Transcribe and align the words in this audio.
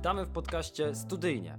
Witamy 0.00 0.24
w 0.24 0.30
podcaście 0.30 0.94
Studyjnie. 0.94 1.58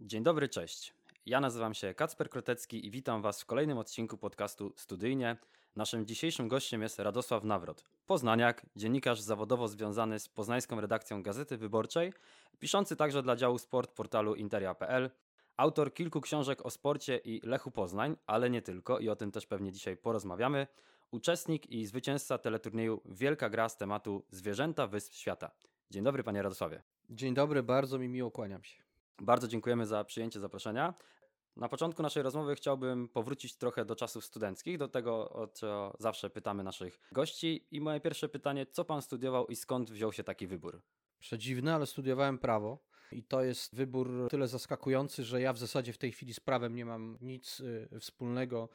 Dzień 0.00 0.22
dobry, 0.22 0.48
cześć. 0.48 0.94
Ja 1.26 1.40
nazywam 1.40 1.74
się 1.74 1.94
Kacper 1.94 2.30
Krotecki 2.30 2.86
i 2.86 2.90
witam 2.90 3.22
Was 3.22 3.42
w 3.42 3.46
kolejnym 3.46 3.78
odcinku 3.78 4.18
podcastu 4.18 4.72
Studyjnie. 4.76 5.36
Naszym 5.76 6.06
dzisiejszym 6.06 6.48
gościem 6.48 6.82
jest 6.82 6.98
Radosław 6.98 7.44
Nawrot, 7.44 7.84
poznaniak, 8.06 8.66
dziennikarz 8.76 9.20
zawodowo 9.20 9.68
związany 9.68 10.18
z 10.18 10.28
poznańską 10.28 10.80
redakcją 10.80 11.22
Gazety 11.22 11.56
Wyborczej, 11.56 12.12
piszący 12.58 12.96
także 12.96 13.22
dla 13.22 13.36
działu 13.36 13.58
sport 13.58 13.92
portalu 13.92 14.34
interia.pl, 14.34 15.10
autor 15.56 15.94
kilku 15.94 16.20
książek 16.20 16.66
o 16.66 16.70
sporcie 16.70 17.16
i 17.16 17.40
Lechu 17.46 17.70
Poznań, 17.70 18.16
ale 18.26 18.50
nie 18.50 18.62
tylko 18.62 18.98
i 18.98 19.08
o 19.08 19.16
tym 19.16 19.30
też 19.30 19.46
pewnie 19.46 19.72
dzisiaj 19.72 19.96
porozmawiamy, 19.96 20.66
uczestnik 21.12 21.70
i 21.70 21.86
zwycięzca 21.86 22.38
teleturnieju 22.38 23.00
Wielka 23.04 23.50
Gra 23.50 23.68
z 23.68 23.76
tematu 23.76 24.24
Zwierzęta 24.30 24.86
Wysp 24.86 25.14
Świata. 25.14 25.50
Dzień 25.90 26.04
dobry 26.04 26.22
panie 26.22 26.42
Radosławie. 26.42 26.82
Dzień 27.10 27.34
dobry, 27.34 27.62
bardzo 27.62 27.98
mi 27.98 28.08
miło, 28.08 28.30
kłaniam 28.30 28.64
się. 28.64 28.82
Bardzo 29.20 29.48
dziękujemy 29.48 29.86
za 29.86 30.04
przyjęcie 30.04 30.40
zaproszenia. 30.40 30.94
Na 31.56 31.68
początku 31.68 32.02
naszej 32.02 32.22
rozmowy 32.22 32.54
chciałbym 32.54 33.08
powrócić 33.08 33.56
trochę 33.56 33.84
do 33.84 33.96
czasów 33.96 34.24
studenckich, 34.24 34.78
do 34.78 34.88
tego, 34.88 35.30
o 35.30 35.46
co 35.46 35.96
zawsze 35.98 36.30
pytamy 36.30 36.62
naszych 36.62 37.00
gości. 37.12 37.66
I 37.70 37.80
moje 37.80 38.00
pierwsze 38.00 38.28
pytanie, 38.28 38.66
co 38.66 38.84
pan 38.84 39.02
studiował 39.02 39.46
i 39.46 39.56
skąd 39.56 39.90
wziął 39.90 40.12
się 40.12 40.24
taki 40.24 40.46
wybór? 40.46 40.82
Przedziwne, 41.18 41.74
ale 41.74 41.86
studiowałem 41.86 42.38
prawo. 42.38 42.78
I 43.12 43.22
to 43.22 43.42
jest 43.42 43.74
wybór 43.74 44.28
tyle 44.30 44.48
zaskakujący, 44.48 45.24
że 45.24 45.40
ja 45.40 45.52
w 45.52 45.58
zasadzie 45.58 45.92
w 45.92 45.98
tej 45.98 46.12
chwili 46.12 46.34
z 46.34 46.40
prawem 46.40 46.74
nie 46.74 46.84
mam 46.84 47.18
nic 47.20 47.60
y, 47.60 47.88
wspólnego, 48.00 48.68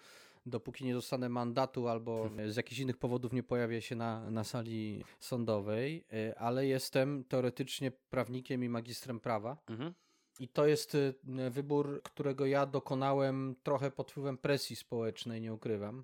dopóki 0.50 0.86
nie 0.86 0.94
dostanę 0.94 1.30
mandatu 1.30 1.88
albo 1.88 2.30
z 2.48 2.56
jakichś 2.56 2.80
innych 2.80 2.98
powodów 2.98 3.34
nie 3.34 3.44
pojawię 3.44 3.82
się 3.82 3.96
na, 3.96 4.32
na 4.32 4.44
sali 4.44 5.04
sądowej, 5.20 6.06
y, 6.14 6.38
ale 6.38 6.68
jestem 6.68 7.24
teoretycznie 7.24 7.92
prawnikiem 7.92 8.64
i 8.64 8.70
magistrem 8.70 9.20
prawa. 9.20 9.58
Mhm. 9.70 9.94
I 10.40 10.48
to 10.48 10.68
jest 10.68 10.96
y, 10.96 11.14
wybór, 11.50 12.02
którego 12.04 12.46
ja 12.46 12.66
dokonałem 12.66 13.56
trochę 13.64 13.92
pod 13.92 14.12
wpływem 14.12 14.38
presji 14.38 14.76
społecznej, 14.76 15.42
nie 15.42 15.54
ukrywam 15.54 16.04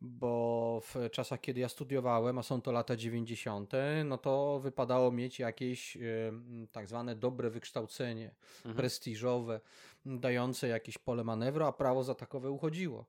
bo 0.00 0.80
w 0.84 1.10
czasach, 1.10 1.40
kiedy 1.40 1.60
ja 1.60 1.68
studiowałem, 1.68 2.38
a 2.38 2.42
są 2.42 2.62
to 2.62 2.72
lata 2.72 2.96
90., 2.96 3.72
no 4.04 4.18
to 4.18 4.60
wypadało 4.60 5.12
mieć 5.12 5.38
jakieś 5.38 5.96
y, 5.96 6.32
tak 6.72 6.86
zwane 6.86 7.16
dobre 7.16 7.50
wykształcenie, 7.50 8.34
mhm. 8.56 8.74
prestiżowe, 8.74 9.60
dające 10.06 10.68
jakieś 10.68 10.98
pole 10.98 11.24
manewru, 11.24 11.64
a 11.64 11.72
prawo 11.72 12.04
za 12.04 12.14
takowe 12.14 12.50
uchodziło. 12.50 13.04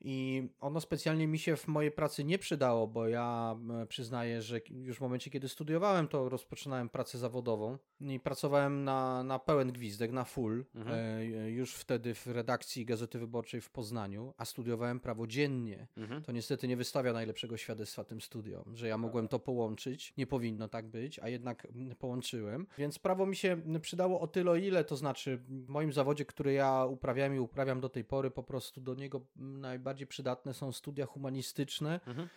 I 0.00 0.48
ono 0.60 0.80
specjalnie 0.80 1.26
mi 1.26 1.38
się 1.38 1.56
w 1.56 1.68
mojej 1.68 1.90
pracy 1.92 2.24
nie 2.24 2.38
przydało, 2.38 2.86
bo 2.86 3.08
ja 3.08 3.56
przyznaję, 3.88 4.42
że 4.42 4.60
już 4.70 4.96
w 4.96 5.00
momencie, 5.00 5.30
kiedy 5.30 5.48
studiowałem, 5.48 6.08
to 6.08 6.28
rozpoczynałem 6.28 6.88
pracę 6.88 7.18
zawodową 7.18 7.78
i 8.00 8.20
pracowałem 8.20 8.84
na, 8.84 9.22
na 9.22 9.38
pełen 9.38 9.72
gwizdek, 9.72 10.12
na 10.12 10.24
full, 10.24 10.64
mhm. 10.74 10.98
e, 10.98 11.50
już 11.50 11.74
wtedy 11.74 12.14
w 12.14 12.26
redakcji 12.26 12.84
Gazety 12.84 13.18
Wyborczej 13.18 13.60
w 13.60 13.70
Poznaniu, 13.70 14.34
a 14.36 14.44
studiowałem 14.44 15.00
prawo 15.00 15.26
dziennie. 15.26 15.86
Mhm. 15.96 16.22
To 16.22 16.32
niestety 16.32 16.68
nie 16.68 16.76
wystawia 16.76 17.12
najlepszego 17.12 17.56
świadectwa 17.56 18.04
tym 18.04 18.20
studiom, 18.20 18.76
że 18.76 18.88
ja 18.88 18.98
mogłem 18.98 19.28
to 19.28 19.38
połączyć. 19.38 20.14
Nie 20.16 20.26
powinno 20.26 20.68
tak 20.68 20.86
być, 20.86 21.18
a 21.18 21.28
jednak 21.28 21.68
połączyłem. 21.98 22.66
Więc 22.78 22.98
prawo 22.98 23.26
mi 23.26 23.36
się 23.36 23.62
przydało 23.80 24.20
o 24.20 24.26
tyle, 24.26 24.50
o 24.50 24.56
ile, 24.56 24.84
to 24.84 24.96
znaczy 24.96 25.36
w 25.36 25.68
moim 25.68 25.92
zawodzie, 25.92 26.24
który 26.24 26.52
ja 26.52 26.84
uprawiam 26.84 27.34
i 27.34 27.38
uprawiam 27.38 27.80
do 27.80 27.88
tej 27.88 28.04
pory, 28.04 28.30
po 28.30 28.42
prostu 28.42 28.80
do 28.80 28.94
niego 28.94 29.20
najbardziej 29.36 29.87
najbardziej 29.88 30.06
przydatne 30.06 30.54
są 30.54 30.72
studia 30.72 31.06
humanistyczne, 31.06 32.00
mhm. 32.06 32.28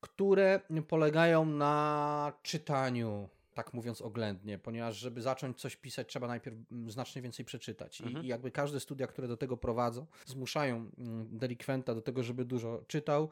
które 0.00 0.60
polegają 0.88 1.44
na 1.44 2.32
czytaniu 2.42 3.28
tak 3.54 3.74
mówiąc 3.74 4.02
oględnie, 4.02 4.58
ponieważ 4.58 4.96
żeby 4.96 5.22
zacząć 5.22 5.60
coś 5.60 5.76
pisać, 5.76 6.08
trzeba 6.08 6.26
najpierw 6.26 6.56
mm, 6.72 6.90
znacznie 6.90 7.22
więcej 7.22 7.44
przeczytać. 7.44 8.00
Mhm. 8.00 8.24
I, 8.24 8.28
jakby 8.28 8.50
każde 8.50 8.80
studia, 8.80 9.06
które 9.06 9.28
do 9.28 9.36
tego 9.36 9.56
prowadzą, 9.56 10.06
zmuszają 10.26 10.76
mm, 10.76 11.38
delikwenta 11.38 11.94
do 11.94 12.02
tego, 12.02 12.22
żeby 12.22 12.44
dużo 12.44 12.84
czytał, 12.88 13.30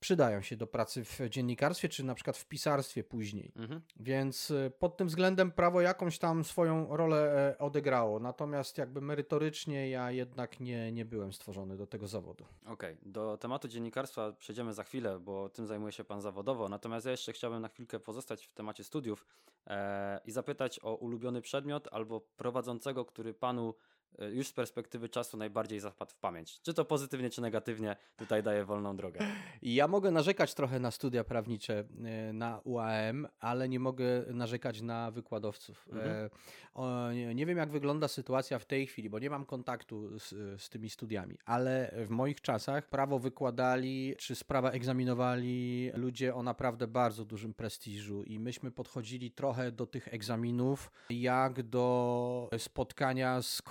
przydają 0.00 0.42
się 0.42 0.56
do 0.56 0.66
pracy 0.66 1.04
w 1.04 1.20
dziennikarstwie, 1.28 1.88
czy 1.88 2.04
na 2.04 2.14
przykład 2.14 2.36
w 2.36 2.46
pisarstwie 2.46 3.04
później. 3.04 3.52
Mhm. 3.56 3.80
Więc 3.96 4.50
y, 4.50 4.72
pod 4.78 4.96
tym 4.96 5.08
względem 5.08 5.52
prawo 5.52 5.80
jakąś 5.80 6.18
tam 6.18 6.44
swoją 6.44 6.96
rolę 6.96 7.50
e, 7.50 7.58
odegrało. 7.58 8.20
Natomiast 8.20 8.78
jakby 8.78 9.00
merytorycznie 9.00 9.90
ja 9.90 10.10
jednak 10.10 10.60
nie, 10.60 10.92
nie 10.92 11.04
byłem 11.04 11.32
stworzony 11.32 11.76
do 11.76 11.86
tego 11.86 12.08
zawodu. 12.08 12.44
Okej, 12.64 12.72
okay. 12.72 13.12
do 13.12 13.36
tematu 13.36 13.68
dziennikarstwa 13.68 14.32
przejdziemy 14.32 14.74
za 14.74 14.84
chwilę, 14.84 15.20
bo 15.20 15.48
tym 15.48 15.66
zajmuje 15.66 15.92
się 15.92 16.04
Pan 16.04 16.20
zawodowo. 16.20 16.68
Natomiast 16.68 17.06
ja 17.06 17.12
jeszcze 17.12 17.32
chciałbym 17.32 17.62
na 17.62 17.68
chwilkę 17.68 18.00
pozostać 18.00 18.46
w 18.46 18.54
temacie 18.54 18.84
studiów 18.84 19.26
e, 19.66 20.20
i 20.24 20.30
zapytać 20.30 20.80
o 20.82 20.94
ulubiony 20.94 21.42
przedmiot 21.42 21.88
albo 21.92 22.20
prowadzącego, 22.20 23.04
który 23.04 23.34
Panu 23.34 23.74
E, 23.74 23.97
już 24.32 24.48
z 24.48 24.52
perspektywy 24.52 25.08
czasu 25.08 25.36
najbardziej 25.36 25.80
zapadł 25.80 26.10
w 26.10 26.16
pamięć? 26.16 26.60
Czy 26.60 26.74
to 26.74 26.84
pozytywnie, 26.84 27.30
czy 27.30 27.40
negatywnie 27.40 27.96
tutaj 28.16 28.42
daje 28.42 28.64
wolną 28.64 28.96
drogę? 28.96 29.20
Ja 29.62 29.88
mogę 29.88 30.10
narzekać 30.10 30.54
trochę 30.54 30.80
na 30.80 30.90
studia 30.90 31.24
prawnicze 31.24 31.84
e, 32.04 32.32
na 32.32 32.60
UAM, 32.64 33.28
ale 33.40 33.68
nie 33.68 33.80
mogę 33.80 34.24
narzekać 34.30 34.80
na 34.80 35.10
wykładowców. 35.10 35.88
Mhm. 35.92 36.30
E, 36.76 37.34
nie 37.34 37.46
wiem, 37.46 37.58
jak 37.58 37.70
wygląda 37.70 38.08
sytuacja 38.08 38.58
w 38.58 38.64
tej 38.64 38.86
chwili, 38.86 39.10
bo 39.10 39.18
nie 39.18 39.30
mam 39.30 39.44
kontaktu 39.44 40.18
z, 40.18 40.28
z 40.62 40.68
tymi 40.68 40.90
studiami, 40.90 41.38
ale 41.44 41.94
w 42.06 42.10
moich 42.10 42.40
czasach 42.40 42.88
prawo 42.88 43.18
wykładali, 43.18 44.14
czy 44.18 44.34
sprawa 44.34 44.70
egzaminowali 44.70 45.90
ludzie 45.94 46.34
o 46.34 46.42
naprawdę 46.42 46.86
bardzo 46.86 47.24
dużym 47.24 47.54
prestiżu 47.54 48.22
i 48.24 48.38
myśmy 48.38 48.70
podchodzili 48.70 49.30
trochę 49.30 49.72
do 49.72 49.86
tych 49.86 50.08
egzaminów 50.14 50.90
jak 51.10 51.62
do 51.62 52.48
spotkania 52.58 53.42
z 53.42 53.62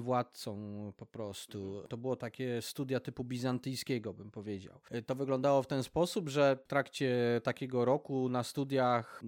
władcą 0.00 0.92
po 0.96 1.06
prostu. 1.06 1.82
To 1.88 1.96
było 1.96 2.16
takie 2.16 2.62
studia 2.62 3.00
typu 3.00 3.24
bizantyjskiego, 3.24 4.14
bym 4.14 4.30
powiedział. 4.30 4.80
To 5.06 5.14
wyglądało 5.14 5.62
w 5.62 5.66
ten 5.66 5.82
sposób, 5.82 6.28
że 6.28 6.56
w 6.64 6.66
trakcie 6.66 7.40
takiego 7.44 7.84
roku 7.84 8.28
na 8.28 8.42
studiach, 8.42 9.22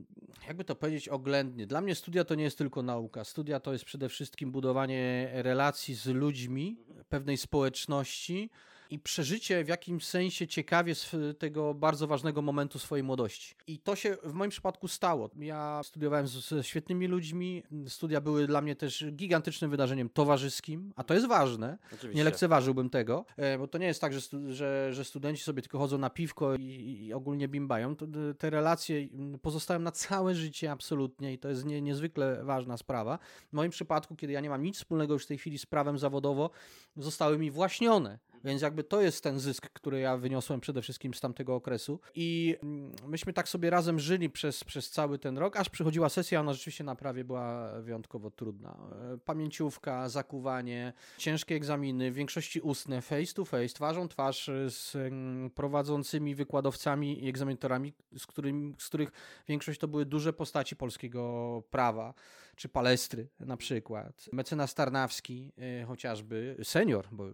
jakby 0.47 0.65
to 0.65 0.75
powiedzieć 0.75 1.09
oględnie, 1.09 1.67
dla 1.67 1.81
mnie 1.81 1.95
studia 1.95 2.25
to 2.25 2.35
nie 2.35 2.45
jest 2.45 2.59
tylko 2.59 2.83
nauka. 2.83 3.25
Studia 3.25 3.61
to 3.61 3.73
jest 3.73 3.85
przede 3.85 4.09
wszystkim 4.09 4.53
budowanie 4.53 5.31
relacji 5.33 5.95
z 5.95 6.07
ludźmi, 6.07 6.77
pewnej 7.09 7.37
społeczności, 7.37 8.51
i 8.91 8.99
przeżycie 8.99 9.65
w 9.65 9.69
jakimś 9.69 10.07
sensie 10.07 10.47
ciekawie 10.47 10.95
z 10.95 11.17
tego 11.39 11.75
bardzo 11.75 12.07
ważnego 12.07 12.43
momentu 12.43 12.79
swojej 12.79 13.03
młodości. 13.03 13.55
I 13.67 13.79
to 13.79 13.97
się 13.97 14.17
w 14.25 14.33
moim 14.33 14.51
przypadku 14.51 14.89
stało. 14.89 15.31
Ja 15.37 15.81
studiowałem 15.85 16.27
ze 16.29 16.65
świetnymi 16.65 17.07
ludźmi. 17.07 17.63
Studia 17.89 18.21
były 18.21 18.47
dla 18.47 18.61
mnie 18.61 18.77
też 18.77 19.05
gigantycznym 19.13 19.71
wydarzeniem 19.71 20.09
towarzyskim, 20.09 20.93
a 20.97 21.05
to 21.05 21.15
jest 21.15 21.27
ważne. 21.27 21.79
Oczywiście. 21.87 22.19
Nie 22.19 22.25
lekceważyłbym 22.25 22.91
tego, 22.91 23.25
e, 23.37 23.59
bo 23.59 23.69
to 23.69 23.79
nie 23.79 23.87
jest 23.87 24.01
tak, 24.01 24.13
że, 24.13 24.21
że, 24.49 24.95
że 24.95 25.05
studenci 25.05 25.43
sobie 25.43 25.63
tylko 25.63 25.79
chodzą 25.79 25.99
na 25.99 26.11
piwko 26.11 26.55
i, 26.55 26.63
i 27.07 27.13
ogólnie 27.13 27.49
bimbają. 27.49 27.97
Te 28.39 28.51
relacje 28.51 29.09
pozostają 29.43 29.81
na 29.81 29.93
całe 29.93 30.35
życie 30.35 30.71
absolutnie 30.71 31.33
i 31.33 31.39
to 31.39 31.49
jest 31.49 31.65
nie, 31.65 31.83
niezwykle 31.83 32.45
ważna 32.45 32.77
sprawa. 32.77 33.19
W 33.49 33.53
moim 33.53 33.71
przypadku, 33.71 34.17
kiedy 34.17 34.33
ja 34.33 34.41
nie 34.41 34.51
mam 34.51 34.63
nic 34.63 34.77
wspólnego 34.77 35.15
już 35.15 35.25
w 35.25 35.27
tej 35.27 35.39
chwili 35.39 35.59
z 35.59 35.67
prawem 35.67 35.99
zawodowo, 35.99 36.51
zostały 36.97 37.39
mi 37.39 37.51
właśnione 37.51 38.19
więc 38.47 38.63
jakby 38.63 38.85
to 38.85 39.01
jest 39.01 39.23
ten 39.23 39.41
zysk, 39.41 39.69
który 39.73 40.01
ja 40.01 40.17
wyniosłem 40.17 40.61
przede 40.61 40.83
wszystkim 40.83 41.15
z 41.15 41.21
tamtego 41.21 41.55
okresu. 41.55 42.01
I 42.15 42.57
mm, 42.63 42.93
myśmy 43.07 43.33
tak 43.33 43.49
sobie 43.49 43.71
razem 43.71 44.01
żyli 44.01 44.31
przez, 44.31 44.65
przez 44.65 44.91
cały 44.91 45.19
ten 45.19 45.39
rok, 45.39 45.57
aż 45.57 45.69
przychodziła 45.69 46.09
sesja, 46.09 46.41
ona 46.41 46.53
rzeczywiście 46.53 46.85
na 46.85 46.95
prawie 46.95 47.25
była 47.25 47.73
wyjątkowo 47.81 48.31
trudna. 48.31 48.77
E, 49.15 49.19
pamięciówka, 49.19 50.09
zakuwanie, 50.09 50.93
ciężkie 51.19 51.55
egzaminy, 51.55 52.11
w 52.11 52.15
większości 52.15 52.61
ustne, 52.61 53.03
face 53.03 53.35
to 53.35 53.45
face, 53.45 53.69
twarzą 53.69 54.09
twarz 54.09 54.51
z 54.69 54.97
mm, 54.97 55.51
prowadzącymi 55.51 56.35
wykładowcami 56.35 57.25
i 57.25 57.29
egzaminatorami, 57.29 57.93
z, 58.19 58.27
którym, 58.27 58.75
z 58.79 58.87
których 58.87 59.13
większość 59.49 59.81
to 59.81 59.89
były 59.89 60.07
duże 60.07 60.33
postaci 60.33 60.77
polskiego 60.77 61.63
prawa 61.71 62.15
czy 62.57 62.69
Palestry 62.69 63.29
na 63.41 63.57
przykład. 63.57 64.29
Mecenas 64.33 64.75
Tarnawski 64.75 65.53
y, 65.83 65.85
chociażby, 65.85 66.57
senior, 66.63 67.07
bo 67.13 67.25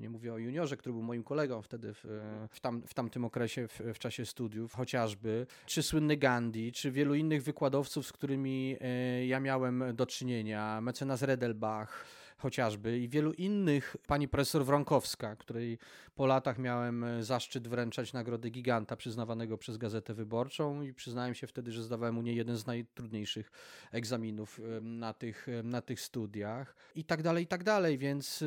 nie 0.00 0.10
mówię 0.10 0.32
o 0.32 0.38
juniorze, 0.38 0.76
który 0.76 0.92
był 0.92 1.02
moim 1.02 1.22
kolegą 1.22 1.62
wtedy 1.62 1.94
w, 1.94 2.04
w, 2.50 2.60
tam, 2.60 2.82
w 2.86 2.94
tamtym 2.94 3.24
okresie, 3.24 3.68
w, 3.68 3.80
w 3.94 3.98
czasie 3.98 4.26
studiów, 4.26 4.72
chociażby, 4.72 5.46
czy 5.66 5.82
słynny 5.82 6.16
Gandhi, 6.16 6.72
czy 6.72 6.90
wielu 6.90 7.14
innych 7.14 7.42
wykładowców, 7.42 8.06
z 8.06 8.12
którymi 8.12 8.76
y, 9.22 9.26
ja 9.26 9.40
miałem 9.40 9.84
do 9.94 10.06
czynienia, 10.06 10.80
mecenas 10.80 11.22
Redelbach, 11.22 12.06
chociażby 12.36 12.98
i 12.98 13.08
wielu 13.08 13.32
innych, 13.32 13.96
pani 14.06 14.28
profesor 14.28 14.64
Wronkowska, 14.64 15.36
której 15.36 15.78
po 16.14 16.26
latach 16.26 16.58
miałem 16.58 17.04
e, 17.04 17.22
zaszczyt 17.22 17.68
wręczać 17.68 18.12
nagrody 18.12 18.50
Giganta 18.50 18.96
przyznawanego 18.96 19.58
przez 19.58 19.76
Gazetę 19.76 20.14
Wyborczą 20.14 20.82
i 20.82 20.94
przyznałem 20.94 21.34
się 21.34 21.46
wtedy, 21.46 21.72
że 21.72 21.82
zdawałem 21.82 22.18
u 22.18 22.22
niej 22.22 22.36
jeden 22.36 22.56
z 22.56 22.66
najtrudniejszych 22.66 23.50
egzaminów 23.92 24.60
na 24.82 25.14
tych, 25.14 25.46
na 25.64 25.82
tych 25.82 26.00
studiach 26.00 26.76
i 26.94 27.04
tak 27.04 27.22
dalej, 27.22 27.44
i 27.44 27.46
tak 27.46 27.64
dalej, 27.64 27.98
więc 27.98 28.44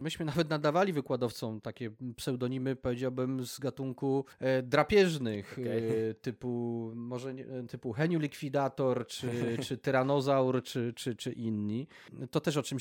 myśmy 0.00 0.24
nawet 0.24 0.50
nadawali 0.50 0.92
wykładowcom 0.92 1.60
takie 1.60 1.90
pseudonimy, 2.16 2.76
powiedziałbym, 2.76 3.46
z 3.46 3.58
gatunku 3.58 4.24
e, 4.38 4.62
drapieżnych, 4.62 5.58
okay. 5.60 6.14
typu 6.22 6.92
może 6.94 7.34
typu 7.68 7.92
Heniu 7.92 8.18
Likwidator, 8.18 9.06
czy, 9.06 9.28
czy 9.66 9.78
Tyranozaur, 9.78 10.62
czy, 10.62 10.92
czy, 10.96 11.16
czy 11.16 11.32
inni. 11.32 11.86
To 12.30 12.40
też 12.40 12.56
o 12.56 12.62
czym 12.62 12.80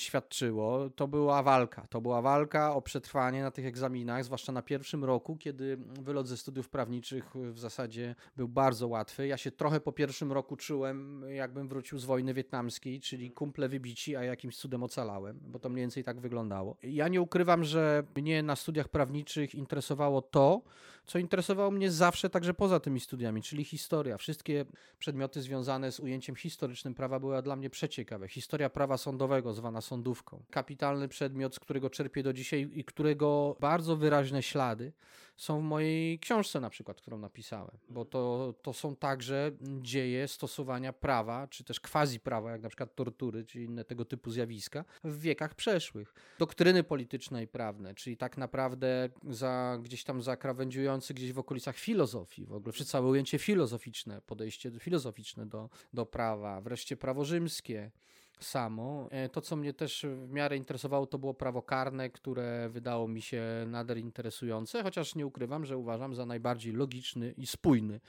To 0.96 1.08
była 1.08 1.44
walka. 1.44 1.88
To 1.90 2.02
była 2.02 2.22
walka 2.22 2.76
o 2.76 2.82
przetrwanie 2.82 3.42
na 3.42 3.52
tych 3.52 3.66
egzaminach, 3.66 4.24
zwłaszcza 4.24 4.52
na 4.52 4.62
pierwszym 4.62 5.06
roku, 5.06 5.38
kiedy 5.38 5.78
wylot 5.78 6.28
ze 6.28 6.38
studiów 6.38 6.70
prawniczych 6.70 7.36
w 7.36 7.60
zasadzie 7.60 8.16
był 8.38 8.48
bardzo 8.48 8.88
łatwy. 8.88 9.28
Ja 9.28 9.38
się 9.38 9.52
trochę 9.52 9.80
po 9.80 9.92
pierwszym 9.92 10.32
roku 10.32 10.56
czułem, 10.56 11.26
jakbym 11.30 11.68
wrócił 11.68 12.00
z 12.00 12.06
wojny 12.06 12.34
wietnamskiej, 12.34 13.00
czyli 13.00 13.32
kumple 13.32 13.70
wybici, 13.70 14.16
a 14.16 14.24
jakimś 14.24 14.58
cudem 14.58 14.84
ocalałem, 14.84 15.40
bo 15.42 15.60
to 15.60 15.70
mniej 15.70 15.84
więcej 15.84 16.04
tak 16.04 16.20
wyglądało. 16.20 16.78
Ja 16.84 17.08
nie 17.08 17.22
ukrywam, 17.22 17.64
że 17.64 18.04
mnie 18.16 18.44
na 18.44 18.56
studiach 18.56 18.88
prawniczych 18.90 19.56
interesowało 19.56 20.22
to, 20.22 20.62
co 21.08 21.20
interesowało 21.20 21.72
mnie 21.72 21.92
zawsze 21.92 22.30
także 22.30 22.54
poza 22.54 22.80
tymi 22.80 23.00
studiami, 23.00 23.42
czyli 23.42 23.64
historia. 23.64 24.18
Wszystkie 24.18 24.66
przedmioty 25.00 25.42
związane 25.42 25.92
z 25.92 26.00
ujęciem 26.00 26.36
historycznym 26.36 26.94
prawa 26.94 27.20
były 27.20 27.42
dla 27.42 27.56
mnie 27.56 27.70
przeciekawe. 27.70 28.28
Historia 28.28 28.70
prawa 28.70 28.98
sądowego, 28.98 29.54
zwana 29.54 29.82
sądówką. 29.82 30.44
Kapitalny 30.50 31.08
przedmiot, 31.08 31.56
z 31.56 31.60
którego 31.60 31.90
czerpię 31.90 32.24
do 32.24 32.34
dzisiaj 32.34 32.70
i 32.74 32.84
którego 32.84 33.58
bardzo 33.60 33.96
wyraźne 33.96 34.44
ślady 34.44 34.92
są 35.38 35.60
w 35.60 35.64
mojej 35.64 36.20
książce 36.20 36.60
na 36.60 36.70
przykład, 36.70 37.02
którą 37.02 37.18
napisałem, 37.18 37.78
bo 37.90 38.06
to, 38.06 38.54
to 38.62 38.74
są 38.74 38.96
także 38.96 39.52
dzieje 39.82 40.28
stosowania 40.28 40.94
prawa, 40.94 41.48
czy 41.48 41.64
też 41.64 41.80
quasi 41.80 42.20
prawa, 42.20 42.52
jak 42.52 42.62
na 42.62 42.70
przykład 42.70 42.96
tortury, 42.96 43.46
czy 43.46 43.62
inne 43.62 43.84
tego 43.84 44.06
typu 44.06 44.32
zjawiska 44.32 44.86
w 45.04 45.20
wiekach 45.20 45.56
przeszłych. 45.56 46.14
Doktryny 46.40 46.84
polityczne 46.84 47.44
i 47.44 47.48
prawne, 47.48 47.96
czyli 47.96 48.18
tak 48.18 48.38
naprawdę 48.38 49.10
za, 49.30 49.80
gdzieś 49.82 50.04
tam 50.04 50.22
zakrawędziujący 50.22 51.14
gdzieś 51.14 51.34
w 51.34 51.40
okolicach 51.40 51.78
filozofii, 51.78 52.46
w 52.46 52.54
ogóle 52.54 52.74
całe 52.74 53.08
ujęcie 53.08 53.40
filozoficzne, 53.40 54.22
podejście 54.22 54.72
filozoficzne 54.80 55.46
do, 55.46 55.70
do 55.94 56.06
prawa, 56.06 56.62
wreszcie 56.62 56.98
prawo 56.98 57.26
rzymskie, 57.26 57.92
samo. 58.40 59.08
E, 59.12 59.30
to, 59.30 59.42
co 59.42 59.56
mnie 59.56 59.74
też 59.74 60.06
w 60.26 60.32
miarę 60.32 60.58
interesowało, 60.58 61.08
to 61.08 61.18
było 61.18 61.34
prawo 61.34 61.62
karne, 61.62 62.10
które 62.10 62.70
wydało 62.70 63.08
mi 63.08 63.22
się 63.22 63.44
nader 63.68 63.98
interesujące, 63.98 64.84
chociaż 64.84 65.16
nie 65.16 65.26
ukrywam, 65.26 65.66
że 65.66 65.78
uważam 65.78 66.16
za 66.16 66.26
najbardziej 66.26 66.74
logiczny 66.74 67.32
i 67.32 67.48
spójny 67.48 68.00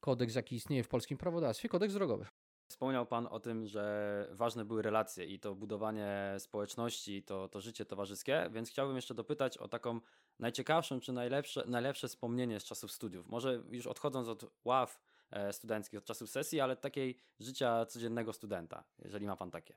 kodeks, 0.00 0.34
jaki 0.34 0.56
istnieje 0.56 0.84
w 0.84 0.88
polskim 0.88 1.18
prawodawstwie, 1.18 1.68
kodeks 1.68 1.94
drogowy. 1.94 2.26
Wspomniał 2.68 3.06
Pan 3.06 3.26
o 3.30 3.40
tym, 3.40 3.66
że 3.66 4.28
ważne 4.30 4.64
były 4.64 4.82
relacje 4.82 5.26
i 5.26 5.38
to 5.38 5.54
budowanie 5.54 6.34
społeczności, 6.38 7.22
to, 7.22 7.48
to 7.48 7.60
życie 7.60 7.84
towarzyskie, 7.84 8.48
więc 8.52 8.70
chciałbym 8.70 8.96
jeszcze 8.96 9.14
dopytać 9.14 9.58
o 9.58 9.68
taką 9.68 10.00
najciekawszą 10.38 11.00
czy 11.00 11.12
najlepsze, 11.12 11.64
najlepsze 11.66 12.08
wspomnienie 12.08 12.60
z 12.60 12.64
czasów 12.64 12.92
studiów. 12.92 13.28
Może 13.28 13.62
już 13.70 13.86
odchodząc 13.86 14.28
od 14.28 14.44
ław 14.64 15.00
studenckich 15.52 15.98
od 15.98 16.04
czasów 16.04 16.30
sesji, 16.30 16.60
ale 16.60 16.76
takiej 16.76 17.18
życia 17.40 17.86
codziennego 17.86 18.32
studenta, 18.32 18.84
jeżeli 18.98 19.26
ma 19.26 19.36
pan 19.36 19.50
takie. 19.50 19.74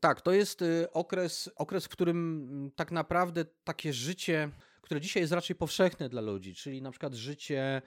Tak, 0.00 0.20
to 0.20 0.32
jest 0.32 0.62
y, 0.62 0.92
okres, 0.92 1.50
okres, 1.56 1.84
w 1.84 1.88
którym 1.88 2.48
mm, 2.50 2.70
tak 2.70 2.92
naprawdę 2.92 3.44
takie 3.64 3.92
życie, 3.92 4.50
które 4.82 5.00
dzisiaj 5.00 5.22
jest 5.22 5.32
raczej 5.32 5.56
powszechne 5.56 6.08
dla 6.08 6.20
ludzi, 6.20 6.54
czyli 6.54 6.82
na 6.82 6.90
przykład 6.90 7.14
życie 7.14 7.82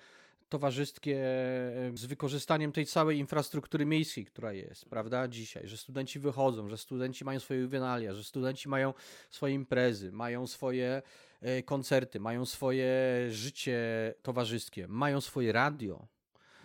towarzyskie 0.50 1.18
e, 1.18 1.98
z 1.98 2.06
wykorzystaniem 2.06 2.71
tej 2.71 2.86
całej 2.86 3.18
infrastruktury 3.18 3.86
miejskiej, 3.86 4.25
która 4.25 4.54
jest, 4.54 4.86
prawda, 4.86 5.27
dzisiaj, 5.27 5.68
że 5.68 5.77
studenci 5.77 6.19
wychodzą, 6.19 6.69
że 6.69 6.77
studenci 6.77 7.25
mają 7.25 7.39
swoje 7.39 7.60
juwenalia, 7.60 8.13
że 8.13 8.24
studenci 8.24 8.69
mają 8.69 8.94
swoje 9.30 9.54
imprezy, 9.54 10.12
mają 10.12 10.48
swoje 10.48 11.01
e, 11.42 11.63
koncerty, 11.63 12.19
mają 12.19 12.45
swoje 12.45 12.92
życie 13.30 13.80
towarzyskie, 14.21 14.88
mają 14.88 15.21
swoje 15.21 15.51
radio, 15.51 16.07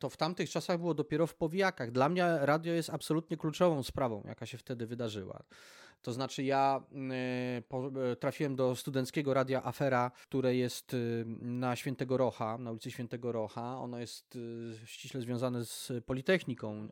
to 0.05 0.11
w 0.11 0.17
tamtych 0.17 0.51
czasach 0.51 0.79
było 0.79 0.95
dopiero 0.95 1.27
w 1.27 1.35
powijakach. 1.35 1.91
Dla 1.91 2.09
mnie 2.09 2.39
radio 2.41 2.73
jest 2.73 2.91
absolutnie 2.91 3.37
kluczową 3.37 3.83
sprawą, 3.83 4.23
jaka 4.29 4.47
się 4.47 4.59
wtedy 4.59 4.87
wydarzyła. 4.87 5.43
To 6.05 6.13
znaczy 6.13 6.43
ja 6.43 6.83
y, 6.93 8.13
y, 8.13 8.17
trafiłem 8.17 8.57
do 8.57 8.77
studenckiego 8.77 9.35
radia 9.35 9.65
Afera, 9.65 10.11
które 10.29 10.57
jest 10.57 10.95
y, 10.95 11.25
na 11.41 11.77
Świętego 11.77 12.17
Rocha, 12.17 12.59
na 12.59 12.71
ulicy 12.71 12.91
Świętego 12.91 13.33
Rocha. 13.33 13.79
Ono 13.79 13.99
jest 13.99 14.39
ściśle 14.85 15.21
związane 15.21 15.65
z 15.65 15.93
Politechniką, 16.07 16.89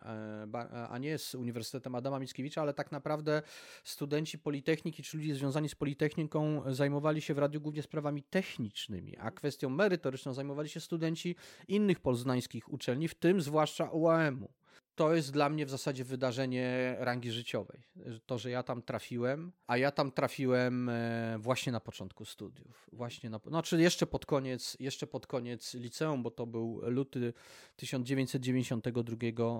a 0.90 0.98
nie 0.98 1.18
z 1.18 1.34
Uniwersytetem 1.34 1.94
Adama 1.94 2.18
Mickiewicza, 2.18 2.62
ale 2.62 2.74
tak 2.74 2.92
naprawdę 2.92 3.42
studenci 3.84 4.38
Politechniki, 4.38 5.02
czy 5.02 5.16
ludzie 5.16 5.34
związani 5.34 5.68
z 5.68 5.74
Politechniką 5.74 6.62
zajmowali 6.66 7.20
się 7.20 7.34
w 7.34 7.38
radiu 7.38 7.60
głównie 7.60 7.82
sprawami 7.82 8.22
technicznymi, 8.22 9.16
a 9.18 9.30
kwestią 9.30 9.70
merytoryczną 9.70 10.32
zajmowali 10.32 10.68
się 10.68 10.80
studenci 10.80 11.36
innych 11.68 12.00
poznańskich 12.00 12.72
uczelni, 12.72 13.08
w 13.08 13.14
tym 13.14 13.40
zwłaszcza 13.40 13.90
UAM-u 13.90 14.61
to 14.94 15.14
jest 15.14 15.32
dla 15.32 15.48
mnie 15.48 15.66
w 15.66 15.70
zasadzie 15.70 16.04
wydarzenie 16.04 16.96
rangi 16.98 17.32
życiowej. 17.32 17.82
To, 18.26 18.38
że 18.38 18.50
ja 18.50 18.62
tam 18.62 18.82
trafiłem, 18.82 19.52
a 19.66 19.76
ja 19.76 19.90
tam 19.90 20.12
trafiłem 20.12 20.88
e, 20.88 21.36
właśnie 21.38 21.72
na 21.72 21.80
początku 21.80 22.24
studiów. 22.24 22.88
Właśnie 22.92 23.30
na, 23.30 23.40
znaczy 23.46 23.80
jeszcze 23.80 24.06
pod 24.06 24.26
koniec, 24.26 24.76
jeszcze 24.80 25.06
pod 25.06 25.26
koniec 25.26 25.74
liceum, 25.74 26.22
bo 26.22 26.30
to 26.30 26.46
był 26.46 26.80
luty 26.82 27.32
1992 27.76 29.16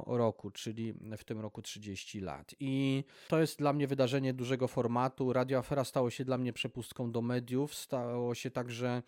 roku, 0.07 0.51
czyli 0.51 0.95
w 1.19 1.25
tym 1.25 1.41
roku 1.41 1.63
30 1.63 2.21
lat. 2.21 2.55
I 2.61 3.05
to 3.29 3.41
jest 3.41 3.59
dla 3.59 3.73
mnie 3.73 3.87
wydarzenie 3.87 4.35
dużego 4.35 4.69
formatu. 4.69 5.33
Radio 5.33 5.59
Afera 5.59 5.85
stało 5.85 6.11
się 6.11 6.25
dla 6.25 6.39
mnie 6.39 6.53
przepustką 6.53 7.13
do 7.13 7.23
mediów, 7.23 7.75
stało 7.75 8.35
się 8.35 8.51
także 8.51 9.03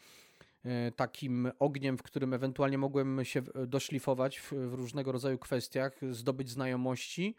takim 0.96 1.52
ogniem, 1.58 1.99
w 1.99 2.02
którym 2.02 2.34
ewentualnie 2.34 2.78
mogłem 2.78 3.25
się 3.25 3.43
doszlifować 3.66 4.40
w, 4.40 4.52
w 4.52 4.75
różnego 4.75 5.12
rodzaju 5.12 5.38
kwestiach, 5.38 6.00
zdobyć 6.11 6.50
znajomości, 6.50 7.34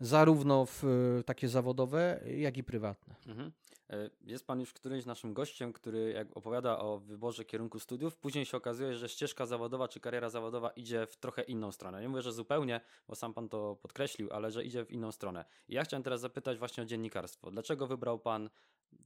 zarówno 0.00 0.66
w 0.66 0.82
takie 1.26 1.48
zawodowe, 1.48 2.20
jak 2.36 2.56
i 2.56 2.64
prywatne. 2.64 3.14
Mhm. 3.26 3.52
E, 3.90 4.10
jest 4.24 4.46
Pan 4.46 4.60
już 4.60 4.72
którymś 4.72 5.04
naszym 5.04 5.34
gościem, 5.34 5.72
który 5.72 6.12
jak 6.12 6.36
opowiada 6.36 6.78
o 6.78 6.98
wyborze 6.98 7.44
kierunku 7.44 7.78
studiów, 7.78 8.16
później 8.16 8.44
się 8.44 8.56
okazuje, 8.56 8.94
że 8.94 9.08
ścieżka 9.08 9.46
zawodowa 9.46 9.88
czy 9.88 10.00
kariera 10.00 10.30
zawodowa 10.30 10.70
idzie 10.70 11.06
w 11.06 11.16
trochę 11.16 11.42
inną 11.42 11.72
stronę. 11.72 12.00
Nie 12.00 12.08
mówię, 12.08 12.22
że 12.22 12.32
zupełnie, 12.32 12.80
bo 13.08 13.14
sam 13.14 13.34
Pan 13.34 13.48
to 13.48 13.76
podkreślił, 13.82 14.28
ale 14.32 14.50
że 14.50 14.64
idzie 14.64 14.84
w 14.84 14.90
inną 14.90 15.12
stronę. 15.12 15.44
I 15.68 15.74
ja 15.74 15.84
chciałem 15.84 16.02
teraz 16.02 16.20
zapytać 16.20 16.58
właśnie 16.58 16.82
o 16.82 16.86
dziennikarstwo. 16.86 17.50
Dlaczego 17.50 17.86
wybrał 17.86 18.18
Pan 18.18 18.50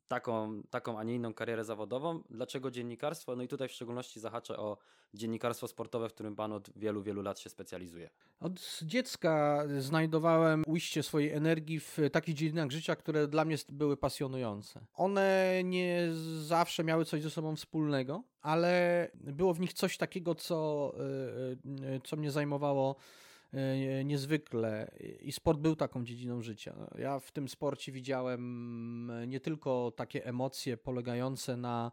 taką, 0.08 0.62
taką, 0.70 0.98
a 0.98 1.04
nie 1.04 1.14
inną 1.14 1.34
karierę 1.34 1.64
zawodową. 1.64 2.22
Dlaczego 2.30 2.70
dziennikarstwo? 2.70 3.36
No 3.36 3.42
i 3.42 3.48
tutaj 3.48 3.68
w 3.68 3.72
szczególności 3.72 4.20
zahaczę 4.20 4.56
o 4.56 4.76
dziennikarstwo 5.14 5.68
sportowe, 5.68 6.08
w 6.08 6.14
którym 6.14 6.36
Pan 6.36 6.52
od 6.52 6.70
wielu, 6.76 7.02
wielu 7.02 7.22
lat 7.22 7.38
się 7.38 7.50
specjalizuje. 7.50 8.10
Od 8.40 8.80
dziecka 8.82 9.64
znajdowałem 9.78 10.64
ujście 10.66 11.02
swojej 11.02 11.32
energii 11.32 11.80
w 11.80 11.99
takich 12.12 12.34
dziedzinach 12.34 12.70
życia, 12.70 12.96
które 12.96 13.28
dla 13.28 13.44
mnie 13.44 13.56
były 13.68 13.96
pasjonujące. 13.96 14.80
One 14.94 15.60
nie 15.64 16.08
zawsze 16.40 16.84
miały 16.84 17.04
coś 17.04 17.22
ze 17.22 17.30
sobą 17.30 17.56
wspólnego, 17.56 18.22
ale 18.42 19.08
było 19.14 19.54
w 19.54 19.60
nich 19.60 19.72
coś 19.72 19.96
takiego, 19.96 20.34
co, 20.34 20.92
e, 21.84 21.94
e, 21.94 22.00
co 22.04 22.16
mnie 22.16 22.30
zajmowało 22.30 22.96
niezwykle 24.04 24.90
i 25.21 25.33
sport 25.33 25.59
był 25.59 25.76
taką 25.76 26.04
dziedziną 26.04 26.42
życia. 26.42 26.75
Ja 26.99 27.19
w 27.19 27.33
tym 27.33 27.49
sporcie 27.49 27.92
widziałem 27.92 29.12
nie 29.26 29.40
tylko 29.40 29.92
takie 29.97 30.26
emocje 30.26 30.76
polegające 30.76 31.57
na, 31.57 31.92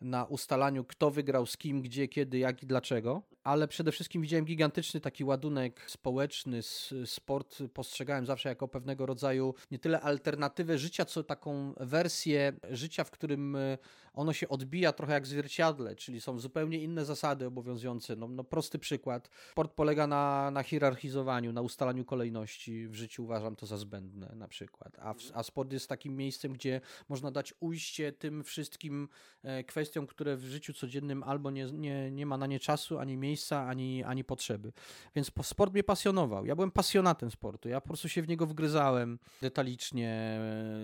na 0.00 0.24
ustalaniu, 0.24 0.84
kto 0.84 1.10
wygrał 1.10 1.46
z 1.46 1.56
kim, 1.56 1.82
gdzie, 1.82 2.08
kiedy, 2.08 2.38
jak 2.38 2.62
i 2.62 2.66
dlaczego, 2.66 3.22
ale 3.44 3.68
przede 3.68 3.92
wszystkim 3.92 4.22
widziałem 4.22 4.44
gigantyczny 4.44 5.00
taki 5.00 5.24
ładunek 5.24 5.90
społeczny. 5.90 6.60
Sport 7.04 7.58
postrzegałem 7.74 8.26
zawsze 8.26 8.48
jako 8.48 8.68
pewnego 8.68 9.06
rodzaju 9.06 9.54
nie 9.70 9.78
tyle 9.78 10.00
alternatywę 10.00 10.78
życia, 10.78 11.04
co 11.04 11.24
taką 11.24 11.72
wersję 11.80 12.52
życia, 12.70 13.04
w 13.04 13.10
którym 13.10 13.56
e, 13.56 13.78
ono 14.16 14.32
się 14.32 14.48
odbija 14.48 14.92
trochę 14.92 15.12
jak 15.12 15.26
zwierciadle, 15.26 15.96
czyli 15.96 16.20
są 16.20 16.38
zupełnie 16.38 16.78
inne 16.78 17.04
zasady 17.04 17.46
obowiązujące. 17.46 18.16
No, 18.16 18.28
no 18.28 18.44
prosty 18.44 18.78
przykład. 18.78 19.30
Sport 19.50 19.72
polega 19.72 20.06
na, 20.06 20.50
na 20.50 20.62
hierarchizowaniu, 20.62 21.52
na 21.52 21.60
ustalaniu 21.60 22.04
kolejności. 22.04 22.88
W 22.88 22.94
życiu 22.94 23.24
uważam 23.24 23.56
to 23.56 23.66
za 23.66 23.76
zbędne 23.76 24.32
na 24.36 24.48
przykład. 24.48 24.98
A, 24.98 25.14
a 25.34 25.42
sport 25.42 25.72
jest 25.72 25.88
takim 25.88 26.16
miejscem, 26.16 26.52
gdzie 26.52 26.80
można 27.08 27.30
dać 27.30 27.54
ujście 27.60 28.12
tym 28.12 28.44
wszystkim 28.44 29.08
e, 29.42 29.64
kwestiom, 29.86 30.06
które 30.06 30.36
w 30.36 30.44
życiu 30.44 30.72
codziennym 30.74 31.22
albo 31.22 31.50
nie, 31.50 31.64
nie, 31.72 32.10
nie 32.10 32.26
ma 32.26 32.36
na 32.36 32.46
nie 32.46 32.60
czasu, 32.60 32.98
ani 32.98 33.16
miejsca, 33.16 33.66
ani, 33.66 34.04
ani 34.04 34.24
potrzeby. 34.24 34.72
Więc 35.14 35.30
sport 35.42 35.72
mnie 35.72 35.84
pasjonował. 35.84 36.46
Ja 36.46 36.54
byłem 36.54 36.70
pasjonatem 36.70 37.30
sportu. 37.30 37.68
Ja 37.68 37.80
po 37.80 37.86
prostu 37.88 38.08
się 38.08 38.22
w 38.22 38.28
niego 38.28 38.46
wgryzałem 38.46 39.18
detalicznie, 39.42 40.40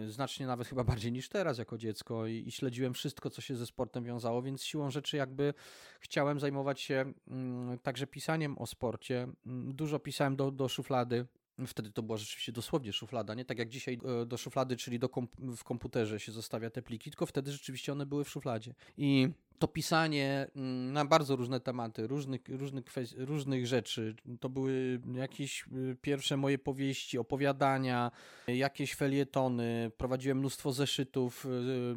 znacznie 0.09 0.47
nawet 0.47 0.69
chyba 0.69 0.85
bardziej 0.85 1.13
niż 1.13 1.29
teraz 1.29 1.59
jako 1.59 1.79
dziecko 1.79 2.27
i, 2.27 2.45
i 2.47 2.53
śledziłem 2.53 2.95
wszystko, 2.95 3.31
co 3.31 3.41
się 3.41 3.57
ze 3.57 3.67
sportem 3.67 4.05
wiązało, 4.05 4.43
więc 4.43 4.65
siłą 4.65 4.91
rzeczy 4.91 5.17
jakby 5.17 5.55
chciałem 6.01 6.41
zajmować 6.41 6.81
się 6.81 7.13
mm, 7.29 7.79
także 7.79 8.07
pisaniem 8.07 8.59
o 8.59 8.67
sporcie. 8.67 9.29
Mm, 9.47 9.75
dużo 9.75 9.99
pisałem 9.99 10.37
do, 10.37 10.51
do 10.51 10.69
szuflady 10.69 11.27
Wtedy 11.67 11.91
to 11.91 12.03
była 12.03 12.19
rzeczywiście 12.19 12.53
dosłownie 12.53 12.93
szuflada, 12.93 13.35
nie 13.35 13.45
tak 13.45 13.59
jak 13.59 13.69
dzisiaj 13.69 13.99
e, 14.23 14.27
do 14.27 14.37
szuflady, 14.37 14.77
czyli 14.77 14.99
do 14.99 15.09
komp 15.09 15.37
w 15.57 15.65
komputerze 15.65 16.21
się 16.21 16.33
zostawia 16.33 16.71
te 16.71 16.83
pliki, 16.83 17.11
tylko 17.11 17.27
wtedy 17.27 17.53
rzeczywiście 17.53 17.93
one 17.93 18.07
były 18.07 18.25
w 18.25 18.29
szufladzie. 18.29 18.75
I 18.97 19.29
to 19.63 19.69
pisanie 19.69 20.47
mm, 20.57 20.93
na 20.93 21.05
bardzo 21.05 21.37
różne 21.37 21.61
tematy, 21.61 22.07
różnych, 22.07 22.41
różnych, 22.49 22.85
różnych 23.17 23.67
rzeczy. 23.67 24.15
To 24.41 24.49
były 24.49 25.01
jakieś 25.15 25.65
y, 25.73 25.97
pierwsze 26.01 26.37
moje 26.37 26.59
powieści, 26.59 27.19
opowiadania, 27.19 28.11
jakieś 28.47 28.95
felietony. 28.95 29.91
Prowadziłem 29.97 30.39
mnóstwo 30.39 30.73
zeszytów, 30.73 31.45
y, 31.45 31.49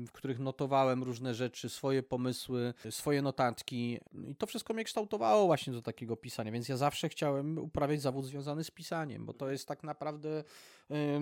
w 0.07 0.11
których 0.11 0.39
notowałem 0.39 1.03
różne 1.03 1.33
rzeczy, 1.33 1.69
swoje 1.69 2.03
pomysły, 2.03 2.73
swoje 2.89 3.21
notatki. 3.21 3.99
I 4.27 4.35
to 4.35 4.47
wszystko 4.47 4.73
mnie 4.73 4.83
kształtowało 4.83 5.45
właśnie 5.45 5.73
do 5.73 5.81
takiego 5.81 6.17
pisania, 6.17 6.51
więc 6.51 6.69
ja 6.69 6.77
zawsze 6.77 7.09
chciałem 7.09 7.57
uprawiać 7.57 8.01
zawód 8.01 8.25
związany 8.25 8.63
z 8.63 8.71
pisaniem, 8.71 9.25
bo 9.25 9.33
to 9.33 9.51
jest 9.51 9.67
tak 9.67 9.83
naprawdę 9.83 10.43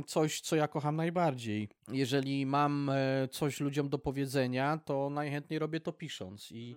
coś, 0.08 0.42
co 0.42 0.56
ja 0.56 0.68
kocham 0.68 0.96
najbardziej. 0.96 1.70
Jeżeli 1.92 2.46
mam 2.46 2.90
e, 2.90 3.28
coś 3.32 3.60
ludziom 3.60 3.90
do 3.90 4.00
powiedzenia, 4.00 4.80
to 4.86 5.10
najchętniej 5.10 5.60
robię 5.60 5.80
to 5.80 5.94
pisząc 5.94 6.33
i 6.52 6.76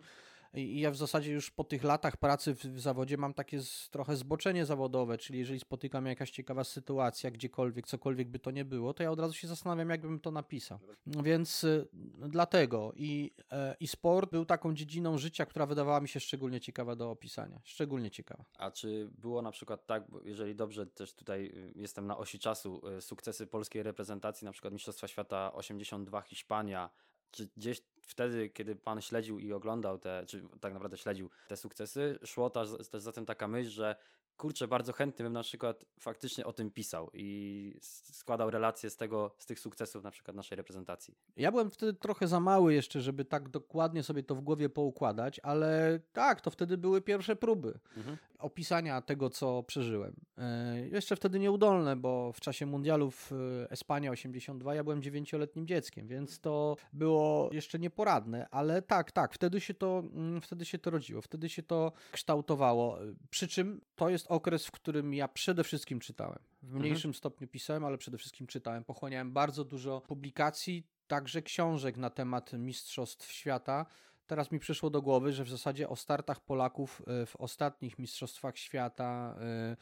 i 0.57 0.81
ja 0.81 0.91
w 0.91 0.97
zasadzie 0.97 1.33
już 1.33 1.51
po 1.51 1.65
tych 1.65 1.85
latach 1.85 2.17
pracy 2.17 2.55
w, 2.55 2.59
w 2.59 2.81
zawodzie 2.81 3.17
mam 3.17 3.35
takie 3.35 3.61
z, 3.61 3.91
trochę 3.91 4.17
zboczenie 4.17 4.67
zawodowe, 4.67 5.19
czyli 5.19 5.39
jeżeli 5.39 5.61
spotykam 5.61 6.03
mnie 6.03 6.11
jakaś 6.11 6.31
ciekawa 6.31 6.65
sytuacja, 6.65 7.31
gdziekolwiek, 7.31 7.87
cokolwiek 7.87 8.29
by 8.29 8.39
to 8.39 8.51
nie 8.51 8.65
było, 8.65 8.95
to 8.95 9.03
ja 9.03 9.11
od 9.11 9.21
razu 9.21 9.35
się 9.35 9.49
zastanawiam, 9.49 9.91
jakbym 9.91 10.21
to 10.21 10.31
napisał. 10.31 10.79
Więc 11.07 11.65
y, 11.65 11.89
dlatego 12.29 12.93
i, 12.97 13.31
y, 13.41 13.45
i 13.81 13.87
sport 13.87 14.31
był 14.31 14.45
taką 14.45 14.75
dziedziną 14.75 15.19
życia, 15.19 15.47
która 15.47 15.67
wydawała 15.67 16.01
mi 16.01 16.09
się 16.09 16.21
szczególnie 16.21 16.61
ciekawa 16.61 16.97
do 16.97 17.11
opisania. 17.11 17.61
Szczególnie 17.65 18.11
ciekawa. 18.11 18.45
A 18.59 18.71
czy 18.71 19.11
było 19.19 19.43
na 19.43 19.51
przykład 19.51 19.87
tak, 19.87 20.05
jeżeli 20.25 20.55
dobrze 20.55 20.87
też 20.87 21.15
tutaj 21.15 21.47
y, 21.47 21.73
jestem 21.77 22.07
na 22.07 22.17
osi 22.17 22.39
czasu, 22.39 22.81
y, 22.99 23.01
sukcesy 23.01 23.47
polskiej 23.47 23.83
reprezentacji, 23.83 24.45
na 24.45 24.53
przykład 24.53 24.73
Mistrzostwa 24.73 25.09
Świata 25.09 25.53
82 25.53 26.21
Hiszpania, 26.21 26.91
czy 27.31 27.49
gdzieś 27.57 27.83
wtedy, 28.03 28.51
kiedy 28.51 28.77
pan 28.77 29.01
śledził 29.01 29.39
i 29.39 29.53
oglądał 29.53 29.99
te, 29.99 30.25
czy 30.27 30.43
tak 30.61 30.73
naprawdę 30.73 30.97
śledził 30.97 31.31
te 31.49 31.57
sukcesy, 31.57 32.19
szło 32.25 32.51
też, 32.51 32.69
też 32.91 33.03
za 33.03 33.13
tym 33.13 33.27
taka 33.27 33.49
myśl, 33.49 33.71
że 33.71 33.97
kurczę, 34.37 34.69
bardzo 34.69 34.93
chętnie 34.93 35.23
bym 35.23 35.33
na 35.33 35.43
przykład 35.43 35.85
faktycznie 36.01 36.47
o 36.47 36.53
tym 36.53 36.71
pisał 36.71 37.11
i 37.15 37.79
składał 37.81 38.51
relacje 38.51 38.91
z 38.91 38.97
tego, 38.97 39.31
z 39.39 39.47
tych 39.47 39.61
sukcesów 39.61 40.05
na 40.05 40.11
przykład 40.11 40.37
naszej 40.37 40.57
reprezentacji. 40.57 41.15
Ja 41.37 41.51
byłem 41.51 41.71
wtedy 41.71 41.95
trochę 41.95 42.29
za 42.29 42.41
mały 42.41 42.75
jeszcze, 42.75 43.01
żeby 43.01 43.25
tak 43.25 43.49
dokładnie 43.49 44.03
sobie 44.03 44.23
to 44.23 44.35
w 44.35 44.41
głowie 44.41 44.69
poukładać, 44.69 45.41
ale 45.43 46.01
tak, 46.13 46.41
to 46.41 46.51
wtedy 46.51 46.79
były 46.79 47.03
pierwsze 47.03 47.37
próby 47.37 47.79
mhm. 47.97 48.17
opisania 48.39 49.03
tego, 49.03 49.31
co 49.31 49.63
przeżyłem. 49.63 50.15
E, 50.39 50.89
jeszcze 50.89 51.17
wtedy 51.17 51.39
nieudolne, 51.39 51.97
bo 51.97 52.33
w 52.33 52.41
czasie 52.41 52.67
mundialu 52.67 53.11
w 53.11 53.33
e, 53.33 53.71
Espania 53.71 54.11
82 54.11 54.75
ja 54.75 54.85
byłem 54.85 55.03
dziewięcioletnim 55.03 55.67
dzieckiem, 55.67 56.07
więc 56.07 56.41
to 56.41 56.77
było 56.93 57.51
jeszcze 57.53 57.79
nieporadne, 57.79 58.49
ale 58.51 58.83
tak, 58.83 59.13
tak, 59.13 59.35
wtedy 59.35 59.61
się 59.61 59.75
to, 59.75 59.99
mm, 59.99 60.41
wtedy 60.41 60.65
się 60.65 60.79
to 60.79 60.91
rodziło, 60.91 61.23
wtedy 61.23 61.49
się 61.49 61.63
to 61.63 61.93
kształtowało. 62.13 62.99
Przy 63.31 63.49
czym 63.49 63.81
to 63.97 64.09
jest 64.09 64.26
okres, 64.29 64.67
w 64.67 64.71
którym 64.71 65.15
ja 65.15 65.29
przede 65.29 65.65
wszystkim 65.65 66.01
czytałem. 66.01 66.39
W 66.63 66.65
mhm. 66.65 66.81
mniejszym 66.81 67.09
mhm. 67.09 67.15
stopniu 67.15 67.49
pisałem, 67.49 67.85
ale 67.85 67.99
przede 67.99 68.19
wszystkim 68.19 68.47
czytałem. 68.47 68.85
Pochłaniałem 68.85 69.33
bardzo 69.33 69.65
dużo 69.65 70.01
publikacji, 70.01 70.87
także 71.07 71.43
książek 71.43 71.97
na 71.97 72.11
temat 72.11 72.53
Mistrzostw 72.53 73.33
Świata. 73.33 73.87
Teraz 74.27 74.53
mi 74.53 74.59
przyszło 74.59 74.91
do 74.91 75.03
głowy, 75.03 75.33
że 75.33 75.45
w 75.45 75.51
zasadzie 75.51 75.89
o 75.89 75.97
startach 75.97 76.41
Polaków 76.41 77.03
e, 77.07 77.27
w 77.27 77.37
ostatnich 77.37 77.99
Mistrzostwach 77.99 78.59
Świata 78.59 79.37
e, 79.41 79.77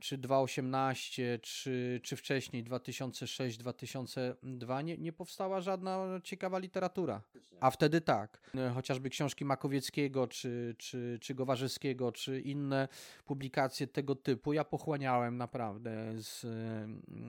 czy 0.00 0.18
2.18, 0.18 1.40
czy, 1.40 2.00
czy 2.02 2.16
wcześniej 2.16 2.64
2006-2002 2.64 4.84
nie, 4.84 4.98
nie 4.98 5.12
powstała 5.12 5.60
żadna 5.60 6.20
ciekawa 6.24 6.58
literatura. 6.58 7.22
A 7.60 7.70
wtedy 7.70 8.00
tak. 8.00 8.40
Chociażby 8.74 9.10
książki 9.10 9.44
Makowieckiego, 9.44 10.26
czy, 10.26 10.74
czy, 10.78 11.18
czy 11.20 11.34
Gowarzyskiego, 11.34 12.12
czy 12.12 12.40
inne 12.40 12.88
publikacje 13.24 13.86
tego 13.86 14.14
typu 14.14 14.52
ja 14.52 14.64
pochłaniałem 14.64 15.36
naprawdę. 15.36 16.12
Z, 16.16 16.46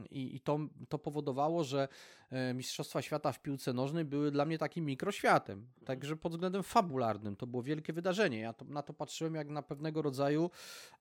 I 0.09 0.35
i 0.35 0.39
to, 0.39 0.59
to 0.89 0.99
powodowało, 0.99 1.63
że 1.63 1.87
e, 2.29 2.53
Mistrzostwa 2.53 3.01
Świata 3.01 3.31
w 3.31 3.41
piłce 3.41 3.73
nożnej 3.73 4.05
były 4.05 4.31
dla 4.31 4.45
mnie 4.45 4.57
takim 4.57 4.85
mikroświatem. 4.85 5.67
Także 5.85 6.15
pod 6.15 6.31
względem 6.31 6.63
fabularnym 6.63 7.35
to 7.35 7.47
było 7.47 7.63
wielkie 7.63 7.93
wydarzenie. 7.93 8.39
Ja 8.39 8.53
to, 8.53 8.65
na 8.65 8.81
to 8.81 8.93
patrzyłem 8.93 9.35
jak 9.35 9.49
na 9.49 9.61
pewnego 9.61 10.01
rodzaju 10.01 10.49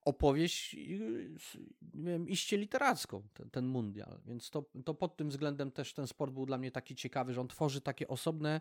opowieść 0.04 0.76
wiem, 1.94 2.28
iście 2.28 2.56
literacką, 2.56 3.22
ten, 3.34 3.50
ten 3.50 3.66
mundial. 3.66 4.20
Więc 4.26 4.50
to, 4.50 4.64
to 4.84 4.94
pod 4.94 5.16
tym 5.16 5.28
względem 5.28 5.70
też 5.70 5.94
ten 5.94 6.06
sport 6.06 6.32
był 6.32 6.46
dla 6.46 6.58
mnie 6.58 6.70
taki 6.70 6.94
ciekawy, 6.94 7.34
że 7.34 7.40
on 7.40 7.48
tworzy 7.48 7.80
takie 7.80 8.08
osobne 8.08 8.60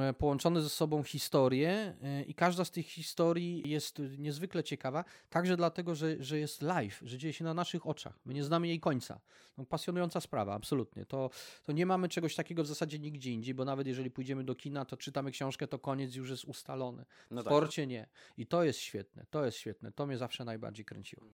E, 0.00 0.12
połączone 0.12 0.62
ze 0.62 0.68
sobą 0.68 1.02
historie 1.02 1.96
e, 2.02 2.22
i 2.22 2.34
każda 2.34 2.64
z 2.64 2.70
tych 2.70 2.86
historii 2.86 3.70
jest 3.70 4.02
niezwykle 4.18 4.64
ciekawa, 4.64 5.04
także 5.30 5.56
dlatego, 5.56 5.94
że, 5.94 6.22
że 6.22 6.38
jest 6.38 6.62
live, 6.62 7.00
że 7.04 7.18
dzieje 7.18 7.32
się 7.32 7.44
na 7.44 7.54
naszych 7.54 7.86
oczach. 7.86 8.18
My 8.24 8.34
nie 8.34 8.44
znamy 8.44 8.68
jej 8.68 8.80
końca. 8.80 9.20
No, 9.58 9.64
pasjonująca 9.64 10.20
sprawa, 10.20 10.54
absolutnie. 10.54 11.06
To, 11.06 11.30
to 11.64 11.72
nie 11.72 11.86
mamy 11.86 12.08
czegoś 12.08 12.34
takiego 12.34 12.62
w 12.64 12.66
zasadzie 12.66 12.98
nigdzie 12.98 13.32
indziej, 13.32 13.54
bo 13.54 13.64
nawet 13.64 13.86
jeżeli 13.86 14.10
pójdziemy 14.10 14.44
do 14.44 14.54
kina, 14.54 14.84
to 14.84 14.96
czytamy 14.96 15.30
książkę, 15.30 15.66
to 15.66 15.78
koniec 15.78 16.14
już 16.14 16.30
jest 16.30 16.44
ustalony. 16.44 17.04
No 17.30 17.42
w 17.42 17.44
tak. 17.44 17.52
sporcie 17.52 17.86
nie. 17.86 18.08
I 18.36 18.46
to 18.46 18.64
jest 18.64 18.78
świetne, 18.78 19.26
to 19.30 19.44
jest 19.44 19.58
świetne. 19.58 19.92
To 19.92 20.06
mnie 20.06 20.18
zawsze 20.18 20.44
najbardziej 20.44 20.84
kręciło. 20.84 21.32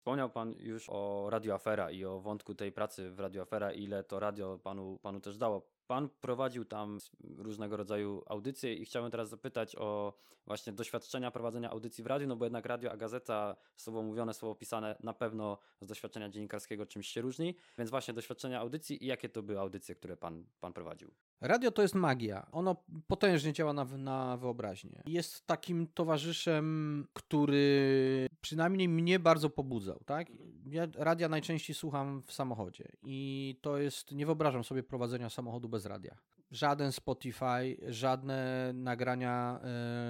Wspomniał 0.00 0.30
Pan 0.30 0.54
już 0.58 0.88
o 0.88 1.26
Radio 1.30 1.54
Afera 1.54 1.90
i 1.90 2.04
o 2.04 2.20
wątku 2.20 2.54
tej 2.54 2.72
pracy 2.72 3.10
w 3.10 3.20
Radio 3.20 3.42
Afera, 3.42 3.72
ile 3.72 4.04
to 4.04 4.20
radio 4.20 4.58
Panu, 4.58 4.98
panu 5.02 5.20
też 5.20 5.38
dało. 5.38 5.62
Pan 5.86 6.08
prowadził 6.20 6.64
tam 6.64 6.98
różnego 7.38 7.76
rodzaju 7.76 8.22
audycje 8.26 8.74
i 8.74 8.84
chciałbym 8.84 9.10
teraz 9.10 9.28
zapytać 9.28 9.76
o 9.76 10.12
właśnie 10.46 10.72
doświadczenia 10.72 11.30
prowadzenia 11.30 11.70
audycji 11.70 12.04
w 12.04 12.06
radiu, 12.06 12.26
no 12.26 12.36
bo 12.36 12.44
jednak 12.44 12.66
radio 12.66 12.92
a 12.92 12.96
gazeta, 12.96 13.56
słowo 13.76 14.02
mówione, 14.02 14.34
słowo 14.34 14.54
pisane 14.54 14.96
na 15.02 15.12
pewno 15.12 15.58
z 15.80 15.86
doświadczenia 15.86 16.28
dziennikarskiego 16.28 16.86
czymś 16.86 17.08
się 17.08 17.20
różni, 17.20 17.56
więc 17.78 17.90
właśnie 17.90 18.14
doświadczenia 18.14 18.60
audycji 18.60 19.04
i 19.04 19.06
jakie 19.06 19.28
to 19.28 19.42
były 19.42 19.60
audycje, 19.60 19.94
które 19.94 20.16
Pan, 20.16 20.44
pan 20.60 20.72
prowadził? 20.72 21.10
Radio 21.40 21.70
to 21.70 21.82
jest 21.82 21.94
magia. 21.94 22.46
Ono 22.52 22.76
potężnie 23.06 23.52
działa 23.52 23.72
na, 23.72 23.84
na 23.84 24.36
wyobraźnię. 24.36 25.02
Jest 25.06 25.46
takim 25.46 25.86
towarzyszem, 25.86 27.06
który 27.12 28.28
przynajmniej 28.40 28.88
mnie 28.88 29.18
bardzo 29.18 29.50
pobudzał. 29.50 30.00
Tak? 30.06 30.26
Ja 30.66 30.86
radia 30.94 31.28
najczęściej 31.28 31.76
słucham 31.76 32.22
w 32.26 32.32
samochodzie 32.32 32.88
i 33.02 33.58
to 33.60 33.78
jest, 33.78 34.12
nie 34.12 34.26
wyobrażam 34.26 34.64
sobie 34.64 34.82
prowadzenia 34.82 35.30
samochodu 35.30 35.68
bez 35.68 35.86
radia. 35.86 36.16
Żaden 36.50 36.92
Spotify, 36.92 37.76
żadne 37.88 38.70
nagrania, 38.74 39.60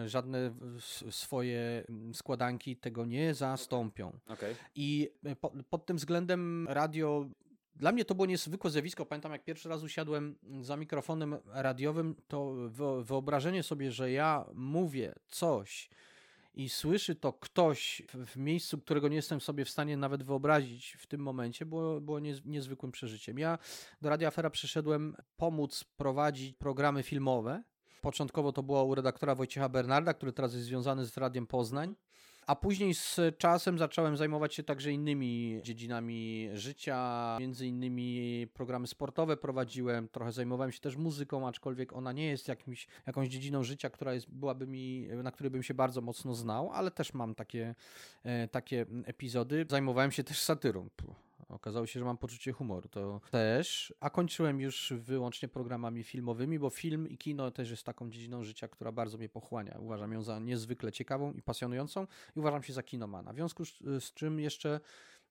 e, 0.04 0.08
żadne 0.08 0.54
swoje 1.10 1.84
składanki 2.12 2.76
tego 2.76 3.04
nie 3.06 3.34
zastąpią. 3.34 4.12
Okay. 4.28 4.54
I 4.75 5.10
po, 5.40 5.52
pod 5.70 5.87
tym 5.87 5.96
względem 5.96 6.66
radio 6.70 7.28
dla 7.80 7.92
mnie 7.92 8.04
to 8.04 8.14
było 8.14 8.26
niezwykłe 8.26 8.70
zjawisko. 8.70 9.06
Pamiętam, 9.06 9.32
jak 9.32 9.44
pierwszy 9.44 9.68
raz 9.68 9.82
usiadłem 9.82 10.37
za 10.60 10.76
mikrofonem 10.76 11.37
radiowym, 11.46 12.16
to 12.28 12.54
wyobrażenie 13.02 13.62
sobie, 13.62 13.92
że 13.92 14.10
ja 14.10 14.44
mówię 14.54 15.14
coś 15.28 15.90
i 16.54 16.68
słyszy 16.68 17.14
to 17.14 17.32
ktoś 17.32 18.02
w 18.26 18.37
miejscu, 18.37 18.78
którego 18.78 19.08
nie 19.08 19.16
jestem 19.16 19.40
sobie 19.40 19.64
w 19.64 19.70
stanie 19.70 19.96
nawet 19.96 20.22
wyobrazić 20.22 20.96
w 20.99 21.06
tym 21.06 21.20
momencie, 21.20 21.66
było, 21.66 22.00
było 22.00 22.20
niezwykłym 22.44 22.92
przeżyciem. 22.92 23.38
Ja 23.38 23.58
do 24.00 24.08
Radia 24.08 24.28
Afera 24.28 24.50
przyszedłem 24.50 25.16
pomóc 25.37 25.84
prowadzić 25.84 26.56
programy 26.56 27.02
filmowe. 27.02 27.62
Początkowo 28.00 28.52
to 28.52 28.62
było 28.62 28.84
u 28.84 28.94
redaktora 28.94 29.34
Wojciecha 29.34 29.68
Bernarda, 29.68 30.14
który 30.14 30.32
teraz 30.32 30.54
jest 30.54 30.66
związany 30.66 31.06
z 31.06 31.16
Radiem 31.16 31.46
Poznań. 31.46 31.94
A 32.50 32.57
później 32.57 32.95
z 32.95 33.21
czasem 33.38 33.78
zacząłem 33.78 34.16
zajmować 34.16 34.54
się 34.54 34.62
także 34.62 34.92
innymi 34.92 35.61
dziedzinami 35.62 36.49
życia, 36.54 37.37
między 37.40 37.66
innymi 37.66 38.47
programy 38.54 38.87
sportowe 38.87 39.37
prowadziłem, 39.37 40.09
trochę 40.09 40.33
zajmowałem 40.33 40.73
się 40.73 40.80
też 40.80 40.97
muzyką, 40.97 41.49
aczkolwiek 41.49 41.92
ona 41.92 42.12
nie 42.12 42.26
jest 42.26 42.49
jakimś, 42.49 42.87
jakąś 43.07 43.28
dziedziną 43.28 43.64
życia, 43.64 43.90
która 43.90 44.14
jest, 44.14 44.30
byłaby 44.30 44.66
mi, 44.66 45.09
na 45.23 45.30
której 45.30 45.50
bym 45.50 45.62
się 45.62 45.75
bardzo 45.75 46.00
mocno 46.00 46.35
znał, 46.35 46.71
ale 46.73 46.90
też 46.90 47.14
mam 47.14 47.35
takie, 47.35 47.75
e, 48.25 48.49
takie 48.49 48.87
epizody. 49.04 49.66
Zajmowałem 49.69 50.12
się 50.12 50.25
też 50.25 50.40
satyrą 50.40 50.88
Okazało 51.49 51.87
się, 51.87 52.00
że 52.00 52.06
mam 52.06 52.18
poczucie 52.18 52.52
humoru. 52.52 52.88
To 52.88 53.20
też. 53.30 53.94
A 54.00 54.11
kończyłem 54.11 54.61
już 54.61 54.92
wyłącznie 54.97 55.49
programami 55.49 56.04
filmowymi, 56.04 56.59
bo 56.59 56.70
film 56.70 57.09
i 57.09 57.18
kino 57.18 57.50
też 57.50 57.70
jest 57.70 57.87
taką 57.87 58.11
dziedziną 58.11 58.44
życia, 58.44 58.68
która 58.68 58.92
bardzo 58.92 59.18
mnie 59.18 59.28
pochłania. 59.28 59.78
Uważam 59.78 60.12
ją 60.12 60.23
za 60.23 60.38
niezwykle 60.38 60.92
ciekawą 60.92 61.32
i 61.32 61.42
pasjonującą 61.42 62.06
i 62.37 62.40
uważam 62.40 62.62
się 62.62 62.73
za 62.73 62.82
kinomana. 62.82 63.32
W 63.32 63.37
związku 63.37 63.64
z, 63.64 64.14
czym 64.14 64.40
jeszcze 64.40 64.80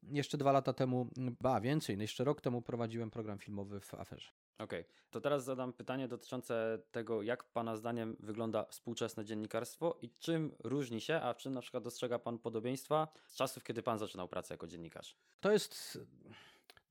jeszcze 0.04 0.38
dwa 0.38 0.52
lata 0.52 0.74
temu, 0.74 1.08
ba 1.42 1.62
więcej, 1.62 1.98
no 1.98 2.02
jeszcze 2.02 2.24
rok 2.24 2.42
temu 2.42 2.62
prowadziłem 2.62 3.12
program 3.12 3.40
filmowy 3.40 3.80
w 3.80 3.94
aferze. 3.94 4.32
Okej, 4.60 4.82
okay. 4.82 4.94
to 5.12 5.22
teraz 5.22 5.44
zadam 5.44 5.74
pytanie 5.74 6.08
dotyczące 6.08 6.80
tego, 6.92 7.22
jak 7.22 7.44
Pana 7.44 7.76
zdaniem 7.76 8.16
wygląda 8.20 8.66
współczesne 8.66 9.26
dziennikarstwo 9.26 9.98
i 10.02 10.10
czym 10.20 10.56
różni 10.64 11.02
się, 11.02 11.16
a 11.22 11.34
czym 11.34 11.54
na 11.54 11.62
przykład 11.62 11.84
dostrzega 11.84 12.20
Pan 12.20 12.40
podobieństwa 12.40 13.08
z 13.28 13.36
czasów, 13.36 13.64
kiedy 13.64 13.84
Pan 13.84 14.00
zaczynał 14.00 14.28
pracę 14.28 14.54
jako 14.54 14.68
dziennikarz? 14.68 15.16
To 15.40 15.52
jest 15.52 16.00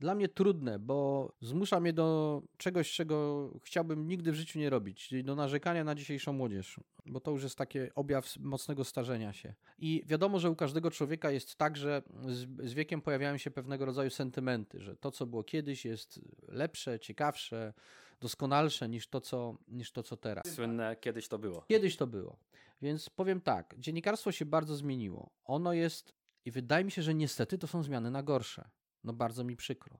dla 0.00 0.14
mnie 0.14 0.28
trudne, 0.28 0.78
bo 0.78 1.28
zmusza 1.40 1.81
mnie 1.81 1.93
do 1.93 2.43
czegoś, 2.57 2.93
czego 2.93 3.50
chciałbym 3.64 4.09
nigdy 4.09 4.33
w 4.33 4.35
życiu 4.35 4.59
nie 4.59 4.71
robić, 4.71 5.09
czyli 5.09 5.25
do 5.25 5.35
narzekania 5.35 5.85
na 5.85 5.95
dzisiejszą 5.95 6.33
młodzież, 6.33 6.81
bo 7.07 7.21
to 7.21 7.31
już 7.31 7.43
jest 7.43 7.59
taki 7.59 7.78
objaw 7.95 8.37
mocnego 8.38 8.85
starzenia 8.85 9.33
się. 9.33 9.55
I 9.78 10.02
wiadomo, 10.07 10.38
że 10.38 10.50
u 10.50 10.57
każdego 10.57 10.90
człowieka 10.90 11.31
jest 11.31 11.57
tak, 11.57 11.76
że 11.76 12.02
z, 12.28 12.69
z 12.71 12.75
wiekiem 12.75 13.02
pojawiają 13.02 13.37
się 13.37 13.50
pewnego 13.50 13.85
rodzaju 13.85 14.11
sentymenty, 14.11 14.81
że 14.81 14.97
to, 14.97 15.11
co 15.11 15.26
było 15.26 15.45
kiedyś, 15.45 15.85
jest 15.85 16.21
lepsze, 16.49 17.00
ciekawsze, 17.00 17.73
doskonalsze 18.21 18.88
niż 18.88 19.09
to, 19.09 19.21
co, 19.21 19.59
niż 19.69 19.93
to, 19.93 20.02
co 20.02 20.17
teraz. 20.17 20.47
Słynne 20.47 20.97
kiedyś 21.00 21.28
to 21.28 21.38
było. 21.38 21.62
Kiedyś 21.62 21.97
to 21.97 22.07
było. 22.07 22.38
Więc 22.83 23.11
powiem 23.11 23.40
tak, 23.40 23.75
dziennikarstwo 23.78 24.33
się 24.33 24.47
bardzo 24.47 24.76
zmieniło. 24.76 25.31
Ono 25.45 25.73
jest, 25.73 26.14
i 26.45 26.50
wydaje 26.50 26.85
mi 26.85 26.90
się, 26.90 27.02
że 27.02 27.14
niestety 27.14 27.59
to 27.59 27.67
są 27.67 27.83
zmiany 27.83 28.11
na 28.11 28.23
gorsze. 28.23 28.71
No 29.05 29.12
bardzo 29.12 29.45
mi 29.45 29.57
przykro. 29.57 29.99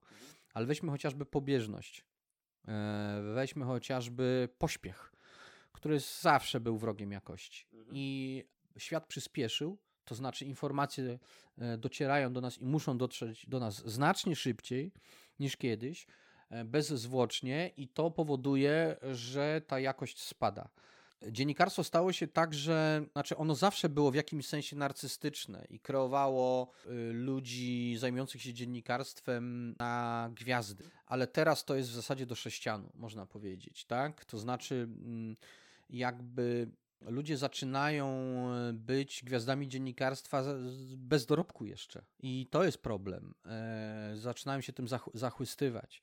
Ale 0.55 0.67
weźmy 0.67 0.90
chociażby 0.90 1.26
pobieżność. 1.26 2.05
E, 2.69 3.23
weźmy 3.35 3.64
chociażby 3.64 4.49
pośpiech, 4.59 5.12
który 5.73 6.00
zawsze 6.00 6.61
był 6.61 6.78
wrogiem 6.78 7.12
jakości. 7.12 7.67
Mhm. 7.73 7.97
I 7.97 8.45
świat 8.78 9.07
przyspieszył, 9.07 9.78
to 10.05 10.14
znaczy 10.14 10.45
informacje 10.45 11.19
e, 11.59 11.78
docierają 11.78 12.33
do 12.33 12.40
nas 12.40 12.59
i 12.59 12.67
muszą 12.67 12.99
dotrzeć 12.99 13.47
do 13.47 13.61
nas 13.61 13.88
znacznie 13.88 14.37
szybciej 14.37 14.93
niż 15.38 15.57
kiedyś, 15.57 16.07
e, 16.50 16.64
bezzwłocznie, 16.64 17.73
i 17.76 17.88
to 17.88 18.11
powoduje, 18.11 18.97
że 19.12 19.61
ta 19.67 19.81
jakość 19.81 20.23
spada 20.23 20.71
dziennikarstwo 21.27 21.85
stało 21.85 22.13
się 22.13 22.27
tak, 22.27 22.55
że 22.55 23.05
znaczy 23.13 23.37
ono 23.37 23.55
zawsze 23.55 23.89
było 23.89 24.11
w 24.11 24.15
jakimś 24.15 24.47
sensie 24.47 24.77
narcystyczne 24.77 25.67
i 25.71 25.81
kreowało 25.81 26.73
y, 26.87 27.13
ludzi 27.13 27.97
zajmujących 27.99 28.43
się 28.43 28.55
dziennikarstwem 28.55 29.75
na 29.79 30.31
gwiazdy. 30.35 30.85
Ale 31.07 31.27
teraz 31.27 31.65
to 31.65 31.75
jest 31.75 31.91
w 31.91 31.95
zasadzie 31.95 32.27
do 32.27 32.35
sześcianu, 32.35 32.91
można 32.95 33.27
powiedzieć, 33.27 33.85
tak? 33.85 34.25
To 34.25 34.39
znaczy 34.39 34.75
mm, 34.75 35.37
jakby 35.91 36.71
ludzie 37.01 37.37
zaczynają 37.37 38.09
y, 38.69 38.73
być 38.73 39.25
gwiazdami 39.25 39.69
dziennikarstwa 39.69 40.45
bez 40.97 41.27
dorobku 41.27 41.65
jeszcze. 41.65 42.05
I 42.21 42.47
to 42.51 42.65
jest 42.65 42.79
problem. 42.79 43.35
E, 43.47 44.13
zaczynają 44.15 44.61
się 44.61 44.73
tym 44.73 44.87
zachwystywać. 45.15 46.03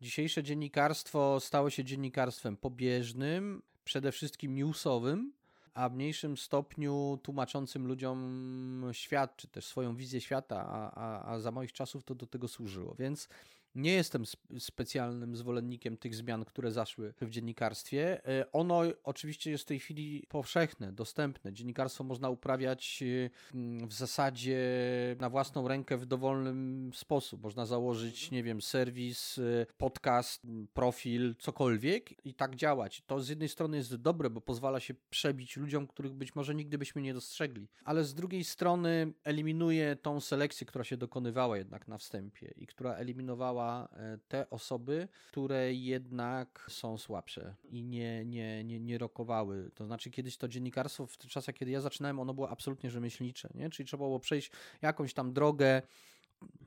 Dzisiejsze 0.00 0.42
dziennikarstwo 0.42 1.40
stało 1.40 1.70
się 1.70 1.84
dziennikarstwem 1.84 2.56
pobieżnym, 2.56 3.62
przede 3.84 4.12
wszystkim 4.12 4.54
newsowym, 4.54 5.32
a 5.74 5.88
w 5.88 5.94
mniejszym 5.94 6.36
stopniu 6.36 7.18
tłumaczącym 7.22 7.86
ludziom 7.86 8.90
świat, 8.92 9.36
czy 9.36 9.48
też 9.48 9.66
swoją 9.66 9.96
wizję 9.96 10.20
świata, 10.20 10.66
a, 10.68 10.90
a, 10.94 11.32
a 11.32 11.40
za 11.40 11.50
moich 11.50 11.72
czasów 11.72 12.04
to 12.04 12.14
do 12.14 12.26
tego 12.26 12.48
służyło. 12.48 12.94
Więc 12.98 13.28
nie 13.74 13.92
jestem 13.92 14.24
specjalnym 14.58 15.36
zwolennikiem 15.36 15.96
tych 15.96 16.14
zmian, 16.14 16.44
które 16.44 16.72
zaszły 16.72 17.14
w 17.20 17.30
dziennikarstwie. 17.30 18.26
E, 18.28 18.52
ono 18.52 18.82
oczywiście 19.04 19.50
jest 19.50 19.64
w 19.64 19.66
tej 19.66 19.78
chwili 19.78 20.26
powszechne, 20.28 20.92
dostępne. 20.92 21.52
Dziennikarstwo 21.52 22.04
można 22.04 22.30
uprawiać 22.30 23.02
e, 23.02 23.30
w 23.86 23.92
zasadzie 23.92 24.58
na 25.20 25.30
własną 25.30 25.68
rękę 25.68 25.96
w 25.96 26.06
dowolnym 26.06 26.90
sposób. 26.94 27.42
Można 27.42 27.66
założyć, 27.66 28.30
nie 28.30 28.42
wiem, 28.42 28.62
serwis, 28.62 29.38
e, 29.38 29.66
podcast, 29.78 30.42
profil, 30.74 31.34
cokolwiek 31.38 32.26
i 32.26 32.34
tak 32.34 32.56
działać. 32.56 33.02
To 33.06 33.20
z 33.20 33.28
jednej 33.28 33.48
strony 33.48 33.76
jest 33.76 33.96
dobre, 33.96 34.30
bo 34.30 34.40
pozwala 34.40 34.80
się 34.80 34.94
przebić 35.10 35.56
ludziom, 35.56 35.86
których 35.86 36.12
być 36.12 36.34
może 36.34 36.54
nigdy 36.54 36.78
byśmy 36.78 37.02
nie 37.02 37.14
dostrzegli, 37.14 37.68
ale 37.84 38.04
z 38.04 38.14
drugiej 38.14 38.44
strony 38.44 39.12
eliminuje 39.24 39.96
tą 39.96 40.20
selekcję, 40.20 40.66
która 40.66 40.84
się 40.84 40.96
dokonywała 40.96 41.58
jednak 41.58 41.88
na 41.88 41.98
wstępie 41.98 42.54
i 42.56 42.66
która 42.66 42.94
eliminowała 42.94 43.61
E, 43.92 44.18
te 44.28 44.50
osoby, 44.50 45.08
które 45.28 45.74
jednak 45.74 46.66
są 46.68 46.98
słabsze 46.98 47.54
i 47.64 47.82
nie, 47.82 48.24
nie, 48.24 48.64
nie, 48.64 48.80
nie 48.80 48.98
rokowały. 48.98 49.70
To 49.74 49.84
znaczy 49.84 50.10
kiedyś 50.10 50.36
to 50.36 50.48
dziennikarstwo 50.48 51.06
w 51.06 51.16
czasach, 51.16 51.54
kiedy 51.54 51.70
ja 51.70 51.80
zaczynałem, 51.80 52.20
ono 52.20 52.34
było 52.34 52.50
absolutnie 52.50 52.90
rzemieślnicze, 52.90 53.48
nie? 53.54 53.70
czyli 53.70 53.86
trzeba 53.86 54.04
było 54.04 54.20
przejść 54.20 54.50
jakąś 54.82 55.14
tam 55.14 55.32
drogę, 55.32 55.82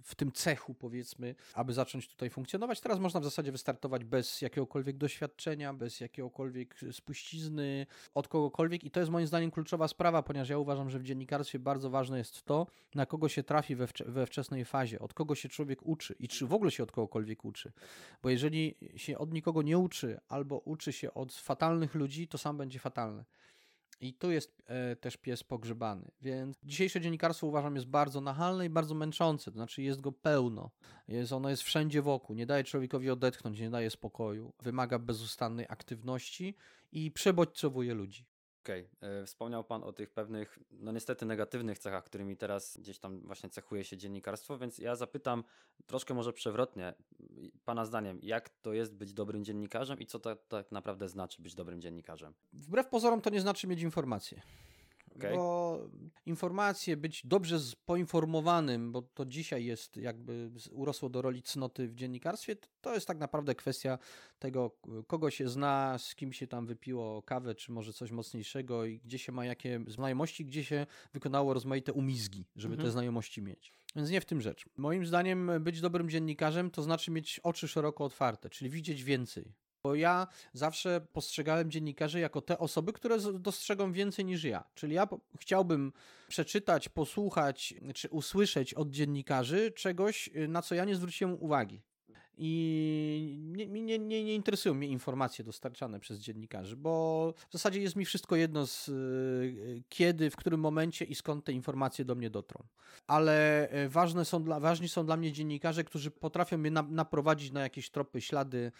w 0.04 0.16
tym 0.16 0.32
cechu, 0.32 0.74
powiedzmy, 0.74 1.36
aby 1.54 1.74
zacząć 1.74 2.08
tutaj 2.08 2.30
funkcjonować. 2.30 2.82
Teraz 2.82 3.00
można 3.00 3.20
w 3.20 3.24
zasadzie 3.24 3.52
wystartować 3.52 4.04
bez 4.04 4.42
jakiegokolwiek 4.42 4.98
doświadczenia, 4.98 5.74
bez 5.74 6.00
jakiegokolwiek 6.00 6.76
spuścizny, 6.92 7.88
od 8.14 8.28
kogokolwiek 8.28 8.84
i 8.84 8.92
to 8.92 9.00
jest 9.00 9.12
moim 9.12 9.28
zdaniem 9.28 9.52
kluczowa 9.52 9.88
sprawa, 9.88 10.24
ponieważ 10.24 10.50
ja 10.50 10.58
uważam, 10.58 10.90
że 10.90 11.00
w 11.00 11.04
dziennikarstwie 11.04 11.60
bardzo 11.60 11.90
ważne 11.90 12.18
jest 12.18 12.44
to, 12.44 12.68
na 12.96 13.06
kogo 13.06 13.30
się 13.30 13.44
trafi 13.44 13.76
we, 13.76 13.88
we 14.06 14.26
wczesnej 14.26 14.66
fazie, 14.66 15.00
od 15.00 15.14
kogo 15.14 15.36
się 15.36 15.50
człowiek 15.50 15.86
uczy 15.86 16.16
i 16.20 16.28
czy 16.28 16.48
w 16.48 16.54
ogóle 16.54 16.72
się 16.72 16.84
od 16.84 16.92
kogokolwiek 16.92 17.46
uczy. 17.46 17.72
Bo 18.24 18.30
jeżeli 18.30 18.76
się 18.96 19.18
od 19.18 19.34
nikogo 19.34 19.62
nie 19.62 19.78
uczy, 19.78 20.20
albo 20.28 20.60
uczy 20.60 20.94
się 20.94 21.14
od 21.14 21.34
fatalnych 21.34 21.96
ludzi, 21.96 22.28
to 22.28 22.38
sam 22.38 22.58
będzie 22.58 22.80
fatalny. 22.80 23.24
I 24.00 24.14
tu 24.14 24.32
jest 24.32 24.62
e, 24.66 24.96
też 24.96 25.18
pies 25.18 25.44
pogrzebany. 25.44 26.12
Więc 26.22 26.58
dzisiejsze 26.64 27.02
dziennikarstwo 27.02 27.48
uważam 27.48 27.76
jest 27.76 27.88
bardzo 27.88 28.22
nachalne 28.22 28.66
i 28.66 28.70
bardzo 28.70 28.96
męczące. 28.96 29.52
To 29.52 29.58
znaczy 29.58 29.82
jest 29.82 30.02
go 30.02 30.12
pełno. 30.12 30.72
Jest, 31.08 31.32
ono 31.32 31.50
jest 31.50 31.64
wszędzie 31.64 32.02
wokół. 32.02 32.36
Nie 32.36 32.46
daje 32.46 32.64
człowiekowi 32.64 33.10
odetchnąć, 33.10 33.60
nie 33.60 33.70
daje 33.70 33.90
spokoju. 33.90 34.54
Wymaga 34.64 35.00
bezustannej 35.00 35.66
aktywności 35.70 36.56
i 36.92 37.12
przebodźcowuje 37.12 37.94
ludzi. 37.94 38.26
Okej, 38.66 38.90
okay. 38.98 39.26
wspomniał 39.26 39.64
Pan 39.64 39.84
o 39.84 39.94
tych 39.94 40.10
pewnych, 40.10 40.60
no 40.72 40.92
niestety 40.92 41.26
negatywnych 41.26 41.80
cechach, 41.80 42.04
którymi 42.04 42.38
teraz 42.38 42.78
gdzieś 42.78 43.00
tam 43.00 43.22
właśnie 43.22 43.50
cechuje 43.50 43.84
się 43.84 43.98
dziennikarstwo, 43.98 44.58
więc 44.58 44.78
ja 44.78 44.96
zapytam 44.96 45.44
troszkę 45.86 46.14
może 46.14 46.34
przewrotnie, 46.34 46.94
Pana 47.66 47.86
zdaniem, 47.86 48.20
jak 48.22 48.50
to 48.50 48.74
jest 48.74 48.96
być 48.96 49.14
dobrym 49.14 49.44
dziennikarzem 49.44 50.00
i 50.00 50.06
co 50.06 50.20
to 50.20 50.36
tak 50.36 50.72
naprawdę 50.72 51.10
znaczy 51.10 51.42
być 51.42 51.56
dobrym 51.56 51.82
dziennikarzem? 51.82 52.34
Wbrew 52.54 52.88
pozorom 52.88 53.22
to 53.22 53.30
nie 53.30 53.42
znaczy 53.42 53.68
mieć 53.68 53.82
informacje. 53.82 54.42
Okay. 55.16 55.36
Bo 55.36 55.80
informacje, 56.26 56.98
być 56.98 57.26
dobrze 57.26 57.60
poinformowanym, 57.86 58.92
bo 58.92 59.02
to 59.02 59.26
dzisiaj 59.26 59.66
jest 59.66 59.98
jakby 59.98 60.52
urosło 60.72 61.10
do 61.10 61.22
roli 61.22 61.44
cnoty 61.44 61.88
w 61.88 61.96
dziennikarstwie, 61.96 62.56
to 62.82 62.94
jest 62.94 63.08
tak 63.08 63.18
naprawdę 63.18 63.56
kwestia 63.56 63.98
tego, 64.40 64.72
kogo 65.08 65.30
się 65.30 65.50
zna, 65.50 65.98
z 65.98 66.16
kim 66.16 66.34
się 66.34 66.48
tam 66.48 66.66
wypiło 66.66 67.22
kawę, 67.22 67.56
czy 67.56 67.72
może 67.72 67.94
coś 67.94 68.12
mocniejszego 68.12 68.86
i 68.86 69.00
gdzie 69.00 69.20
się 69.20 69.32
ma 69.32 69.46
jakie 69.46 69.84
znajomości, 69.88 70.46
gdzie 70.46 70.64
się 70.64 70.86
wykonało 71.14 71.54
rozmaite 71.54 71.94
umizgi, 71.94 72.46
żeby 72.56 72.74
mhm. 72.74 72.88
te 72.88 72.92
znajomości 72.92 73.42
mieć. 73.42 73.74
Więc 73.96 74.10
nie 74.10 74.22
w 74.22 74.26
tym 74.26 74.42
rzecz. 74.42 74.66
Moim 74.78 75.06
zdaniem 75.06 75.52
być 75.60 75.82
dobrym 75.82 76.10
dziennikarzem 76.10 76.72
to 76.72 76.82
znaczy 76.82 77.12
mieć 77.12 77.40
oczy 77.44 77.68
szeroko 77.68 78.04
otwarte, 78.04 78.50
czyli 78.50 78.70
widzieć 78.70 79.04
więcej. 79.04 79.54
Bo 79.86 79.96
ja 79.96 80.28
zawsze 80.54 81.02
postrzegałem 81.14 81.72
dziennikarzy 81.72 82.20
jako 82.20 82.42
te 82.42 82.58
osoby, 82.58 82.94
które 82.94 83.18
dostrzegą 83.34 83.92
więcej 83.92 84.26
niż 84.26 84.44
ja. 84.44 84.64
Czyli 84.76 84.96
ja 84.96 85.08
chciałbym 85.40 85.94
przeczytać, 86.28 86.90
posłuchać 86.90 87.74
czy 87.94 88.10
usłyszeć 88.10 88.74
od 88.74 88.90
dziennikarzy 88.90 89.72
czegoś, 89.72 90.30
y, 90.36 90.48
na 90.48 90.62
co 90.62 90.76
ja 90.76 90.86
nie 90.86 90.96
zwróciłem 90.96 91.38
uwagi. 91.44 91.82
I 92.38 93.38
nie, 93.42 93.68
nie, 93.68 94.00
nie, 94.00 94.24
nie, 94.24 94.36
interesują 94.36 94.76
mnie 94.76 94.88
informacje 94.88 95.46
dostarczane 95.46 96.00
przez 96.00 96.20
dziennikarzy, 96.20 96.76
bo 96.76 97.34
w 97.50 97.54
zasadzie 97.54 97.82
jest 97.82 97.96
mi 97.96 98.06
wszystko 98.06 98.36
jedno 98.36 98.68
z 98.68 98.90
y, 98.90 99.84
kiedy, 99.90 100.30
w 100.30 100.36
którym 100.36 100.60
momencie 100.60 101.06
i 101.06 101.16
skąd 101.16 101.46
te 101.46 101.52
informacje 101.52 102.06
do 102.06 102.16
mnie 102.16 102.30
dotrą. 102.30 102.64
Ale 103.08 103.68
y, 103.86 103.90
ważne 103.90 104.26
są 104.26 104.44
dla, 104.44 104.60
ważni 104.60 104.90
są 104.90 105.06
dla 105.06 105.18
mnie 105.18 105.32
dziennikarze, 105.32 105.84
którzy 105.84 106.12
potrafią 106.12 106.58
mnie 106.58 106.72
na, 106.72 106.82
naprowadzić 106.82 107.52
na 107.52 107.62
jakieś 107.62 107.90
tropy, 107.90 108.22
ślady 108.22 108.72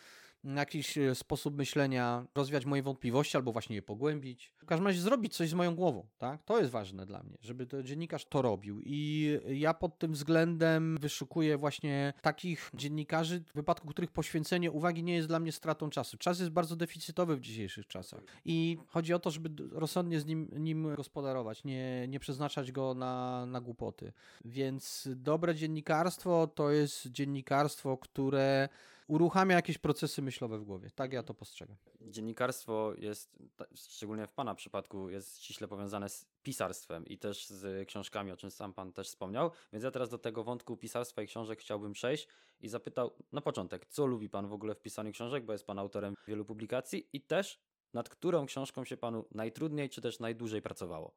jakiś 0.46 0.98
e, 0.98 1.16
sposób 1.16 1.58
myślenia 1.58 2.26
rozwiać 2.36 2.66
moje 2.66 2.84
wątpliwości 2.84 3.38
albo 3.38 3.52
właśnie 3.52 3.76
je 3.76 3.82
pogłębić. 3.82 4.54
W 4.58 4.66
każdym 4.66 4.88
razie 4.88 5.02
zrobić 5.02 5.36
coś 5.36 5.50
z 5.50 5.54
moją 5.54 5.76
głową, 5.76 6.08
tak? 6.18 6.44
To 6.44 6.60
jest 6.60 6.72
ważne 6.72 7.06
dla 7.06 7.24
mnie, 7.24 7.38
żeby 7.42 7.66
to 7.66 7.84
dziennikarz 7.84 8.26
to 8.26 8.42
robił 8.42 8.82
i 8.86 9.30
ja 9.48 9.74
pod 9.74 9.98
tym 10.00 10.14
względem 10.14 10.98
wyszukuję 11.02 11.58
właśnie 11.58 12.14
takich 12.22 12.72
dziennikarzy, 12.74 13.40
w 13.40 13.54
wypadku 13.54 13.88
których 13.88 14.12
poświęcenie 14.12 14.72
uwagi 14.72 15.04
nie 15.04 15.16
jest 15.16 15.28
dla 15.28 15.40
mnie 15.40 15.52
stratą 15.52 15.90
czasu. 15.90 16.18
Czas 16.18 16.40
jest 16.40 16.52
bardzo 16.52 16.76
deficytowy 16.76 17.36
w 17.36 17.42
dzisiejszych 17.42 17.88
czasach 17.88 18.24
i 18.46 18.78
chodzi 18.88 19.14
o 19.14 19.20
to, 19.20 19.32
żeby 19.32 19.70
rozsądnie 19.72 20.20
z 20.20 20.26
nim, 20.26 20.50
nim 20.58 20.96
gospodarować, 20.96 21.64
nie, 21.64 22.08
nie 22.08 22.20
przeznaczać 22.20 22.72
go 22.72 22.94
na, 22.94 23.46
na 23.46 23.62
głupoty. 23.62 24.14
Więc 24.46 25.10
dobre 25.16 25.56
dziennikarstwo 25.56 26.48
to 26.48 26.72
jest 26.72 27.08
dziennikarstwo, 27.08 27.98
które 27.98 28.70
uruchamia 29.08 29.56
jakieś 29.56 29.78
procesy 29.78 30.22
myślowe 30.22 30.60
w 30.60 30.64
głowie. 30.64 30.90
Tak 30.96 31.14
ja 31.14 31.24
to 31.24 31.34
postrzegam. 31.34 31.78
Dziennikarstwo 32.02 32.94
jest, 32.98 33.38
szczególnie 33.76 34.28
w 34.28 34.32
Pana 34.32 34.56
przypadku, 34.56 35.10
jest 35.10 35.44
ściśle 35.44 35.68
powiązane 35.68 36.10
z 36.10 36.26
pisarstwem 36.44 37.06
i 37.06 37.18
też 37.18 37.48
z 37.48 37.88
książkami, 37.88 38.32
o 38.32 38.38
czym 38.38 38.52
sam 38.52 38.74
Pan 38.74 38.94
też 38.94 39.08
wspomniał. 39.08 39.52
Więc 39.74 39.84
ja 39.84 39.92
teraz 39.92 40.10
do 40.10 40.18
tego 40.18 40.44
wątku 40.44 40.78
pisarstwa 40.78 41.22
i 41.22 41.28
książek 41.28 41.60
chciałbym 41.60 41.94
przejść 41.94 42.28
i 42.62 42.70
zapytał 42.70 43.12
na 43.32 43.42
początek, 43.42 43.86
co 43.86 44.06
lubi 44.06 44.30
Pan 44.30 44.48
w 44.48 44.54
ogóle 44.54 44.76
w 44.76 44.82
pisaniu 44.82 45.12
książek, 45.12 45.46
bo 45.46 45.54
jest 45.54 45.66
Pan 45.66 45.80
autorem 45.80 46.14
wielu 46.28 46.46
publikacji 46.46 47.10
i 47.14 47.22
też 47.22 47.60
nad 47.94 48.10
którą 48.10 48.46
książką 48.46 48.86
się 48.86 48.98
Panu 48.98 49.26
najtrudniej 49.32 49.90
czy 49.90 50.02
też 50.02 50.20
najdłużej 50.20 50.62
pracowało? 50.62 51.16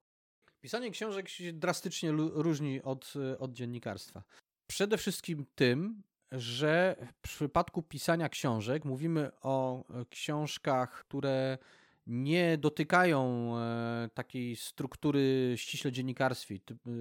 Pisanie 0.61 0.90
książek 0.90 1.29
się 1.29 1.53
drastycznie 1.53 2.12
różni 2.12 2.83
od, 2.83 3.14
od 3.38 3.53
dziennikarstwa. 3.53 4.22
Przede 4.66 4.98
wszystkim 4.98 5.46
tym, 5.55 6.03
że 6.33 6.97
w 7.07 7.14
przypadku 7.14 7.83
pisania 7.83 8.29
książek 8.29 8.85
mówimy 8.85 9.31
o 9.43 9.85
e, 9.91 10.05
książkach, 10.11 10.91
które 10.91 11.59
nie 12.07 12.59
dotykają 12.59 13.53
e, 13.59 14.09
takiej 14.14 14.57
struktury 14.57 15.55
ściśle 15.57 15.93
dziennikarstwie, 15.93 16.59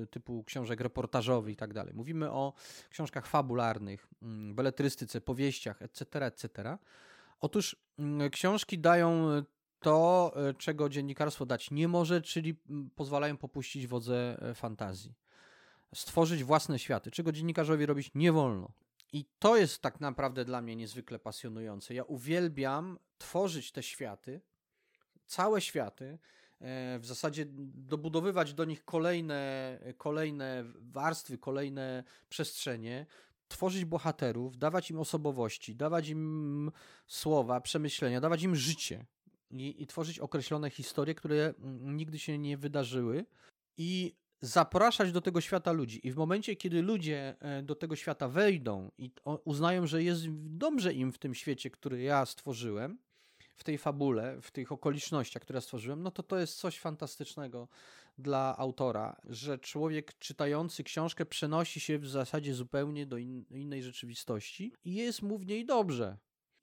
typu 0.09 0.43
książek 0.43 0.81
reportażowych 0.81 1.53
i 1.53 1.57
tak 1.57 1.73
dalej. 1.73 1.93
Mówimy 1.93 2.31
o 2.31 2.53
książkach 2.89 3.27
fabularnych, 3.27 4.07
mm, 4.21 4.55
beletrystyce, 4.55 5.21
powieściach, 5.21 5.81
etc., 5.81 6.25
etc. 6.25 6.77
Otóż 7.39 7.75
mm, 7.99 8.29
książki 8.29 8.79
dają 8.79 9.27
to, 9.79 10.33
e, 10.35 10.53
czego 10.53 10.89
dziennikarstwo 10.89 11.45
dać 11.45 11.71
nie 11.71 11.87
może, 11.87 12.21
czyli 12.21 12.55
mm, 12.69 12.89
pozwalają 12.95 13.37
popuścić 13.37 13.87
wodze 13.87 14.37
fantazji. 14.55 15.13
Stworzyć 15.95 16.43
własne 16.43 16.79
światy, 16.79 17.11
czego 17.11 17.31
dziennikarzowi 17.31 17.85
robić 17.85 18.11
nie 18.15 18.31
wolno. 18.31 18.71
I 19.13 19.25
to 19.39 19.57
jest 19.57 19.81
tak 19.81 19.99
naprawdę 19.99 20.45
dla 20.45 20.61
mnie 20.61 20.75
niezwykle 20.75 21.19
pasjonujące. 21.19 21.93
Ja 21.93 22.03
uwielbiam 22.03 22.99
tworzyć 23.17 23.71
te 23.71 23.83
światy, 23.83 24.41
całe 25.25 25.61
światy, 25.61 26.19
e, 26.59 26.99
w 26.99 27.05
zasadzie 27.05 27.45
dobudowywać 27.75 28.53
do 28.53 28.65
nich 28.65 28.85
kolejne, 28.85 29.79
kolejne 29.97 30.63
warstwy, 30.75 31.37
kolejne 31.37 32.03
przestrzenie, 32.29 33.05
tworzyć 33.47 33.85
bohaterów, 33.85 34.57
dawać 34.57 34.91
im 34.91 34.99
osobowości, 34.99 35.75
dawać 35.75 36.09
im 36.09 36.71
słowa, 37.07 37.61
przemyślenia, 37.61 38.21
dawać 38.21 38.43
im 38.43 38.55
życie 38.55 39.05
i, 39.51 39.83
i 39.83 39.87
tworzyć 39.87 40.19
określone 40.19 40.69
historie, 40.69 41.15
które 41.15 41.53
nigdy 41.79 42.19
się 42.19 42.37
nie 42.37 42.57
wydarzyły. 42.57 43.25
I 43.77 44.15
zapraszać 44.41 45.11
do 45.11 45.21
tego 45.21 45.41
świata 45.41 45.71
ludzi. 45.71 46.07
I 46.07 46.11
w 46.11 46.15
momencie, 46.15 46.55
kiedy 46.55 46.81
ludzie 46.81 47.35
e, 47.39 47.63
do 47.63 47.75
tego 47.75 47.95
świata 47.95 48.27
wejdą 48.27 48.91
i 48.97 49.11
uznają, 49.45 49.87
że 49.87 50.03
jest 50.03 50.25
dobrze 50.31 50.93
im 50.93 51.11
w 51.11 51.17
tym 51.17 51.35
świecie, 51.35 51.69
który 51.69 52.01
ja 52.01 52.25
stworzyłem, 52.25 52.97
w 53.57 53.63
tej 53.63 53.77
fabule, 53.77 54.41
w 54.41 54.51
tych 54.51 54.71
okolicznościach, 54.71 55.41
które 55.41 55.57
ja 55.57 55.61
stworzyłem, 55.61 56.03
no 56.03 56.11
to 56.11 56.23
to 56.23 56.39
jest 56.39 56.57
coś 56.57 56.79
fantastycznego 56.79 57.67
dla 58.17 58.57
autora, 58.57 59.15
że 59.23 59.59
człowiek 59.59 60.17
czytający 60.19 60.83
książkę 60.83 61.25
przenosi 61.25 61.79
się 61.79 61.99
w 61.99 62.09
zasadzie 62.09 62.53
zupełnie 62.53 63.05
do 63.05 63.17
in 63.17 63.45
innej 63.49 63.83
rzeczywistości 63.83 64.73
i 64.85 64.93
jest 64.93 65.21
mu 65.21 65.37
w 65.37 65.45
niej 65.45 65.65
dobrze. 65.65 66.17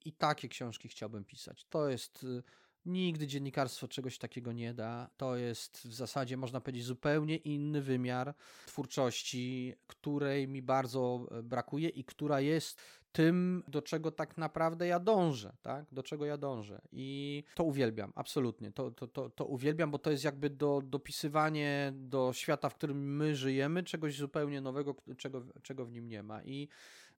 I 0.05 0.13
takie 0.13 0.49
książki 0.49 0.89
chciałbym 0.89 1.25
pisać. 1.25 1.65
To 1.69 1.89
jest 1.89 2.23
y, 2.23 2.43
Nigdy 2.85 3.27
dziennikarstwo 3.27 3.87
czegoś 3.87 4.17
takiego 4.17 4.51
nie 4.51 4.73
da. 4.73 5.09
To 5.17 5.35
jest 5.35 5.87
w 5.87 5.93
zasadzie, 5.93 6.37
można 6.37 6.61
powiedzieć, 6.61 6.83
zupełnie 6.83 7.35
inny 7.35 7.81
wymiar 7.81 8.33
twórczości, 8.65 9.73
której 9.87 10.47
mi 10.47 10.61
bardzo 10.61 11.27
e, 11.31 11.43
brakuje 11.43 11.89
i 11.89 12.03
która 12.03 12.41
jest 12.41 12.81
tym, 13.15 13.63
do 13.67 13.81
czego 13.81 14.11
tak 14.11 14.37
naprawdę 14.37 14.87
ja 14.87 14.99
dążę, 14.99 15.53
tak? 15.61 15.85
Do 15.91 16.03
czego 16.03 16.25
ja 16.25 16.37
dążę. 16.37 16.81
I 16.91 17.43
to 17.55 17.63
uwielbiam, 17.63 18.11
absolutnie. 18.15 18.71
To, 18.71 18.91
to, 18.91 19.07
to, 19.07 19.29
to 19.29 19.45
uwielbiam, 19.45 19.91
bo 19.91 19.99
to 19.99 20.11
jest 20.11 20.23
jakby 20.23 20.49
do, 20.49 20.81
dopisywanie 20.85 21.93
do 21.95 22.33
świata, 22.33 22.69
w 22.69 22.75
którym 22.75 23.15
my 23.15 23.35
żyjemy, 23.35 23.83
czegoś 23.83 24.17
zupełnie 24.17 24.61
nowego, 24.61 24.95
czego, 25.17 25.45
czego 25.63 25.85
w 25.85 25.91
nim 25.91 26.07
nie 26.07 26.23
ma. 26.23 26.43
I 26.43 26.67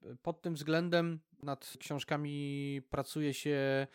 e, 0.04 0.16
pod 0.16 0.42
tym 0.42 0.54
względem 0.54 1.20
nad 1.44 1.74
książkami 1.80 2.82
pracuje 2.90 3.34
się 3.34 3.88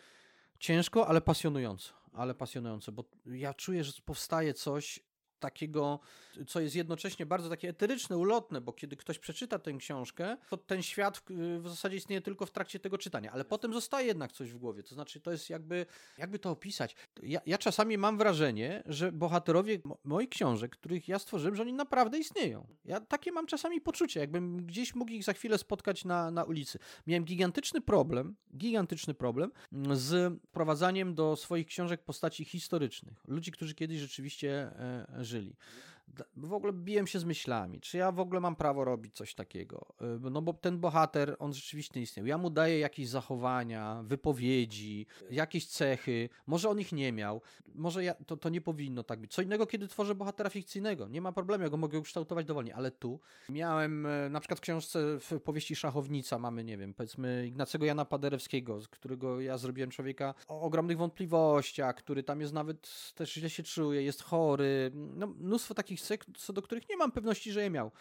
ciężko, 0.63 1.07
ale 1.07 1.21
pasjonująco. 1.21 1.93
Ale 2.13 2.35
pasjonująco, 2.35 2.91
bo 2.91 3.03
ja 3.25 3.53
czuję, 3.53 3.83
że 3.83 3.91
powstaje 4.05 4.53
coś 4.53 4.99
takiego, 5.43 5.99
co 6.47 6.59
jest 6.59 6.75
jednocześnie 6.75 7.25
bardzo 7.25 7.49
takie 7.49 7.69
eteryczne, 7.69 8.17
ulotne, 8.17 8.61
bo 8.61 8.73
kiedy 8.73 8.95
ktoś 8.95 9.19
przeczyta 9.19 9.59
tę 9.59 9.73
książkę, 9.73 10.37
to 10.49 10.57
ten 10.57 10.83
świat 10.83 11.21
w, 11.59 11.69
zasadzie 11.69 11.97
istnieje 11.97 12.21
tylko 12.21 12.45
w 12.45 12.51
trakcie 12.51 12.79
tego 12.79 12.97
czytania, 12.97 13.31
ale 13.31 13.45
potem 13.45 13.73
zostaje 13.73 14.07
jednak 14.07 14.31
coś 14.31 14.51
w 14.51 14.57
głowie. 14.57 14.83
To 14.83 14.95
znaczy, 14.95 15.19
to 15.21 15.31
jest 15.31 15.49
jakby, 15.49 15.85
jakby 16.17 16.39
to 16.39 16.49
opisać. 16.49 16.95
Ja, 17.23 17.41
ja 17.45 17.57
czasami 17.57 17.97
mam 17.97 18.17
wrażenie, 18.17 18.83
że 18.85 19.11
bohaterowie 19.11 19.79
moich 20.03 20.29
książek, 20.29 20.71
których 20.71 21.07
ja 21.07 21.19
stworzyłem, 21.19 21.55
że 21.55 21.61
oni 21.61 21.73
naprawdę 21.73 22.17
istnieją. 22.19 22.67
Ja 22.85 23.01
takie 23.01 23.31
mam 23.31 23.47
czasami 23.47 23.81
poczucie, 23.81 24.19
jakbym 24.19 24.65
gdzieś 24.65 24.95
mógł 24.95 25.11
ich 25.11 25.23
za 25.23 25.33
chwilę 25.33 25.57
spotkać 25.57 26.05
na, 26.05 26.31
na 26.31 26.43
ulicy. 26.43 26.79
Miałem 27.07 27.25
gigantyczny 27.25 27.81
problem, 27.81 28.35
gigantyczny 28.57 29.13
problem 29.13 29.51
z 29.93 30.33
prowadzaniem 30.51 31.15
do 31.15 31.35
swoich 31.35 31.67
książek 31.67 32.03
postaci 32.03 32.45
historycznych. 32.45 33.23
Ludzi, 33.27 33.51
którzy 33.51 33.75
kiedyś 33.75 33.99
rzeczywiście 33.99 34.51
e, 34.51 35.05
żyli 35.19 35.32
przeżyli. 35.33 35.55
Mhm 35.67 35.92
w 36.37 36.53
ogóle 36.53 36.73
biłem 36.73 37.07
się 37.07 37.19
z 37.19 37.25
myślami, 37.25 37.81
czy 37.81 37.97
ja 37.97 38.11
w 38.11 38.19
ogóle 38.19 38.39
mam 38.39 38.55
prawo 38.55 38.85
robić 38.85 39.15
coś 39.15 39.35
takiego. 39.35 39.85
Y, 40.25 40.29
no 40.31 40.41
bo 40.41 40.53
ten 40.53 40.79
bohater, 40.79 41.35
on 41.39 41.53
rzeczywiście 41.53 42.01
istniał. 42.01 42.25
Ja 42.25 42.37
mu 42.37 42.49
daję 42.49 42.79
jakieś 42.79 43.07
zachowania, 43.07 44.03
wypowiedzi, 44.03 45.05
jakieś 45.31 45.67
cechy. 45.67 46.29
Może 46.47 46.69
on 46.69 46.79
ich 46.79 46.91
nie 46.91 47.11
miał. 47.11 47.41
Może 47.75 48.03
ja, 48.03 48.13
to, 48.13 48.37
to 48.37 48.49
nie 48.49 48.61
powinno 48.61 49.03
tak 49.03 49.19
być. 49.19 49.33
Co 49.33 49.41
innego, 49.41 49.67
kiedy 49.67 49.87
tworzę 49.87 50.15
bohatera 50.15 50.49
fikcyjnego. 50.49 51.07
Nie 51.07 51.21
ma 51.21 51.31
problemu, 51.31 51.63
ja 51.63 51.69
go 51.69 51.77
mogę 51.77 51.99
ukształtować 51.99 52.45
dowolnie. 52.45 52.75
Ale 52.75 52.91
tu 52.91 53.19
miałem 53.49 54.05
y, 54.05 54.29
na 54.29 54.39
przykład 54.39 54.59
w 54.59 54.61
książce 54.61 55.19
w 55.19 55.39
powieści 55.43 55.75
Szachownica 55.75 56.39
mamy, 56.39 56.63
nie 56.63 56.77
wiem, 56.77 56.93
powiedzmy 56.93 57.47
Ignacego 57.47 57.85
Jana 57.85 58.05
Paderewskiego, 58.05 58.81
z 58.81 58.87
którego 58.87 59.41
ja 59.41 59.57
zrobiłem 59.57 59.89
człowieka 59.89 60.33
o 60.47 60.61
ogromnych 60.61 60.97
wątpliwościach, 60.97 61.95
który 61.95 62.23
tam 62.23 62.41
jest 62.41 62.53
nawet 62.53 63.13
też 63.15 63.33
źle 63.33 63.49
się 63.49 63.63
czuje, 63.63 64.03
jest 64.03 64.23
chory. 64.23 64.91
No, 64.93 65.27
mnóstwo 65.27 65.73
takich 65.73 66.01
co 66.37 66.53
do 66.53 66.61
których 66.61 66.89
nie 66.89 66.97
mam 66.97 67.11
pewności, 67.11 67.51
że 67.51 67.63
je 67.63 67.69
miał. 67.69 67.91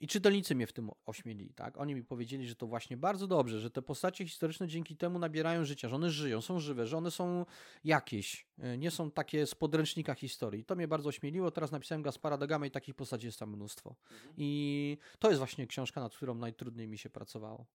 I 0.00 0.06
czytelnicy 0.06 0.54
mnie 0.54 0.66
w 0.66 0.72
tym 0.72 0.90
ośmielili, 1.06 1.54
tak? 1.54 1.78
Oni 1.78 1.94
mi 1.94 2.04
powiedzieli, 2.04 2.48
że 2.48 2.54
to 2.54 2.66
właśnie 2.66 2.96
bardzo 2.96 3.26
dobrze, 3.26 3.60
że 3.60 3.70
te 3.70 3.82
postacie 3.82 4.24
historyczne 4.24 4.68
dzięki 4.68 4.96
temu 4.96 5.18
nabierają 5.18 5.64
życia, 5.64 5.88
że 5.88 5.96
one 5.96 6.10
żyją, 6.10 6.40
są 6.40 6.60
żywe, 6.60 6.86
że 6.86 6.96
one 6.96 7.10
są 7.10 7.46
jakieś, 7.84 8.46
e, 8.58 8.78
nie 8.78 8.90
są 8.90 9.10
takie 9.10 9.46
z 9.46 9.54
podręcznika 9.54 10.14
historii. 10.14 10.64
To 10.64 10.76
mnie 10.76 10.88
bardzo 10.88 11.08
ośmieliło. 11.08 11.50
Teraz 11.50 11.72
napisałem 11.72 12.02
Gaspara 12.02 12.36
Dagama 12.36 12.66
i 12.66 12.70
takich 12.70 12.94
postaci 12.94 13.26
jest 13.26 13.38
tam 13.38 13.50
mnóstwo. 13.50 13.96
Mhm. 14.10 14.34
I 14.36 14.98
to 15.18 15.28
jest 15.28 15.38
właśnie 15.38 15.66
książka, 15.66 16.00
nad 16.00 16.16
którą 16.16 16.34
najtrudniej 16.34 16.88
mi 16.88 16.98
się 16.98 17.10
pracowało. 17.10 17.66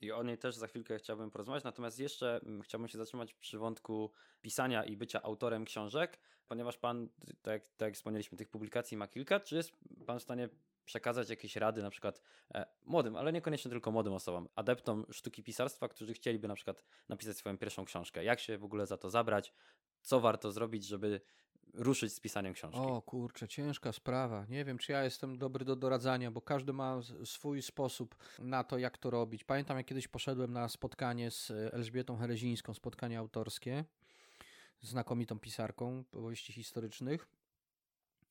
I 0.00 0.12
o 0.12 0.22
niej 0.22 0.38
też 0.38 0.56
za 0.56 0.66
chwilkę 0.66 0.98
chciałbym 0.98 1.30
porozmawiać, 1.30 1.64
natomiast 1.64 1.98
jeszcze 1.98 2.40
mm, 2.42 2.62
chciałbym 2.62 2.88
się 2.88 2.98
zatrzymać 2.98 3.34
przy 3.34 3.58
wątku 3.58 4.10
pisania 4.40 4.84
i 4.84 4.96
bycia 4.96 5.22
autorem 5.22 5.64
książek, 5.64 6.18
ponieważ 6.48 6.78
pan, 6.78 7.08
tak, 7.42 7.62
tak 7.76 7.86
jak 7.86 7.94
wspomnieliśmy, 7.94 8.38
tych 8.38 8.48
publikacji 8.48 8.96
ma 8.96 9.08
kilka. 9.08 9.40
Czy 9.40 9.56
jest 9.56 9.72
pan 10.06 10.18
w 10.18 10.22
stanie 10.22 10.48
przekazać 10.84 11.30
jakieś 11.30 11.56
rady 11.56 11.82
na 11.82 11.90
przykład 11.90 12.20
e, 12.54 12.66
młodym, 12.84 13.16
ale 13.16 13.32
niekoniecznie 13.32 13.70
tylko 13.70 13.90
młodym 13.90 14.12
osobom, 14.12 14.48
adeptom 14.54 15.06
sztuki 15.10 15.42
pisarstwa, 15.42 15.88
którzy 15.88 16.14
chcieliby 16.14 16.48
na 16.48 16.54
przykład 16.54 16.84
napisać 17.08 17.36
swoją 17.36 17.58
pierwszą 17.58 17.84
książkę? 17.84 18.24
Jak 18.24 18.40
się 18.40 18.58
w 18.58 18.64
ogóle 18.64 18.86
za 18.86 18.96
to 18.96 19.10
zabrać? 19.10 19.52
Co 20.02 20.20
warto 20.20 20.52
zrobić, 20.52 20.86
żeby 20.86 21.20
ruszyć 21.74 22.12
z 22.12 22.20
pisaniem 22.20 22.54
książki? 22.54 22.80
O 22.80 23.02
kurczę, 23.02 23.48
ciężka 23.48 23.92
sprawa. 23.92 24.46
Nie 24.48 24.64
wiem, 24.64 24.78
czy 24.78 24.92
ja 24.92 25.04
jestem 25.04 25.38
dobry 25.38 25.64
do 25.64 25.76
doradzania, 25.76 26.30
bo 26.30 26.40
każdy 26.40 26.72
ma 26.72 27.00
swój 27.24 27.62
sposób 27.62 28.16
na 28.38 28.64
to, 28.64 28.78
jak 28.78 28.98
to 28.98 29.10
robić. 29.10 29.44
Pamiętam, 29.44 29.76
jak 29.76 29.86
kiedyś 29.86 30.08
poszedłem 30.08 30.52
na 30.52 30.68
spotkanie 30.68 31.30
z 31.30 31.50
Elżbietą 31.50 32.16
Herezińską, 32.16 32.74
spotkanie 32.74 33.18
autorskie, 33.18 33.84
znakomitą 34.80 35.38
pisarką 35.38 36.04
powieści 36.10 36.52
historycznych. 36.52 37.26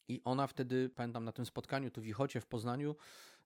I 0.07 0.21
ona 0.23 0.47
wtedy, 0.47 0.89
pamiętam 0.89 1.23
na 1.23 1.31
tym 1.31 1.45
spotkaniu 1.45 1.91
tu 1.91 2.01
w 2.01 2.07
Ichocie 2.07 2.41
w 2.41 2.45
Poznaniu, 2.45 2.95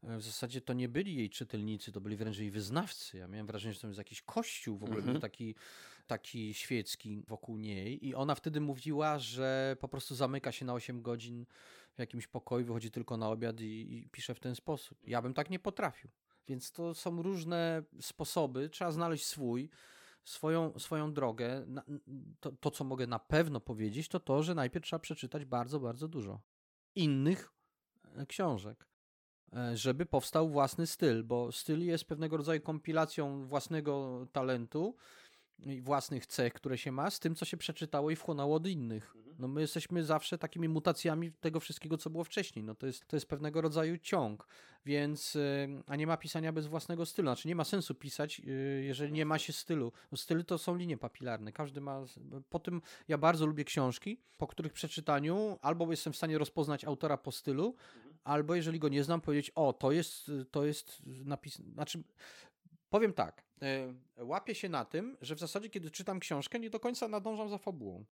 w 0.04 0.22
zasadzie 0.22 0.62
to 0.62 0.74
nie 0.74 0.90
byli 0.90 1.16
jej 1.16 1.30
czytelnicy, 1.30 1.92
to 1.92 2.02
byli 2.02 2.16
wręcz 2.16 2.38
jej 2.38 2.52
wyznawcy. 2.52 3.18
Ja 3.18 3.28
miałem 3.28 3.48
wrażenie, 3.48 3.74
że 3.74 3.80
to 3.80 3.88
jest 3.88 3.98
jakiś 3.98 4.22
kościół 4.22 4.78
w 4.78 4.84
ogóle 4.84 5.00
mhm. 5.00 5.20
taki, 5.20 5.56
taki 6.08 6.54
świecki 6.54 7.24
wokół 7.28 7.58
niej. 7.58 8.08
I 8.08 8.16
ona 8.16 8.36
wtedy 8.36 8.62
mówiła, 8.62 9.20
że 9.20 9.78
po 9.80 9.88
prostu 9.88 10.16
zamyka 10.16 10.52
się 10.52 10.66
na 10.66 10.74
8 10.74 11.02
godzin 11.02 11.46
w 11.96 12.00
jakimś 12.00 12.28
pokoju, 12.28 12.66
wychodzi 12.66 12.92
tylko 12.92 13.18
na 13.18 13.30
obiad 13.30 13.62
i, 13.62 13.94
i 13.98 14.10
pisze 14.12 14.36
w 14.36 14.40
ten 14.40 14.56
sposób. 14.56 14.98
Ja 15.08 15.22
bym 15.22 15.34
tak 15.34 15.50
nie 15.50 15.60
potrafił. 15.60 16.10
Więc 16.48 16.72
to 16.72 16.94
są 16.94 17.22
różne 17.22 17.84
sposoby, 18.02 18.70
trzeba 18.70 18.92
znaleźć 18.92 19.26
swój 19.26 19.70
swoją, 20.28 20.80
swoją 20.80 21.14
drogę. 21.14 21.66
To, 22.40 22.52
to, 22.52 22.72
co 22.72 22.84
mogę 22.84 23.08
na 23.08 23.20
pewno 23.20 23.60
powiedzieć, 23.60 24.08
to 24.08 24.20
to, 24.20 24.44
że 24.44 24.56
najpierw 24.56 24.86
trzeba 24.86 25.00
przeczytać 25.00 25.46
bardzo, 25.46 25.80
bardzo 25.80 26.08
dużo 26.08 26.42
innych 26.96 27.52
e, 28.16 28.26
książek, 28.26 28.88
e, 29.54 29.78
żeby 29.78 30.06
powstał 30.06 30.50
własny 30.50 30.88
styl, 30.88 31.24
bo 31.24 31.52
styl 31.52 31.86
jest 31.86 32.06
pewnego 32.06 32.38
rodzaju 32.38 32.62
kompilacją 32.62 33.48
własnego 33.48 34.26
talentu 34.32 34.96
własnych 35.82 36.26
cech, 36.26 36.54
które 36.54 36.78
się 36.78 36.92
ma, 36.92 37.10
z 37.10 37.20
tym, 37.20 37.36
co 37.36 37.46
się 37.46 37.58
przeczytało 37.58 38.12
i 38.12 38.16
wchłonęło 38.16 38.56
od 38.56 38.68
innych. 38.68 39.16
Mhm. 39.16 39.28
No 39.40 39.48
my 39.48 39.62
jesteśmy 39.62 40.04
zawsze 40.04 40.38
takimi 40.38 40.70
mutacjami 40.70 41.32
tego 41.32 41.60
wszystkiego, 41.60 41.98
co 41.98 42.10
było 42.10 42.24
wcześniej. 42.24 42.66
No 42.66 42.76
to 42.76 42.88
jest, 42.88 43.08
to 43.08 43.16
jest 43.16 43.26
pewnego 43.26 43.62
rodzaju 43.62 43.98
ciąg, 43.98 44.48
więc, 44.86 45.36
y, 45.36 45.68
a 45.88 45.96
nie 45.96 46.08
ma 46.08 46.18
pisania 46.18 46.54
bez 46.54 46.68
własnego 46.68 47.06
stylu. 47.06 47.28
Znaczy 47.28 47.48
nie 47.48 47.56
ma 47.56 47.64
sensu 47.64 47.96
pisać, 47.96 48.40
y, 48.40 48.84
jeżeli 48.84 49.14
nie 49.14 49.26
ma 49.26 49.40
się 49.40 49.54
stylu. 49.54 49.92
Styl 50.16 50.46
to 50.46 50.58
są 50.58 50.76
linie 50.76 50.98
papilarne. 50.98 51.52
Każdy 51.52 51.82
ma, 51.82 52.06
po 52.50 52.60
tym 52.60 52.82
ja 53.08 53.18
bardzo 53.18 53.46
lubię 53.46 53.64
książki, 53.64 54.22
po 54.38 54.48
których 54.48 54.74
przeczytaniu 54.74 55.60
albo 55.62 55.92
jestem 55.92 56.14
w 56.14 56.18
stanie 56.18 56.38
rozpoznać 56.38 56.86
autora 56.86 57.18
po 57.18 57.32
stylu, 57.32 57.76
mhm. 57.96 58.18
albo 58.24 58.56
jeżeli 58.56 58.80
go 58.80 58.90
nie 58.90 59.04
znam, 59.04 59.22
powiedzieć, 59.22 59.52
o, 59.56 59.74
to 59.74 59.92
jest, 59.92 60.32
to 60.52 60.66
jest 60.66 61.02
napis, 61.06 61.56
znaczy 61.56 62.04
Powiem 62.90 63.14
tak, 63.14 63.44
e, 63.62 63.94
łapię 64.18 64.56
się 64.56 64.70
na 64.70 64.86
tym, 64.86 65.18
że 65.22 65.36
w 65.36 65.40
zasadzie, 65.40 65.70
kiedy 65.70 65.92
czytam 65.92 66.20
książkę, 66.20 66.60
nie 66.60 66.70
do 66.70 66.80
końca 66.80 67.08
nadążam 67.08 67.50
za 67.50 67.58
fabułą. 67.58 68.06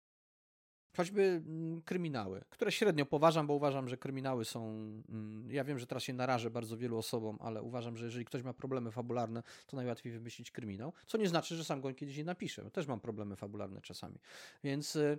Choćby 0.96 1.22
mm, 1.22 1.82
kryminały, 1.82 2.44
które 2.50 2.72
średnio 2.72 3.06
poważam, 3.06 3.46
bo 3.46 3.54
uważam, 3.54 3.88
że 3.88 3.96
kryminały 3.96 4.44
są. 4.44 4.68
Mm, 5.08 5.48
ja 5.50 5.64
wiem, 5.64 5.78
że 5.78 5.86
teraz 5.86 6.02
się 6.02 6.12
narażę 6.12 6.50
bardzo 6.50 6.76
wielu 6.76 6.98
osobom, 6.98 7.38
ale 7.40 7.62
uważam, 7.62 7.96
że 7.96 8.04
jeżeli 8.04 8.24
ktoś 8.24 8.42
ma 8.42 8.52
problemy 8.52 8.92
fabularne, 8.92 9.42
to 9.66 9.76
najłatwiej 9.76 10.12
wymyślić 10.12 10.50
kryminał. 10.50 10.92
Co 11.06 11.18
nie 11.18 11.28
znaczy, 11.28 11.56
że 11.56 11.64
sam 11.64 11.80
go 11.80 11.94
kiedyś 11.94 12.16
nie 12.16 12.24
napiszę. 12.24 12.70
Też 12.70 12.86
mam 12.86 13.00
problemy 13.00 13.36
fabularne 13.36 13.80
czasami. 13.80 14.18
Więc. 14.64 14.96
E, 14.96 15.18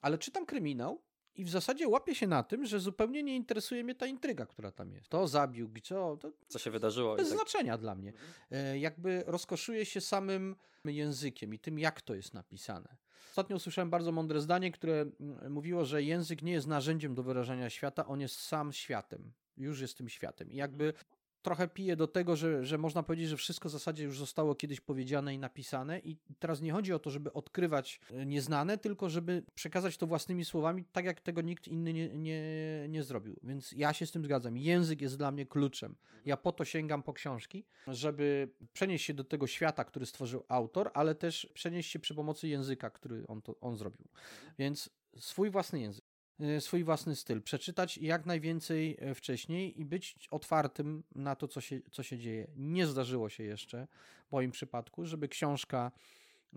ale 0.00 0.18
czytam 0.18 0.46
kryminał 0.46 1.02
i 1.36 1.44
w 1.44 1.50
zasadzie 1.50 1.88
łapię 1.88 2.14
się 2.14 2.26
na 2.26 2.42
tym, 2.42 2.66
że 2.66 2.80
zupełnie 2.80 3.22
nie 3.22 3.36
interesuje 3.36 3.84
mnie 3.84 3.94
ta 3.94 4.06
intryga, 4.06 4.46
która 4.46 4.70
tam 4.70 4.92
jest. 4.92 5.08
To 5.08 5.28
zabił, 5.28 5.70
co. 5.82 6.16
To, 6.16 6.32
co 6.48 6.58
się 6.58 6.70
wydarzyło. 6.70 7.16
Bez 7.16 7.28
tak... 7.28 7.38
znaczenia 7.38 7.78
dla 7.78 7.94
mnie. 7.94 8.10
Mhm. 8.10 8.32
E, 8.50 8.78
jakby 8.78 9.24
rozkoszuję 9.26 9.84
się 9.84 10.00
samym 10.00 10.56
językiem 10.84 11.54
i 11.54 11.58
tym, 11.58 11.78
jak 11.78 12.00
to 12.00 12.14
jest 12.14 12.34
napisane. 12.34 12.96
Ostatnio 13.30 13.56
usłyszałem 13.56 13.90
bardzo 13.90 14.12
mądre 14.12 14.40
zdanie, 14.40 14.72
które 14.72 15.06
mówiło, 15.50 15.84
że 15.84 16.02
język 16.02 16.42
nie 16.42 16.52
jest 16.52 16.66
narzędziem 16.66 17.14
do 17.14 17.22
wyrażania 17.22 17.70
świata, 17.70 18.06
on 18.06 18.20
jest 18.20 18.40
sam 18.40 18.72
światem. 18.72 19.32
Już 19.56 19.80
jest 19.80 19.98
tym 19.98 20.08
światem. 20.08 20.50
I 20.50 20.56
jakby 20.56 20.92
trochę 21.46 21.68
pije 21.68 21.96
do 21.96 22.06
tego, 22.06 22.36
że, 22.36 22.64
że 22.64 22.78
można 22.78 23.02
powiedzieć, 23.02 23.28
że 23.28 23.36
wszystko 23.36 23.68
w 23.68 23.72
zasadzie 23.72 24.04
już 24.04 24.18
zostało 24.18 24.54
kiedyś 24.54 24.80
powiedziane 24.80 25.34
i 25.34 25.38
napisane 25.38 25.98
i 25.98 26.16
teraz 26.38 26.60
nie 26.60 26.72
chodzi 26.72 26.92
o 26.92 26.98
to, 26.98 27.10
żeby 27.10 27.32
odkrywać 27.32 28.00
e, 28.10 28.26
nieznane, 28.26 28.78
tylko 28.78 29.10
żeby 29.10 29.42
przekazać 29.54 29.96
to 29.96 30.06
własnymi 30.06 30.44
słowami, 30.44 30.84
tak 30.92 31.04
jak 31.04 31.20
tego 31.20 31.42
nikt 31.42 31.68
inny 31.68 31.92
nie, 31.92 32.08
nie, 32.08 32.42
nie 32.88 33.02
zrobił. 33.02 33.36
Więc 33.42 33.72
ja 33.72 33.92
się 33.92 34.06
z 34.06 34.12
tym 34.12 34.24
zgadzam. 34.24 34.56
Język 34.56 35.02
jest 35.02 35.18
dla 35.18 35.30
mnie 35.30 35.46
kluczem. 35.46 35.96
Ja 36.24 36.36
po 36.36 36.52
to 36.52 36.64
sięgam 36.64 37.02
po 37.02 37.12
książki, 37.12 37.64
żeby 37.86 38.48
przenieść 38.72 39.04
się 39.04 39.14
do 39.14 39.24
tego 39.24 39.46
świata, 39.46 39.84
który 39.84 40.06
stworzył 40.06 40.44
autor, 40.48 40.90
ale 40.94 41.14
też 41.14 41.50
przenieść 41.54 41.90
się 41.90 41.98
przy 41.98 42.14
pomocy 42.14 42.48
języka, 42.48 42.90
który 42.90 43.26
on, 43.26 43.42
to, 43.42 43.60
on 43.60 43.76
zrobił. 43.76 44.08
Więc 44.58 44.90
swój 45.18 45.50
własny 45.50 45.80
język. 45.80 46.04
Y, 46.40 46.60
swój 46.60 46.84
własny 46.84 47.16
styl, 47.16 47.42
przeczytać 47.42 47.98
jak 47.98 48.26
najwięcej 48.26 48.96
e, 49.00 49.14
wcześniej 49.14 49.80
i 49.80 49.84
być 49.84 50.28
otwartym 50.30 51.02
na 51.14 51.36
to, 51.36 51.48
co 51.48 51.60
się, 51.60 51.80
co 51.90 52.02
się 52.02 52.18
dzieje. 52.18 52.46
Nie 52.56 52.86
zdarzyło 52.86 53.28
się 53.28 53.44
jeszcze 53.44 53.86
w 54.28 54.32
moim 54.32 54.50
przypadku, 54.50 55.06
żeby 55.06 55.28
książka, 55.28 55.92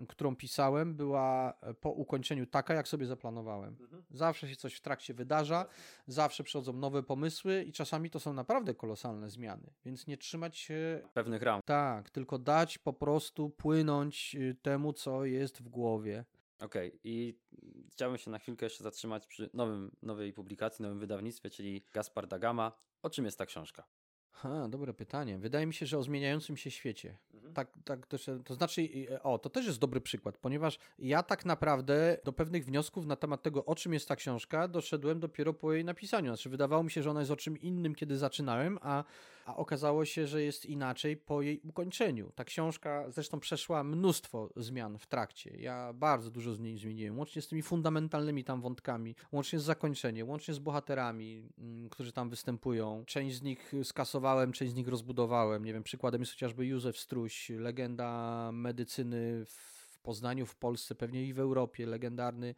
którą 0.08 0.36
pisałem, 0.36 0.94
była 0.94 1.54
e, 1.60 1.74
po 1.74 1.90
ukończeniu 1.90 2.46
taka, 2.46 2.74
jak 2.74 2.88
sobie 2.88 3.06
zaplanowałem. 3.06 3.76
Mhm. 3.80 4.02
Zawsze 4.10 4.48
się 4.48 4.56
coś 4.56 4.74
w 4.74 4.80
trakcie 4.80 5.14
wydarza, 5.14 5.66
zawsze 6.06 6.44
przychodzą 6.44 6.72
nowe 6.72 7.02
pomysły 7.02 7.64
i 7.64 7.72
czasami 7.72 8.10
to 8.10 8.20
są 8.20 8.32
naprawdę 8.32 8.74
kolosalne 8.74 9.30
zmiany, 9.30 9.70
więc 9.84 10.06
nie 10.06 10.16
trzymać 10.16 10.58
się 10.58 11.02
pewnych 11.14 11.42
ram. 11.42 11.60
Tak, 11.64 12.10
tylko 12.10 12.38
dać 12.38 12.78
po 12.78 12.92
prostu 12.92 13.50
płynąć 13.50 14.34
y, 14.34 14.56
temu, 14.62 14.92
co 14.92 15.24
jest 15.24 15.62
w 15.62 15.68
głowie. 15.68 16.24
Okej, 16.60 16.88
okay. 16.88 17.00
i 17.04 17.38
chciałbym 17.92 18.18
się 18.18 18.30
na 18.30 18.38
chwilkę 18.38 18.66
jeszcze 18.66 18.84
zatrzymać 18.84 19.26
przy 19.26 19.50
nowym, 19.54 19.96
nowej 20.02 20.32
publikacji, 20.32 20.82
nowym 20.82 20.98
wydawnictwie, 20.98 21.50
czyli 21.50 21.84
Gaspar 21.92 22.26
Dagama. 22.26 22.72
O 23.02 23.10
czym 23.10 23.24
jest 23.24 23.38
ta 23.38 23.46
książka? 23.46 23.84
Ha, 24.30 24.68
dobre 24.68 24.94
pytanie. 24.94 25.38
Wydaje 25.38 25.66
mi 25.66 25.74
się, 25.74 25.86
że 25.86 25.98
o 25.98 26.02
zmieniającym 26.02 26.56
się 26.56 26.70
świecie. 26.70 27.18
Mhm. 27.34 27.54
Tak, 27.54 27.68
tak 27.84 28.06
to, 28.06 28.16
to 28.44 28.54
znaczy, 28.54 28.88
o, 29.22 29.38
to 29.38 29.50
też 29.50 29.66
jest 29.66 29.78
dobry 29.78 30.00
przykład, 30.00 30.38
ponieważ 30.38 30.78
ja 30.98 31.22
tak 31.22 31.44
naprawdę 31.44 32.18
do 32.24 32.32
pewnych 32.32 32.64
wniosków 32.64 33.06
na 33.06 33.16
temat 33.16 33.42
tego, 33.42 33.64
o 33.64 33.74
czym 33.74 33.92
jest 33.92 34.08
ta 34.08 34.16
książka, 34.16 34.68
doszedłem 34.68 35.20
dopiero 35.20 35.54
po 35.54 35.72
jej 35.72 35.84
napisaniu. 35.84 36.30
Znaczy, 36.30 36.50
wydawało 36.50 36.82
mi 36.82 36.90
się, 36.90 37.02
że 37.02 37.10
ona 37.10 37.20
jest 37.20 37.32
o 37.32 37.36
czym 37.36 37.58
innym, 37.58 37.94
kiedy 37.94 38.18
zaczynałem, 38.18 38.78
a, 38.82 39.04
a 39.44 39.56
okazało 39.56 40.04
się, 40.04 40.26
że 40.26 40.42
jest 40.42 40.66
inaczej 40.66 41.16
po 41.16 41.42
jej 41.42 41.60
ukończeniu. 41.60 42.32
Ta 42.34 42.44
książka 42.44 43.10
zresztą 43.10 43.40
przeszła 43.40 43.84
mnóstwo 43.84 44.50
zmian 44.56 44.98
w 44.98 45.06
trakcie. 45.06 45.56
Ja 45.56 45.92
bardzo 45.92 46.30
dużo 46.30 46.54
z 46.54 46.60
niej 46.60 46.78
zmieniłem, 46.78 47.18
łącznie 47.18 47.42
z 47.42 47.48
tymi 47.48 47.62
fundamentalnymi 47.62 48.44
tam 48.44 48.60
wątkami, 48.60 49.14
łącznie 49.32 49.58
z 49.58 49.62
zakończeniem, 49.62 50.28
łącznie 50.28 50.54
z 50.54 50.58
bohaterami, 50.58 51.48
mm, 51.58 51.88
którzy 51.88 52.12
tam 52.12 52.30
występują. 52.30 53.04
Część 53.06 53.36
z 53.36 53.42
nich 53.42 53.72
skasowałem, 53.84 54.52
część 54.52 54.72
z 54.72 54.74
nich 54.74 54.88
rozbudowałem. 54.88 55.64
Nie 55.64 55.72
wiem, 55.72 55.82
przykładem 55.82 56.20
jest 56.20 56.32
chociażby 56.32 56.66
Józef 56.66 56.98
Struś, 56.98 57.50
legenda 57.50 58.50
medycyny 58.52 59.44
w 59.46 59.98
Poznaniu, 60.02 60.46
w 60.46 60.56
Polsce, 60.56 60.94
pewnie 60.94 61.24
i 61.24 61.34
w 61.34 61.38
Europie, 61.38 61.86
legendarny 61.86 62.54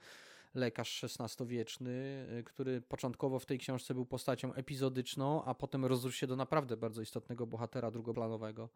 lekarz 0.54 1.04
XVI-wieczny, 1.04 1.90
y, 2.38 2.44
który 2.44 2.80
początkowo 2.80 3.38
w 3.38 3.46
tej 3.46 3.58
książce 3.58 3.94
był 3.94 4.06
postacią 4.06 4.54
epizodyczną, 4.54 5.44
a 5.44 5.54
potem 5.54 5.84
rozrósł 5.84 6.16
się 6.16 6.26
do 6.26 6.36
naprawdę 6.36 6.76
bardzo 6.76 7.02
istotnego 7.02 7.46
bohatera 7.46 7.90
drugoplanowego. 7.90 8.68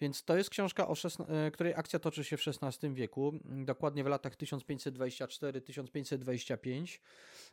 Więc 0.00 0.24
to 0.24 0.36
jest 0.36 0.50
książka, 0.50 0.88
o 0.88 0.92
y, 0.92 0.96
której 1.50 1.74
akcja 1.74 1.98
toczy 1.98 2.24
się 2.24 2.36
w 2.36 2.48
XVI 2.48 2.94
wieku, 2.94 3.32
dokładnie 3.44 4.04
w 4.04 4.06
latach 4.06 4.36
1524-1525. 4.36 7.00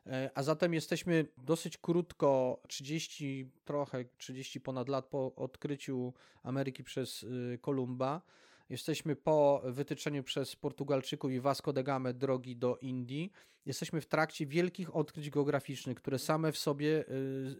Y, 0.08 0.12
a 0.36 0.44
zatem 0.44 0.74
jesteśmy 0.74 1.28
dosyć 1.38 1.78
krótko, 1.78 2.62
30 2.68 3.52
trochę, 3.66 4.06
30 4.18 4.62
ponad 4.62 4.90
lat 4.90 5.06
po 5.06 5.36
odkryciu 5.36 6.14
Ameryki 6.44 6.84
przez 6.84 7.26
Kolumba. 7.62 8.22
Jesteśmy 8.70 9.16
po 9.16 9.62
wytyczeniu 9.66 10.24
przez 10.24 10.56
Portugalczyków 10.56 11.32
i 11.32 11.40
Vasco 11.40 11.74
da 11.74 11.84
Gama 11.84 12.14
drogi 12.14 12.56
do 12.56 12.78
Indii. 12.78 13.32
Jesteśmy 13.66 14.02
w 14.02 14.06
trakcie 14.06 14.46
wielkich 14.46 14.96
odkryć 14.96 15.30
geograficznych, 15.30 15.98
które 15.98 16.20
same 16.20 16.52
w 16.52 16.58
sobie 16.58 17.06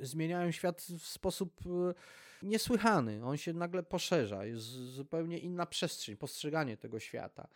y, 0.02 0.06
zmieniają 0.06 0.52
świat 0.52 0.82
w 0.82 1.08
sposób 1.08 1.62
y, 1.66 2.46
niesłychany. 2.46 3.26
On 3.26 3.38
się 3.38 3.54
nagle 3.54 3.84
poszerza, 3.84 4.46
jest 4.46 4.66
zupełnie 4.66 5.38
inna 5.40 5.66
przestrzeń, 5.66 6.18
postrzeganie 6.18 6.78
tego 6.78 7.00
świata. 7.00 7.48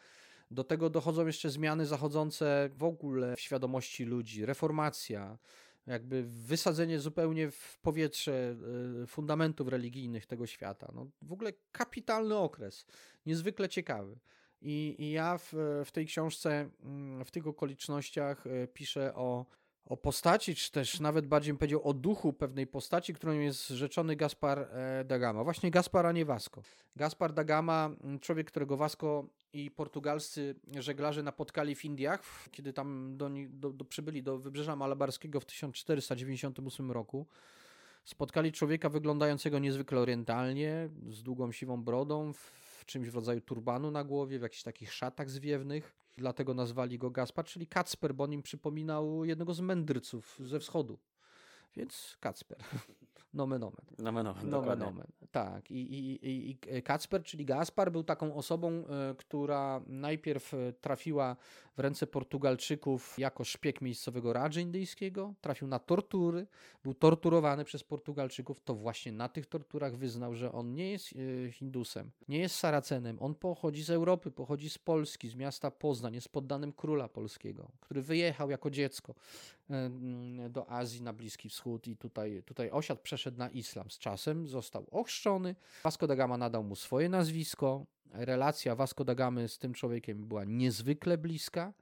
Do 0.51 0.63
tego 0.63 0.89
dochodzą 0.89 1.27
jeszcze 1.27 1.49
zmiany 1.49 1.85
zachodzące 1.85 2.69
w 2.73 2.83
ogóle 2.83 3.35
w 3.35 3.39
świadomości 3.39 4.05
ludzi, 4.05 4.45
reformacja, 4.45 5.37
jakby 5.87 6.23
wysadzenie 6.23 6.99
zupełnie 6.99 7.51
w 7.51 7.77
powietrze 7.81 8.55
e, 9.03 9.07
fundamentów 9.07 9.67
religijnych 9.67 10.25
tego 10.25 10.47
świata. 10.47 10.91
No, 10.95 11.07
w 11.21 11.33
ogóle 11.33 11.53
kapitalny 11.71 12.35
okres, 12.35 12.85
niezwykle 13.25 13.69
ciekawy. 13.69 14.19
I, 14.61 14.95
i 14.99 15.11
ja 15.11 15.37
w, 15.37 15.53
w 15.85 15.91
tej 15.91 16.05
książce, 16.05 16.69
mm, 16.83 17.25
w 17.25 17.31
tych 17.31 17.47
okolicznościach 17.47 18.47
e, 18.47 18.67
piszę 18.67 19.15
o, 19.15 19.45
o 19.89 19.97
postaci, 19.97 20.55
czy 20.55 20.71
też 20.71 20.99
nawet 20.99 21.27
bardziej 21.27 21.53
bym 21.53 21.57
powiedział 21.57 21.81
o 21.83 21.93
duchu 21.93 22.33
pewnej 22.33 22.67
postaci, 22.67 23.13
którą 23.13 23.33
jest 23.33 23.67
rzeczony 23.67 24.15
Gaspar 24.15 24.59
e, 24.59 25.03
da 25.05 25.19
Gama. 25.19 25.43
Właśnie 25.43 25.71
Gaspar, 25.71 26.05
a 26.05 26.11
nie 26.11 26.25
Vasco. 26.25 26.61
Gaspar 26.95 27.33
da 27.33 27.43
Gama, 27.43 27.89
człowiek, 28.21 28.47
którego 28.47 28.77
Vasco 28.77 29.25
i 29.53 29.71
portugalscy 29.71 30.55
żeglarze 30.79 31.23
napotkali 31.23 31.75
w 31.75 31.85
Indiach, 31.85 32.23
kiedy 32.51 32.73
tam 32.73 33.17
do, 33.17 33.29
do, 33.49 33.69
do 33.69 33.85
przybyli 33.85 34.23
do 34.23 34.37
wybrzeża 34.37 34.75
malabarskiego 34.75 35.39
w 35.39 35.45
1498 35.45 36.91
roku. 36.91 37.27
Spotkali 38.03 38.51
człowieka 38.51 38.89
wyglądającego 38.89 39.59
niezwykle 39.59 39.99
orientalnie, 39.99 40.89
z 41.09 41.23
długą 41.23 41.51
siwą 41.51 41.83
brodą, 41.83 42.33
w 42.33 42.85
czymś 42.85 43.09
w 43.09 43.15
rodzaju 43.15 43.41
turbanu 43.41 43.91
na 43.91 44.03
głowie, 44.03 44.39
w 44.39 44.41
jakichś 44.41 44.63
takich 44.63 44.93
szatach 44.93 45.29
zwiewnych. 45.29 45.95
Dlatego 46.19 46.53
nazwali 46.53 46.97
go 46.97 47.11
Gaspar, 47.11 47.45
czyli 47.45 47.67
Kacper, 47.67 48.15
bo 48.15 48.27
nim 48.27 48.41
przypominał 48.41 49.25
jednego 49.25 49.53
z 49.53 49.61
mędrców 49.61 50.39
ze 50.43 50.59
wschodu. 50.59 50.99
Więc 51.75 52.17
Kacper. 52.19 52.57
Nomen 53.33 53.63
omen. 53.63 53.85
Nomen 53.97 54.27
omen, 54.27 54.49
Nomen 54.49 54.83
omen. 54.83 55.07
Tak. 55.31 55.71
I, 55.71 55.75
i, 55.75 56.49
i, 56.51 56.81
Kacper, 56.83 57.23
czyli 57.23 57.45
Gaspar, 57.45 57.91
był 57.91 58.03
taką 58.03 58.35
osobą, 58.35 58.69
e, 58.71 59.15
która 59.17 59.81
najpierw 59.87 60.53
e, 60.53 60.73
trafiła 60.73 61.35
w 61.77 61.79
ręce 61.79 62.07
Portugalczyków 62.07 63.15
jako 63.17 63.43
szpieg 63.43 63.81
miejscowego 63.81 64.33
Radży 64.33 64.61
indyjskiego, 64.61 65.33
trafił 65.41 65.67
na 65.67 65.79
tortury, 65.79 66.47
był 66.83 66.93
torturowany 66.93 67.65
przez 67.65 67.83
Portugalczyków. 67.83 68.61
To 68.61 68.75
właśnie 68.75 69.11
na 69.11 69.29
tych 69.29 69.45
torturach 69.45 69.95
wyznał, 69.95 70.35
że 70.35 70.51
on 70.51 70.73
nie 70.73 70.91
jest 70.91 71.13
e, 71.47 71.51
Hindusem, 71.51 72.11
nie 72.27 72.39
jest 72.39 72.55
Saracenem. 72.55 73.17
On 73.19 73.35
pochodzi 73.35 73.83
z 73.83 73.89
Europy, 73.89 74.31
pochodzi 74.31 74.69
z 74.69 74.77
Polski, 74.77 75.29
z 75.29 75.35
miasta 75.35 75.71
Poznań, 75.71 76.13
jest 76.13 76.29
poddanym 76.29 76.73
króla 76.73 77.07
polskiego, 77.07 77.71
który 77.79 78.01
wyjechał 78.01 78.49
jako 78.49 78.69
dziecko 78.69 79.15
do 80.49 80.71
Azji, 80.71 81.01
na 81.01 81.13
Bliski 81.13 81.49
Wschód 81.49 81.87
i 81.87 81.97
tutaj, 81.97 82.43
tutaj 82.45 82.71
osiadł, 82.71 83.01
przeszedł 83.01 83.37
na 83.37 83.49
islam. 83.49 83.89
Z 83.89 83.99
czasem 83.99 84.47
został 84.47 84.85
ochrzczony. 84.91 85.55
Vasco 85.83 86.07
da 86.07 86.15
Gama 86.15 86.37
nadał 86.37 86.63
mu 86.63 86.75
swoje 86.75 87.09
nazwisko. 87.09 87.85
Relacja 88.11 88.75
Vasco 88.75 89.03
da 89.03 89.15
Gamy 89.15 89.47
z 89.47 89.57
tym 89.57 89.73
człowiekiem 89.73 90.27
była 90.27 90.43
niezwykle 90.45 91.17
bliska. 91.17 91.73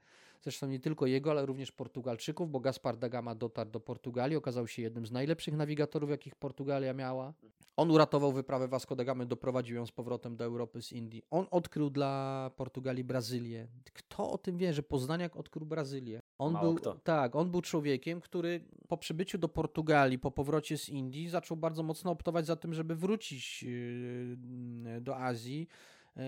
Zresztą 0.41 0.67
nie 0.67 0.79
tylko 0.79 1.05
jego, 1.05 1.31
ale 1.31 1.45
również 1.45 1.71
Portugalczyków, 1.71 2.51
bo 2.51 2.59
Gaspar 2.59 2.97
da 2.97 3.09
Gama 3.09 3.35
dotarł 3.35 3.69
do 3.69 3.79
Portugalii, 3.79 4.37
okazał 4.37 4.67
się 4.67 4.81
jednym 4.81 5.05
z 5.05 5.11
najlepszych 5.11 5.53
nawigatorów, 5.53 6.09
jakich 6.09 6.35
Portugalia 6.35 6.93
miała. 6.93 7.33
On 7.77 7.91
uratował 7.91 8.31
wyprawę 8.31 8.67
Vasco 8.67 8.95
da 8.95 9.03
Gamy, 9.03 9.25
doprowadził 9.25 9.75
ją 9.75 9.85
z 9.85 9.91
powrotem 9.91 10.35
do 10.35 10.43
Europy 10.45 10.81
z 10.81 10.91
Indii. 10.91 11.23
On 11.29 11.45
odkrył 11.51 11.89
dla 11.89 12.51
Portugalii 12.55 13.03
Brazylię. 13.03 13.67
Kto 13.93 14.31
o 14.31 14.37
tym 14.37 14.57
wie, 14.57 14.73
że 14.73 14.83
Poznaniak 14.83 15.35
odkrył 15.35 15.65
Brazylię? 15.65 16.19
On 16.37 16.53
Mało 16.53 16.65
był, 16.65 16.75
kto. 16.75 16.95
tak, 17.03 17.35
on 17.35 17.51
był 17.51 17.61
człowiekiem, 17.61 18.21
który 18.21 18.65
po 18.87 18.97
przybyciu 18.97 19.37
do 19.37 19.49
Portugalii, 19.49 20.19
po 20.19 20.31
powrocie 20.31 20.77
z 20.77 20.89
Indii, 20.89 21.29
zaczął 21.29 21.57
bardzo 21.57 21.83
mocno 21.83 22.11
optować 22.11 22.45
za 22.45 22.55
tym, 22.55 22.73
żeby 22.73 22.95
wrócić 22.95 23.63
yy, 23.63 25.01
do 25.01 25.17
Azji 25.17 25.67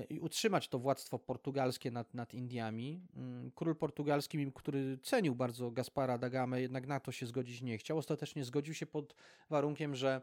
i 0.09 0.19
utrzymać 0.19 0.67
to 0.67 0.79
władztwo 0.79 1.19
portugalskie 1.19 1.91
nad, 1.91 2.13
nad 2.13 2.33
Indiami. 2.33 3.01
Yy, 3.43 3.51
Król 3.55 3.75
portugalski, 3.75 4.51
który 4.55 4.97
cenił 5.03 5.35
bardzo 5.35 5.71
Gaspara 5.71 6.17
da 6.17 6.29
Gamę, 6.29 6.61
jednak 6.61 6.87
na 6.87 6.99
to 6.99 7.11
się 7.11 7.25
zgodzić 7.25 7.61
nie 7.61 7.77
chciał. 7.77 7.97
Ostatecznie 7.97 8.43
zgodził 8.43 8.73
się 8.73 8.85
pod 8.85 9.15
warunkiem, 9.49 9.95
że 9.95 10.21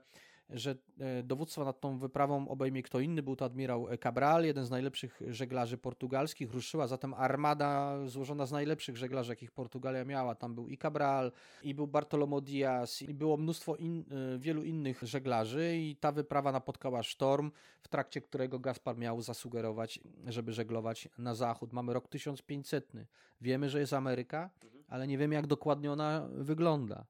że 0.50 0.76
e, 0.98 1.22
dowództwo 1.22 1.64
nad 1.64 1.80
tą 1.80 1.98
wyprawą 1.98 2.48
obejmie 2.48 2.82
kto 2.82 3.00
inny. 3.00 3.22
Był 3.22 3.37
to 3.37 3.44
admirał 3.44 3.87
Cabral, 4.02 4.44
jeden 4.44 4.64
z 4.64 4.70
najlepszych 4.70 5.20
żeglarzy 5.28 5.78
portugalskich. 5.78 6.52
Ruszyła 6.52 6.87
zatem 6.87 7.14
armada 7.14 7.98
złożona 8.06 8.46
z 8.46 8.52
najlepszych 8.52 8.96
żeglarzy, 8.96 9.32
jakich 9.32 9.50
Portugalia 9.50 10.04
miała. 10.04 10.35
Tam 10.35 10.54
był 10.54 10.68
i 10.68 10.78
Cabral, 10.78 11.32
i 11.62 11.74
był 11.74 11.87
Bartolomé 11.87 12.40
Diaz, 12.40 13.02
i 13.02 13.14
było 13.14 13.37
mnóstwo 13.37 13.76
in, 13.76 14.04
e, 14.35 14.38
wielu 14.38 14.62
innych 14.62 15.02
żeglarzy 15.02 15.76
i 15.76 15.96
ta 15.96 16.12
wyprawa 16.12 16.52
napotkała 16.52 17.02
sztorm, 17.02 17.50
w 17.80 17.88
trakcie 17.88 18.20
którego 18.20 18.59
Gaspar 18.59 18.96
miał 18.98 19.20
zasugerować, 19.20 20.00
żeby 20.26 20.52
żeglować 20.52 21.09
na 21.18 21.35
zachód. 21.35 21.72
Mamy 21.72 21.92
rok 21.92 22.09
1500. 22.09 22.92
Wiemy, 23.40 23.70
że 23.70 23.80
jest 23.80 23.92
Ameryka, 23.92 24.50
ale 24.88 25.06
nie 25.06 25.18
wiemy, 25.18 25.35
jak 25.35 25.46
dokładnie 25.46 25.92
ona 25.92 26.28
wygląda. 26.32 27.04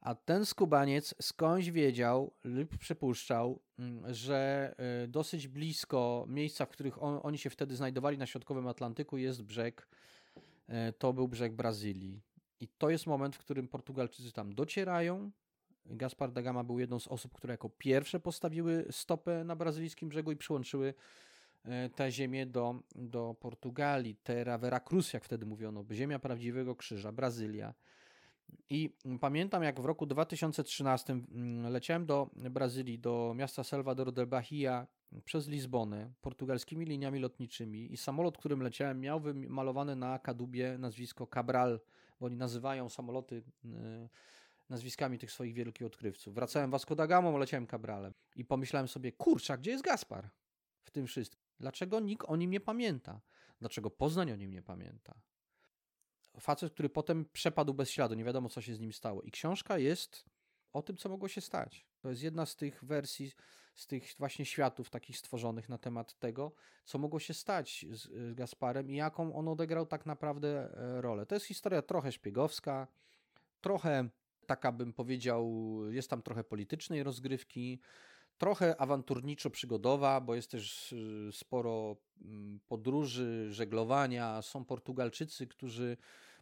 A 0.00 0.14
ten 0.14 0.46
skubaniec 0.46 1.14
skądś 1.20 1.70
wiedział 1.70 2.32
lub 2.44 2.78
przypuszczał, 2.78 3.60
mm, 3.78 4.14
że 4.14 4.74
y, 5.04 5.08
dosyć 5.08 5.48
blisko 5.48 6.24
miejsca, 6.28 6.66
w 6.66 6.68
których 6.68 7.02
on, 7.02 7.20
oni 7.22 7.38
się 7.38 7.50
wtedy 7.50 7.76
znajdowali 7.76 8.18
na 8.18 8.26
środkowym 8.26 8.68
Atlantyku, 8.68 9.18
jest 9.18 9.42
brzeg, 9.42 9.88
y, 10.68 10.92
to 10.98 11.12
był 11.12 11.28
brzeg 11.28 11.52
Brazylii. 11.52 12.20
I 12.60 12.68
to 12.68 12.90
jest 12.90 13.06
moment, 13.06 13.36
w 13.36 13.38
którym 13.38 13.68
Portugalczycy 13.68 14.32
tam 14.32 14.54
docierają. 14.54 15.30
Gaspar 15.86 16.32
da 16.32 16.42
Gama 16.42 16.64
był 16.64 16.78
jedną 16.78 16.98
z 16.98 17.08
osób, 17.08 17.32
które 17.34 17.54
jako 17.54 17.68
pierwsze 17.68 18.20
postawiły 18.20 18.86
stopę 18.90 19.44
na 19.44 19.56
brazylijskim 19.56 20.08
brzegu 20.08 20.32
i 20.32 20.36
przyłączyły 20.36 20.94
y, 21.64 21.90
tę 21.90 22.10
ziemię 22.10 22.46
do, 22.46 22.80
do 22.94 23.36
Portugalii. 23.40 24.16
Terra 24.16 24.58
Veracruz, 24.58 25.12
jak 25.12 25.24
wtedy 25.24 25.46
mówiono, 25.46 25.84
ziemia 25.92 26.18
prawdziwego 26.18 26.76
krzyża, 26.76 27.12
Brazylia. 27.12 27.74
I 28.70 28.96
pamiętam, 29.20 29.62
jak 29.62 29.80
w 29.80 29.84
roku 29.84 30.06
2013 30.06 31.12
mm, 31.12 31.72
leciałem 31.72 32.06
do 32.06 32.30
Brazylii, 32.34 32.98
do 32.98 33.32
miasta 33.36 33.64
Salvador 33.64 34.12
de 34.12 34.26
Bahia 34.26 34.86
przez 35.24 35.48
Lizbonę, 35.48 36.12
portugalskimi 36.20 36.86
liniami 36.86 37.18
lotniczymi 37.20 37.92
i 37.92 37.96
samolot, 37.96 38.38
którym 38.38 38.62
leciałem, 38.62 39.00
miał 39.00 39.20
wymalowane 39.20 39.96
na 39.96 40.18
kadłubie 40.18 40.78
nazwisko 40.78 41.26
Cabral, 41.26 41.80
bo 42.20 42.26
oni 42.26 42.36
nazywają 42.36 42.88
samoloty 42.88 43.42
y, 43.64 44.08
nazwiskami 44.68 45.18
tych 45.18 45.32
swoich 45.32 45.54
wielkich 45.54 45.86
odkrywców. 45.86 46.34
Wracałem 46.34 46.70
Vasco 46.70 46.94
da 46.94 47.06
Gamą, 47.06 47.38
leciałem 47.38 47.66
Cabralem 47.66 48.14
i 48.36 48.44
pomyślałem 48.44 48.88
sobie, 48.88 49.12
kurczę, 49.12 49.58
gdzie 49.58 49.70
jest 49.70 49.84
Gaspar 49.84 50.30
w 50.84 50.90
tym 50.90 51.06
wszystkim? 51.06 51.46
Dlaczego 51.60 52.00
nikt 52.00 52.26
o 52.28 52.36
nim 52.36 52.50
nie 52.50 52.60
pamięta? 52.60 53.20
Dlaczego 53.60 53.90
Poznań 53.90 54.32
o 54.32 54.36
nim 54.36 54.50
nie 54.50 54.62
pamięta? 54.62 55.20
Facet, 56.40 56.72
który 56.72 56.88
potem 56.88 57.24
przepadł 57.32 57.74
bez 57.74 57.90
śladu, 57.90 58.14
nie 58.14 58.24
wiadomo 58.24 58.48
co 58.48 58.60
się 58.60 58.74
z 58.74 58.80
nim 58.80 58.92
stało. 58.92 59.22
I 59.22 59.30
książka 59.30 59.78
jest 59.78 60.24
o 60.72 60.82
tym, 60.82 60.96
co 60.96 61.08
mogło 61.08 61.28
się 61.28 61.40
stać. 61.40 61.86
To 62.00 62.10
jest 62.10 62.22
jedna 62.22 62.46
z 62.46 62.56
tych 62.56 62.84
wersji, 62.84 63.32
z 63.74 63.86
tych 63.86 64.14
właśnie 64.18 64.44
światów 64.44 64.90
takich 64.90 65.18
stworzonych 65.18 65.68
na 65.68 65.78
temat 65.78 66.18
tego, 66.18 66.52
co 66.84 66.98
mogło 66.98 67.20
się 67.20 67.34
stać 67.34 67.86
z, 67.90 68.34
Gasparem 68.34 68.90
i 68.90 68.96
jaką 68.96 69.34
on 69.34 69.48
odegrał 69.48 69.86
tak 69.86 70.06
naprawdę 70.06 70.48
e, 70.74 71.00
rolę. 71.00 71.26
To 71.26 71.34
jest 71.34 71.46
historia 71.46 71.82
trochę 71.82 72.12
szpiegowska, 72.12 72.88
trochę 73.60 74.08
taka 74.46 74.72
bym 74.72 74.92
powiedział, 74.92 75.52
jest 75.90 76.10
tam 76.10 76.22
trochę 76.22 76.44
politycznej 76.44 77.02
rozgrywki, 77.02 77.80
trochę 78.38 78.74
awanturniczo-przygodowa, 78.80 80.20
bo 80.20 80.34
jest 80.34 80.50
też 80.50 80.92
y, 80.92 81.30
sporo 81.32 81.96
mm, 82.22 82.60
podróży, 82.66 83.48
żeglowania. 83.50 84.42
Są 84.42 84.64
Portugalczycy, 84.64 85.46
którzy 85.46 85.96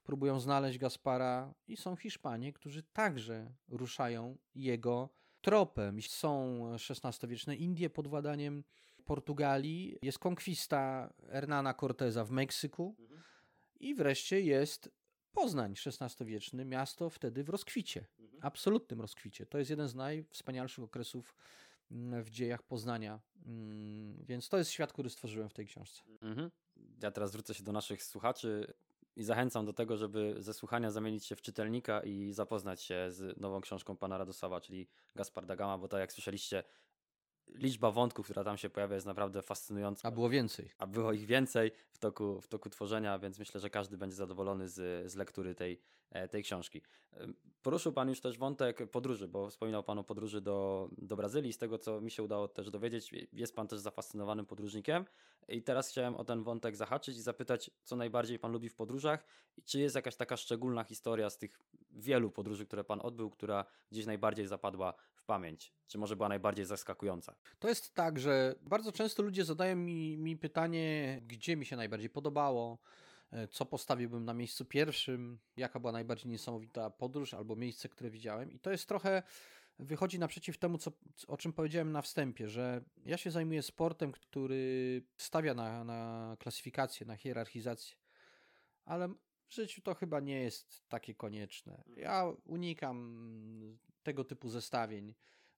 próbują 0.05 0.41
znaleźć 0.41 0.79
Gaspara 0.79 1.55
i 1.69 1.77
są 1.77 1.97
Hiszpanie, 1.97 2.53
którzy 2.53 2.83
także 2.83 3.55
ruszają 3.69 4.39
jego 4.55 5.09
tropem. 5.41 6.03
Są 6.03 6.63
XVI-wieczne 6.75 7.57
Indie 7.57 7.91
pod 7.91 8.09
władaniem 8.09 8.65
Portugalii, 9.05 9.99
jest 10.03 10.19
konkwista 10.19 11.13
Hernana 11.31 11.75
Corteza 11.75 12.25
w 12.25 12.31
Meksyku 12.31 12.97
i 13.81 13.95
wreszcie 13.95 14.41
jest 14.41 14.91
Poznań, 15.33 15.75
XVI-wieczny, 15.87 16.65
miasto 16.65 17.11
wtedy 17.11 17.45
w 17.45 17.49
rozkwicie, 17.49 18.07
absolutnym 18.41 19.01
rozkwicie. 19.01 19.47
To 19.47 19.59
jest 19.59 19.71
jeden 19.71 19.89
z 19.89 19.95
najwspanialszych 19.95 20.85
okresów 20.85 21.35
w 22.23 22.31
dziejach 22.31 22.63
Poznania. 22.63 23.21
Mm, 23.47 24.25
Więc 24.25 24.49
to 24.49 24.59
jest 24.59 24.71
świat, 24.71 24.93
który 24.93 25.11
stworzyłem 25.11 25.49
w 25.49 25.55
tej 25.55 25.67
książce. 25.67 26.03
Mhm. 26.23 26.51
Ja 27.03 27.11
teraz 27.11 27.31
zwrócę 27.31 27.55
się 27.55 27.65
do 27.65 27.73
naszych 27.73 28.03
słuchaczy 28.03 28.75
i 29.17 29.25
zachęcam 29.25 29.67
do 29.67 29.73
tego, 29.73 29.97
żeby 29.97 30.35
ze 30.39 30.55
słuchania 30.55 30.91
zamienić 30.91 31.27
się 31.27 31.37
w 31.37 31.43
czytelnika 31.43 32.01
i 32.01 32.33
zapoznać 32.33 32.83
się 32.83 33.11
z 33.11 33.41
nową 33.41 33.61
książką 33.61 33.97
pana 33.97 34.19
Radosława, 34.19 34.61
czyli 34.61 34.89
Gaspar 35.15 35.47
Gama, 35.47 35.79
bo 35.79 35.89
tak 35.89 36.01
jak 36.01 36.13
słyszeliście, 36.13 36.65
liczba 37.49 37.91
wątków, 37.91 38.27
która 38.27 38.45
tam 38.45 38.57
się 38.57 38.71
pojawia, 38.71 38.95
jest 38.95 39.07
naprawdę 39.07 39.43
fascynująca. 39.43 40.09
A 40.09 40.11
było 40.11 40.29
więcej. 40.29 40.71
A 40.79 40.87
było 40.87 41.13
ich 41.13 41.27
więcej 41.27 41.71
w 41.91 41.99
toku, 41.99 42.41
w 42.41 42.49
toku 42.49 42.71
tworzenia, 42.71 43.19
więc 43.19 43.39
myślę, 43.39 43.61
że 43.61 43.71
każdy 43.71 43.97
będzie 43.97 44.17
zadowolony 44.17 44.69
z, 44.69 45.13
z 45.13 45.15
lektury 45.15 45.55
tej, 45.55 45.81
e, 46.11 46.29
tej 46.29 46.43
książki. 46.43 46.83
Poruszył 47.63 47.93
Pan 47.93 48.09
już 48.09 48.21
też 48.21 48.39
wątek 48.39 48.91
podróży, 48.91 49.29
bo 49.29 49.51
wspominał 49.51 49.83
Pan 49.83 49.99
o 49.99 50.05
podróży 50.05 50.41
do, 50.41 50.89
do 50.99 51.17
Brazylii. 51.17 51.53
Z 51.53 51.59
tego, 51.59 51.79
co 51.79 52.01
mi 52.01 52.11
się 52.11 52.23
udało 52.23 52.49
też 52.49 52.71
dowiedzieć, 52.71 53.11
jest 53.33 53.57
Pan 53.57 53.69
też 53.69 53.79
zafascynowanym 53.79 54.47
podróżnikiem. 54.47 55.05
I 55.49 55.63
teraz 55.63 55.91
chciałem 55.91 56.17
o 56.17 56.25
ten 56.25 56.43
wątek 56.43 56.77
zahaczyć 56.77 57.17
i 57.17 57.23
zapytać, 57.23 57.71
co 57.85 57.97
najbardziej 57.97 58.39
Pan 58.39 58.53
lubi 58.53 58.69
w 58.69 58.75
podróżach 58.75 59.25
i 59.57 59.63
czy 59.63 59.81
jest 59.81 59.95
jakaś 59.95 60.17
taka 60.17 60.37
szczególna 60.37 60.85
historia 60.85 61.31
z 61.31 61.39
tych 61.39 61.61
wielu 61.91 62.31
podróży, 62.31 62.67
które 62.67 62.85
Pan 62.85 63.01
odbył, 63.03 63.31
która 63.31 63.65
gdzieś 63.93 64.07
najbardziej 64.07 64.47
zapadła 64.47 64.95
pamięć? 65.27 65.75
Czy 65.87 65.99
może 65.99 66.17
była 66.17 66.29
najbardziej 66.29 66.65
zaskakująca? 66.65 67.37
To 67.59 67.69
jest 67.69 67.95
tak, 67.95 68.19
że 68.19 68.55
bardzo 68.63 68.93
często 68.93 69.23
ludzie 69.23 69.45
zadają 69.45 69.77
mi, 69.77 70.19
mi 70.19 70.37
pytanie, 70.37 71.21
gdzie 71.27 71.57
mi 71.57 71.67
się 71.67 71.77
najbardziej 71.77 72.11
podobało, 72.11 72.79
e, 73.33 73.49
co 73.49 73.67
postawiłbym 73.67 74.25
na 74.25 74.35
miejscu 74.35 74.65
pierwszym, 74.65 75.39
jaka 75.57 75.81
była 75.81 75.93
najbardziej 75.93 76.31
niesamowita 76.31 76.91
podróż 76.91 77.35
albo 77.35 77.57
miejsce, 77.57 77.89
które 77.89 78.11
widziałem. 78.11 78.53
I 78.53 78.59
to 78.59 78.71
jest 78.71 78.89
trochę 78.89 79.23
wychodzi 79.79 80.19
naprzeciw 80.19 80.59
temu, 80.59 80.79
co, 80.79 80.93
o 81.29 81.37
czym 81.37 81.53
powiedziałem 81.53 81.93
na 81.93 82.03
wstępie, 82.03 82.49
że 82.49 82.85
ja 83.05 83.17
się 83.17 83.31
zajmuję 83.31 83.63
sportem, 83.63 84.13
który 84.13 85.03
stawia 85.17 85.55
na, 85.55 85.85
na 85.85 86.37
klasyfikację, 86.39 87.07
na 87.07 87.17
hierarchizację, 87.17 87.97
ale 88.85 89.15
życiu 89.55 89.83
to 89.83 89.95
chyba 89.95 90.21
nie 90.21 90.41
jest 90.41 90.89
takie 90.89 91.15
konieczne. 91.15 91.83
Ja 91.97 92.33
unikam 92.45 93.79
tego 94.03 94.25
typu 94.25 94.49
zestawień. 94.49 95.15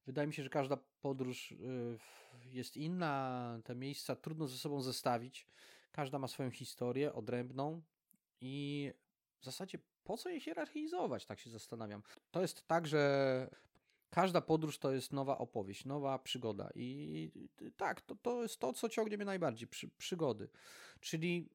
Wydaje 0.07 0.27
mi 0.27 0.35
się, 0.35 0.43
że 0.43 0.49
każda 0.49 0.77
podróż 1.01 1.53
y, 1.53 1.99
jest 2.53 2.77
inna, 2.77 3.61
te 3.65 3.75
miejsca 3.75 4.17
trudno 4.17 4.49
ze 4.49 4.59
sobą 4.59 4.83
zestawić. 4.83 5.47
Każda 5.93 6.19
ma 6.19 6.29
swoją 6.29 6.51
historię 6.51 7.13
odrębną 7.13 7.83
i 8.41 8.93
w 9.41 9.45
zasadzie 9.45 9.79
po 10.05 10.17
co 10.17 10.29
je 10.29 10.41
hierarchizować, 10.41 11.27
tak 11.27 11.39
się 11.39 11.51
zastanawiam. 11.51 12.03
To 12.31 12.43
jest 12.43 12.67
tak, 12.67 12.87
że 12.87 13.51
każda 14.11 14.41
podróż 14.41 14.79
to 14.79 14.93
jest 14.93 15.13
nowa 15.13 15.39
opowieść, 15.39 15.85
nowa 15.85 16.19
przygoda 16.19 16.71
i 16.75 17.31
tak, 17.77 18.01
to, 18.01 18.17
to 18.17 18.43
jest 18.43 18.61
to, 18.61 18.73
co 18.73 18.89
ciągnie 18.89 19.17
mnie 19.17 19.27
najbardziej, 19.27 19.69
przy, 19.69 19.89
przygody. 19.89 20.49
Czyli 21.01 21.49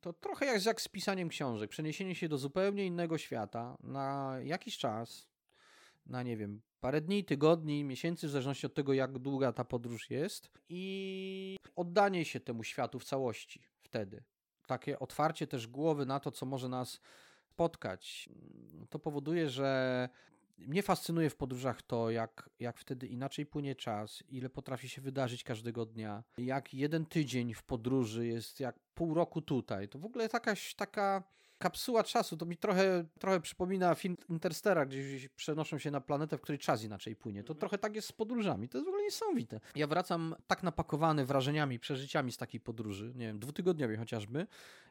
to 0.00 0.12
trochę 0.12 0.46
jak, 0.46 0.64
jak 0.66 0.80
z 0.80 0.88
pisaniem 0.88 1.28
książek, 1.28 1.70
przeniesienie 1.70 2.14
się 2.14 2.28
do 2.28 2.38
zupełnie 2.38 2.86
innego 2.86 3.18
świata 3.18 3.76
na 3.82 4.36
jakiś 4.42 4.78
czas, 4.78 5.28
na 6.06 6.22
nie 6.22 6.36
wiem, 6.36 6.62
parę 6.80 7.00
dni, 7.00 7.24
tygodni, 7.24 7.84
miesięcy, 7.84 8.26
w 8.26 8.30
zależności 8.30 8.66
od 8.66 8.74
tego, 8.74 8.92
jak 8.92 9.18
długa 9.18 9.52
ta 9.52 9.64
podróż 9.64 10.10
jest, 10.10 10.50
i 10.68 11.56
oddanie 11.76 12.24
się 12.24 12.40
temu 12.40 12.64
światu 12.64 12.98
w 12.98 13.04
całości 13.04 13.62
wtedy. 13.82 14.24
Takie 14.66 14.98
otwarcie 14.98 15.46
też 15.46 15.66
głowy 15.66 16.06
na 16.06 16.20
to, 16.20 16.30
co 16.30 16.46
może 16.46 16.68
nas 16.68 17.00
spotkać. 17.50 18.28
To 18.90 18.98
powoduje, 18.98 19.48
że 19.48 20.08
mnie 20.58 20.82
fascynuje 20.82 21.30
w 21.30 21.36
podróżach 21.36 21.82
to, 21.82 22.10
jak, 22.10 22.50
jak 22.60 22.78
wtedy 22.78 23.06
inaczej 23.06 23.46
płynie 23.46 23.74
czas, 23.74 24.22
ile 24.28 24.50
potrafi 24.50 24.88
się 24.88 25.02
wydarzyć 25.02 25.44
każdego 25.44 25.86
dnia, 25.86 26.24
jak 26.38 26.74
jeden 26.74 27.06
tydzień 27.06 27.54
w 27.54 27.62
podróży 27.62 28.26
jest 28.26 28.60
jak 28.60 28.78
pół 28.94 29.14
roku 29.14 29.42
tutaj. 29.42 29.88
To 29.88 29.98
w 29.98 30.04
ogóle 30.04 30.28
jakaś 30.32 30.74
taka 30.74 31.22
kapsuła 31.58 32.04
czasu, 32.04 32.36
to 32.36 32.46
mi 32.46 32.56
trochę, 32.56 33.04
trochę 33.18 33.40
przypomina 33.40 33.94
film 33.94 34.16
Interstellar, 34.28 34.88
gdzie 34.88 35.28
przenoszą 35.36 35.78
się 35.78 35.90
na 35.90 36.00
planetę, 36.00 36.38
w 36.38 36.40
której 36.40 36.58
czas 36.58 36.84
inaczej 36.84 37.16
płynie. 37.16 37.42
To 37.42 37.52
mhm. 37.52 37.60
trochę 37.60 37.78
tak 37.78 37.96
jest 37.96 38.08
z 38.08 38.12
podróżami. 38.12 38.68
To 38.68 38.78
jest 38.78 38.86
w 38.86 38.88
ogóle 38.88 39.04
niesamowite. 39.04 39.60
Ja 39.74 39.86
wracam 39.86 40.34
tak 40.46 40.62
napakowany 40.62 41.26
wrażeniami, 41.26 41.78
przeżyciami 41.78 42.32
z 42.32 42.36
takiej 42.36 42.60
podróży, 42.60 43.12
nie 43.14 43.26
wiem, 43.26 43.38
dwutygodniowej 43.38 43.96
chociażby, 43.96 44.46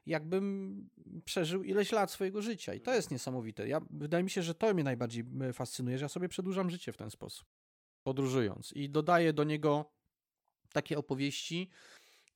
jakbym 0.05 0.89
przeżył 1.25 1.63
ileś 1.63 1.91
lat 1.91 2.11
swojego 2.11 2.41
życia. 2.41 2.73
I 2.73 2.81
to 2.81 2.93
jest 2.93 3.11
niesamowite. 3.11 3.67
Ja, 3.67 3.81
wydaje 3.89 4.23
mi 4.23 4.29
się, 4.29 4.41
że 4.41 4.55
to 4.55 4.73
mnie 4.73 4.83
najbardziej 4.83 5.23
e, 5.41 5.53
fascynuje, 5.53 5.97
że 5.97 6.05
ja 6.05 6.09
sobie 6.09 6.29
przedłużam 6.29 6.69
życie 6.69 6.93
w 6.93 6.97
ten 6.97 7.11
sposób, 7.11 7.47
podróżując. 8.03 8.73
I 8.73 8.89
dodaję 8.89 9.33
do 9.33 9.43
niego 9.43 9.91
takie 10.73 10.97
opowieści, 10.97 11.69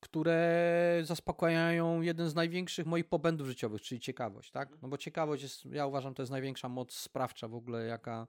które 0.00 1.00
zaspokajają 1.04 2.00
jeden 2.00 2.28
z 2.28 2.34
największych 2.34 2.86
moich 2.86 3.08
pobędów 3.08 3.46
życiowych, 3.46 3.82
czyli 3.82 4.00
ciekawość, 4.00 4.50
tak? 4.50 4.82
No 4.82 4.88
bo 4.88 4.98
ciekawość 4.98 5.42
jest, 5.42 5.64
ja 5.64 5.86
uważam, 5.86 6.14
to 6.14 6.22
jest 6.22 6.32
największa 6.32 6.68
moc 6.68 6.92
sprawcza 6.92 7.48
w 7.48 7.54
ogóle, 7.54 7.86
jaka, 7.86 8.26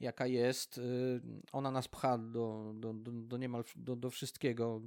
jaka 0.00 0.26
jest. 0.26 0.78
Y, 0.78 1.20
ona 1.52 1.70
nas 1.70 1.88
pcha 1.88 2.18
do, 2.18 2.72
do, 2.74 2.92
do, 2.92 3.12
do 3.12 3.36
niemal 3.36 3.64
do, 3.76 3.96
do 3.96 4.10
wszystkiego 4.10 4.80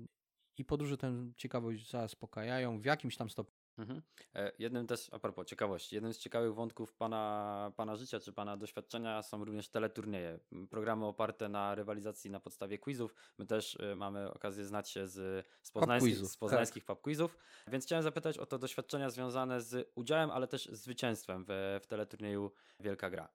i 0.58 0.66
podróże 0.66 0.98
tę 0.98 1.32
ciekawość 1.38 1.92
zaspokajają 1.92 2.80
w 2.80 2.86
jakimś 2.86 3.18
tam 3.18 3.30
stopniu. 3.30 3.61
Mhm. 3.82 4.02
E, 4.36 4.52
jednym 4.60 4.88
też, 4.88 5.10
a 5.12 5.20
propos 5.20 5.48
ciekawości, 5.48 5.96
jednym 5.96 6.14
z 6.14 6.18
ciekawych 6.18 6.54
wątków 6.54 6.94
pana, 6.94 7.72
pana 7.76 7.96
życia 7.96 8.20
czy 8.20 8.34
pana 8.34 8.58
doświadczenia 8.58 9.22
są 9.22 9.46
również 9.46 9.70
teleturnieje. 9.70 10.40
Programy 10.70 11.06
oparte 11.06 11.50
na 11.50 11.76
rywalizacji 11.76 12.32
na 12.32 12.40
podstawie 12.40 12.78
quizów. 12.78 13.16
My 13.38 13.46
też 13.46 13.76
y, 13.76 13.96
mamy 13.96 14.34
okazję 14.34 14.66
znać 14.66 14.90
się 14.90 15.08
z, 15.08 15.46
z 15.62 15.72
poznańskich, 15.72 16.18
z 16.18 16.38
poznańskich 16.38 16.86
tak. 16.86 16.98
pub 16.98 17.04
quizów, 17.04 17.38
więc 17.68 17.86
chciałem 17.86 18.04
zapytać 18.04 18.38
o 18.38 18.46
to 18.46 18.60
doświadczenia 18.60 19.10
związane 19.10 19.62
z 19.62 19.92
udziałem, 19.96 20.32
ale 20.32 20.48
też 20.48 20.66
zwycięstwem 20.66 21.46
w, 21.48 21.80
w 21.84 21.88
teleturnieju 21.88 22.52
Wielka 22.80 23.10
Gra. 23.10 23.30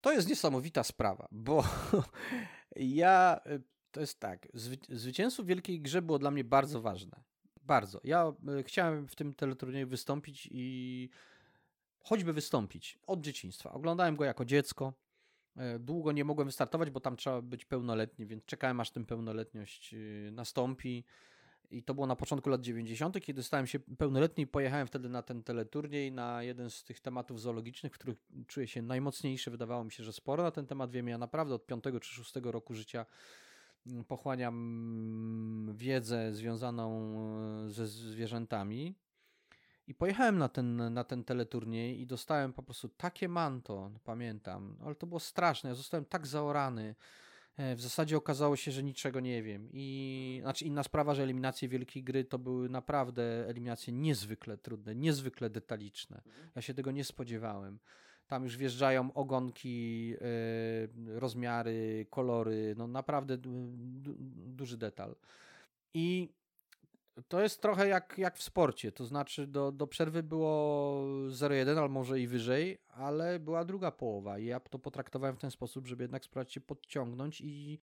To 0.00 0.12
jest 0.12 0.28
niesamowita 0.28 0.84
sprawa, 0.84 1.28
bo 1.30 1.64
ja, 2.76 3.40
y, 3.46 3.62
to 3.90 4.00
jest 4.00 4.20
tak, 4.20 4.48
zwycięstwo 4.88 5.42
w 5.42 5.46
Wielkiej 5.46 5.80
Grze 5.80 6.02
było 6.02 6.18
dla 6.18 6.30
mnie 6.30 6.44
bardzo 6.44 6.80
ważne 6.80 7.33
bardzo. 7.64 8.00
Ja 8.04 8.32
e, 8.58 8.62
chciałem 8.62 9.08
w 9.08 9.14
tym 9.14 9.34
teleturnieju 9.34 9.88
wystąpić 9.88 10.48
i 10.52 11.08
choćby 12.00 12.32
wystąpić 12.32 12.98
od 13.06 13.20
dzieciństwa. 13.20 13.72
Oglądałem 13.72 14.16
go 14.16 14.24
jako 14.24 14.44
dziecko. 14.44 14.92
E, 15.56 15.78
długo 15.78 16.12
nie 16.12 16.24
mogłem 16.24 16.48
wystartować, 16.48 16.90
bo 16.90 17.00
tam 17.00 17.16
trzeba 17.16 17.42
być 17.42 17.64
pełnoletni, 17.64 18.26
więc 18.26 18.44
czekałem 18.44 18.80
aż 18.80 18.90
tę 18.90 19.04
pełnoletność 19.04 19.94
e, 19.94 20.30
nastąpi. 20.30 21.04
I 21.70 21.82
to 21.82 21.94
było 21.94 22.06
na 22.06 22.16
początku 22.16 22.50
lat 22.50 22.60
90., 22.60 23.20
kiedy 23.20 23.42
stałem 23.42 23.66
się 23.66 23.78
pełnoletni 23.78 24.44
i 24.44 24.46
pojechałem 24.46 24.86
wtedy 24.86 25.08
na 25.08 25.22
ten 25.22 25.42
teleturniej, 25.42 26.12
na 26.12 26.42
jeden 26.42 26.70
z 26.70 26.84
tych 26.84 27.00
tematów 27.00 27.40
zoologicznych, 27.40 27.94
w 27.94 27.98
których 27.98 28.18
czuję 28.46 28.66
się 28.66 28.82
najmocniejszy. 28.82 29.50
Wydawało 29.50 29.84
mi 29.84 29.92
się, 29.92 30.04
że 30.04 30.12
sporo 30.12 30.42
na 30.42 30.50
ten 30.50 30.66
temat 30.66 30.90
wiem. 30.90 31.08
Ja 31.08 31.18
naprawdę 31.18 31.54
od 31.54 31.66
5 31.66 31.84
czy 32.00 32.14
6 32.14 32.34
roku 32.42 32.74
życia 32.74 33.06
pochłaniam 34.08 35.74
wiedzę 35.76 36.34
związaną 36.34 37.16
e, 37.66 37.70
ze 37.70 37.86
zwierzętami. 37.86 38.94
I 39.86 39.94
pojechałem 39.94 40.38
na 40.38 40.48
ten, 40.48 40.94
na 40.94 41.04
ten 41.04 41.24
teleturniej 41.24 42.00
i 42.00 42.06
dostałem 42.06 42.52
po 42.52 42.62
prostu 42.62 42.88
takie 42.88 43.28
manto, 43.28 43.90
pamiętam, 44.04 44.76
ale 44.84 44.94
to 44.94 45.06
było 45.06 45.20
straszne. 45.20 45.68
Ja 45.70 45.74
zostałem 45.74 46.04
tak 46.04 46.26
zaorany. 46.26 46.94
E, 47.56 47.76
w 47.76 47.80
zasadzie 47.80 48.16
okazało 48.16 48.56
się, 48.56 48.72
że 48.72 48.82
niczego 48.82 49.20
nie 49.20 49.42
wiem. 49.42 49.68
I 49.72 50.38
znaczy 50.42 50.64
inna 50.64 50.82
sprawa, 50.82 51.14
że 51.14 51.22
eliminacje 51.22 51.68
wielkiej 51.68 52.04
gry 52.04 52.24
to 52.24 52.38
były 52.38 52.68
naprawdę 52.68 53.48
eliminacje 53.48 53.92
niezwykle 53.92 54.58
trudne, 54.58 54.94
niezwykle 54.94 55.50
detaliczne. 55.50 56.16
Mhm. 56.16 56.50
Ja 56.54 56.62
się 56.62 56.74
tego 56.74 56.90
nie 56.90 57.04
spodziewałem. 57.04 57.78
Tam 58.26 58.44
już 58.44 58.56
wjeżdżają 58.56 59.12
ogonki, 59.12 60.08
yy, 60.08 61.20
rozmiary, 61.20 62.06
kolory, 62.10 62.74
no 62.78 62.86
naprawdę 62.86 63.38
du 63.38 63.50
duży 64.46 64.78
detal. 64.78 65.16
I 65.94 66.34
to 67.28 67.42
jest 67.42 67.62
trochę 67.62 67.88
jak, 67.88 68.14
jak 68.18 68.36
w 68.36 68.42
sporcie, 68.42 68.92
to 68.92 69.04
znaczy 69.04 69.46
do, 69.46 69.72
do 69.72 69.86
przerwy 69.86 70.22
było 70.22 71.02
0-1, 71.28 71.78
albo 71.78 71.88
może 71.88 72.20
i 72.20 72.26
wyżej, 72.26 72.78
ale 72.88 73.40
była 73.40 73.64
druga 73.64 73.90
połowa 73.90 74.38
i 74.38 74.44
ja 74.44 74.60
to 74.60 74.78
potraktowałem 74.78 75.36
w 75.36 75.40
ten 75.40 75.50
sposób, 75.50 75.86
żeby 75.86 76.04
jednak 76.04 76.24
spróbować 76.24 76.52
się 76.52 76.60
podciągnąć 76.60 77.40
i, 77.40 77.80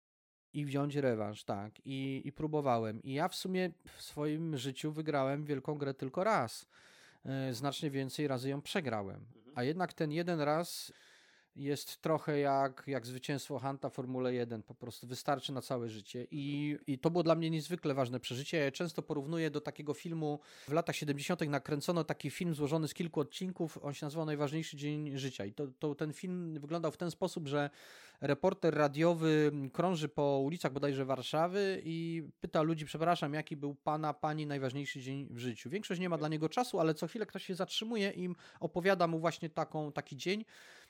i 0.52 0.64
wziąć 0.64 0.96
rewanż, 0.96 1.44
tak, 1.44 1.72
i, 1.84 2.22
i 2.24 2.32
próbowałem. 2.32 3.02
I 3.02 3.12
ja 3.12 3.28
w 3.28 3.34
sumie 3.34 3.70
w 3.96 4.02
swoim 4.02 4.56
życiu 4.56 4.92
wygrałem 4.92 5.44
wielką 5.44 5.74
grę 5.78 5.94
tylko 5.94 6.24
raz. 6.24 6.66
Yy, 7.24 7.54
znacznie 7.54 7.90
więcej 7.90 8.28
razy 8.28 8.48
ją 8.48 8.62
przegrałem 8.62 9.26
a 9.56 9.62
jednak 9.62 9.92
ten 9.92 10.12
jeden 10.12 10.40
raz 10.40 10.92
jest 11.56 12.02
trochę 12.02 12.38
jak, 12.38 12.82
jak 12.86 13.06
zwycięstwo 13.06 13.58
Hanta 13.58 13.90
Formule 13.90 14.34
1, 14.34 14.62
po 14.62 14.74
prostu 14.74 15.06
wystarczy 15.06 15.52
na 15.52 15.62
całe 15.62 15.88
życie. 15.88 16.26
I, 16.30 16.76
I 16.86 16.98
to 16.98 17.10
było 17.10 17.22
dla 17.22 17.34
mnie 17.34 17.50
niezwykle 17.50 17.94
ważne 17.94 18.20
przeżycie. 18.20 18.58
Ja 18.58 18.70
często 18.70 19.02
porównuję 19.02 19.50
do 19.50 19.60
takiego 19.60 19.94
filmu 19.94 20.40
w 20.68 20.72
latach 20.72 20.96
70. 20.96 21.40
nakręcono 21.40 22.04
taki 22.04 22.30
film 22.30 22.54
złożony 22.54 22.88
z 22.88 22.94
kilku 22.94 23.20
odcinków, 23.20 23.78
on 23.82 23.94
się 23.94 24.06
nazywał 24.06 24.26
Najważniejszy 24.26 24.76
Dzień 24.76 25.18
Życia. 25.18 25.44
I 25.44 25.52
to, 25.52 25.66
to 25.78 25.94
ten 25.94 26.12
film 26.12 26.60
wyglądał 26.60 26.92
w 26.92 26.96
ten 26.96 27.10
sposób, 27.10 27.48
że 27.48 27.70
reporter 28.20 28.74
radiowy 28.74 29.52
krąży 29.72 30.08
po 30.08 30.38
ulicach 30.38 30.72
bodajże 30.72 31.04
Warszawy 31.04 31.82
i 31.84 32.22
pyta 32.40 32.62
ludzi, 32.62 32.86
przepraszam, 32.86 33.34
jaki 33.34 33.56
był 33.56 33.74
pana, 33.74 34.14
pani 34.14 34.46
najważniejszy 34.46 35.00
dzień 35.00 35.28
w 35.30 35.38
życiu. 35.38 35.70
Większość 35.70 36.00
nie 36.00 36.08
ma 36.08 36.18
dla 36.18 36.28
niego 36.28 36.48
czasu, 36.48 36.80
ale 36.80 36.94
co 36.94 37.06
chwilę 37.06 37.26
ktoś 37.26 37.44
się 37.44 37.54
zatrzymuje 37.54 38.10
i 38.10 38.28
opowiada 38.60 39.06
mu 39.06 39.18
właśnie 39.18 39.50
taką, 39.50 39.92
taki 39.92 40.16
dzień 40.16 40.44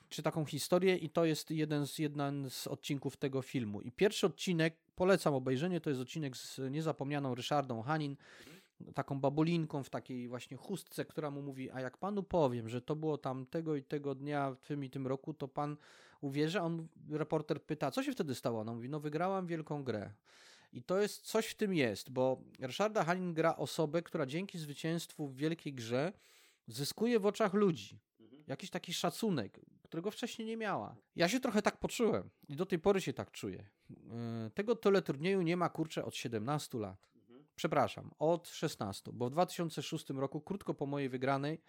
czy 0.09 0.23
taką 0.23 0.45
historię 0.45 0.97
i 0.97 1.11
to 1.11 1.25
jest 1.25 1.51
jeden 1.51 1.87
z, 1.87 1.99
jeden 1.99 2.51
z 2.51 2.67
odcinków 2.67 3.17
tego 3.17 3.43
filmu. 3.43 3.81
I 3.81 3.93
pierwszy 3.93 4.27
odcinek, 4.27 4.77
polecam 4.97 5.35
obejrzenie, 5.35 5.81
to 5.81 5.91
jest 5.91 6.03
odcinek 6.03 6.37
z 6.37 6.61
niezapomnianą 6.71 7.35
Ryszardą 7.35 7.83
Hanin, 7.83 8.17
taką 8.95 9.21
babulinką 9.21 9.83
w 9.83 9.91
takiej 9.91 10.29
właśnie 10.29 10.57
chustce, 10.57 11.05
która 11.05 11.31
mu 11.31 11.43
mówi, 11.43 11.71
a 11.71 11.81
jak 11.81 11.99
panu 11.99 12.23
powiem, 12.23 12.69
że 12.69 12.83
to 12.83 12.97
było 12.97 13.19
tam 13.19 13.47
tego 13.47 13.77
i 13.77 13.83
tego 13.83 14.15
dnia 14.15 14.51
w 14.51 14.67
tym 14.67 14.85
i 14.85 14.91
tym 14.91 15.07
roku, 15.07 15.35
to 15.35 15.49
pan 15.49 15.77
uwierzy? 16.21 16.61
On, 16.61 16.89
reporter 17.11 17.63
pyta, 17.63 17.91
co 17.91 18.03
się 18.03 18.13
wtedy 18.13 18.35
stało? 18.35 18.61
Ona 18.61 18.75
mówi, 18.75 18.89
no 18.89 19.01
wygrałam 19.01 19.47
wielką 19.47 19.85
grę. 19.85 20.13
I 20.73 20.83
to 20.83 21.01
jest, 21.01 21.23
coś 21.23 21.47
w 21.47 21.55
tym 21.55 21.75
jest, 21.75 22.11
bo 22.11 22.41
Ryszarda 22.61 23.05
Hanin 23.05 23.35
gra 23.35 23.57
osobę, 23.57 24.03
która 24.03 24.27
dzięki 24.27 24.59
zwycięstwu 24.59 25.29
w 25.29 25.37
wielkiej 25.37 25.75
grze 25.75 26.13
zyskuje 26.67 27.21
w 27.21 27.27
oczach 27.27 27.55
ludzi 27.55 27.99
mhm. 28.21 28.43
jakiś 28.47 28.71
taki 28.71 28.95
szacunek, 28.95 29.61
którego 29.87 30.11
wcześniej 30.11 30.49
nie 30.49 30.57
miała. 30.57 30.97
Ja 31.17 31.29
się 31.29 31.41
trochę 31.41 31.63
tak 31.63 31.79
poczułem 31.79 32.31
i 32.49 32.57
do 32.57 32.67
tej 32.67 32.79
pory 32.79 33.01
się 33.01 33.13
tak 33.13 33.31
czuję. 33.31 33.69
E, 33.91 34.51
tego 34.55 34.77
teleturnieju 34.77 35.43
nie 35.43 35.57
ma 35.57 35.69
kurczę 35.69 36.05
od 36.05 36.17
17 36.17 36.79
lat. 36.79 37.09
Mhm. 37.17 37.45
Przepraszam, 37.55 38.11
od 38.19 38.49
16, 38.49 39.11
bo 39.13 39.27
w 39.27 39.31
2006 39.31 40.11
roku, 40.11 40.41
krótko 40.41 40.75
po 40.75 40.87
mojej 40.87 41.09
wygranej, 41.09 41.61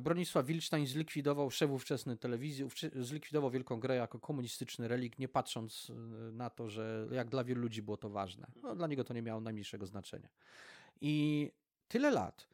Bronisław 0.00 0.46
Wilcztań 0.46 0.86
zlikwidował 0.86 1.50
szef 1.50 1.70
ówczesnej 1.70 2.18
telewizji, 2.18 2.68
zlikwidował 2.96 3.50
Wielką 3.50 3.80
Grę 3.80 3.96
jako 3.96 4.20
komunistyczny 4.20 4.88
relik, 4.88 5.18
nie 5.18 5.28
patrząc 5.28 5.90
e, 5.90 5.94
na 6.32 6.50
to, 6.50 6.68
że 6.68 7.08
jak 7.10 7.28
dla 7.28 7.44
wielu 7.44 7.60
ludzi 7.60 7.82
było 7.82 7.96
to 7.96 8.10
ważne. 8.10 8.46
No, 8.62 8.76
dla 8.76 8.86
niego 8.86 9.04
to 9.04 9.14
nie 9.14 9.22
miało 9.22 9.40
najmniejszego 9.40 9.86
znaczenia. 9.86 10.28
I 11.00 11.50
tyle 11.88 12.10
lat 12.10 12.48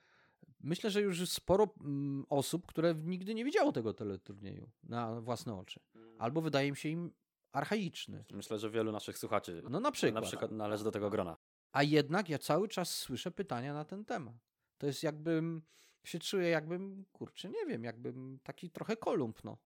myślę, 0.65 0.91
że 0.91 1.01
już 1.01 1.31
sporo 1.31 1.75
mm, 1.81 2.27
osób, 2.29 2.67
które 2.67 2.95
nigdy 2.95 3.35
nie 3.35 3.45
widziało 3.45 3.73
tego 3.73 3.95
teleturnieju 3.95 4.71
na 4.83 5.21
własne 5.21 5.59
oczy. 5.59 5.81
Mm. 5.95 6.17
Albo 6.19 6.41
wydaje 6.41 6.71
mi 6.71 6.77
się 6.77 6.89
im 6.89 7.13
archaiczny. 7.53 8.25
Myślę, 8.33 8.59
że 8.59 8.71
wielu 8.71 8.93
naszych 8.93 9.19
słuchaczy 9.19 9.63
no 9.71 9.81
na 9.81 9.93
przykład, 9.93 10.15
na 10.15 10.29
przykład 10.29 10.53
należy 10.53 10.85
do 10.85 10.91
tego 10.91 11.11
grona. 11.11 11.37
A 11.73 11.83
jednak 11.83 12.29
ja 12.29 12.39
cały 12.39 12.69
czas 12.69 12.95
słyszę 12.95 13.31
pytania 13.31 13.75
na 13.75 13.85
ten 13.85 14.05
temat. 14.05 14.35
To 14.79 14.87
jest 14.87 15.03
jakbym 15.03 15.63
się 16.05 16.19
czuję 16.19 16.49
jakbym, 16.49 17.05
kurczę, 17.13 17.49
nie 17.49 17.67
wiem, 17.67 17.85
jakbym 17.85 18.39
taki 18.43 18.71
trochę 18.71 18.97
Kolumb, 18.97 19.45
no. 19.45 19.59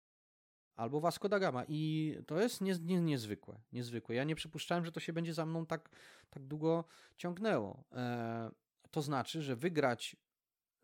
Albo 0.76 1.00
Vasco 1.00 1.28
da 1.28 1.38
Gama. 1.38 1.64
I 1.68 2.14
to 2.26 2.40
jest 2.40 2.60
nie, 2.60 2.78
nie, 2.82 3.00
niezwykłe, 3.00 3.60
niezwykłe. 3.72 4.14
Ja 4.14 4.24
nie 4.24 4.34
przypuszczałem, 4.34 4.84
że 4.84 4.92
to 4.92 5.00
się 5.00 5.12
będzie 5.12 5.34
za 5.34 5.46
mną 5.46 5.66
tak, 5.66 5.90
tak 6.30 6.46
długo 6.46 6.84
ciągnęło. 7.16 7.84
E, 7.92 8.50
to 8.90 9.02
znaczy, 9.02 9.42
że 9.42 9.56
wygrać 9.56 10.16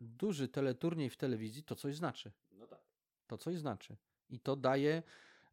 duży 0.01 0.47
teleturniej 0.47 1.09
w 1.09 1.17
telewizji 1.17 1.63
to 1.63 1.75
coś 1.75 1.95
znaczy. 1.95 2.31
No 2.51 2.67
tak. 2.67 2.79
To 3.27 3.37
coś 3.37 3.57
znaczy. 3.57 3.97
I 4.29 4.39
to 4.39 4.55
daje 4.55 5.03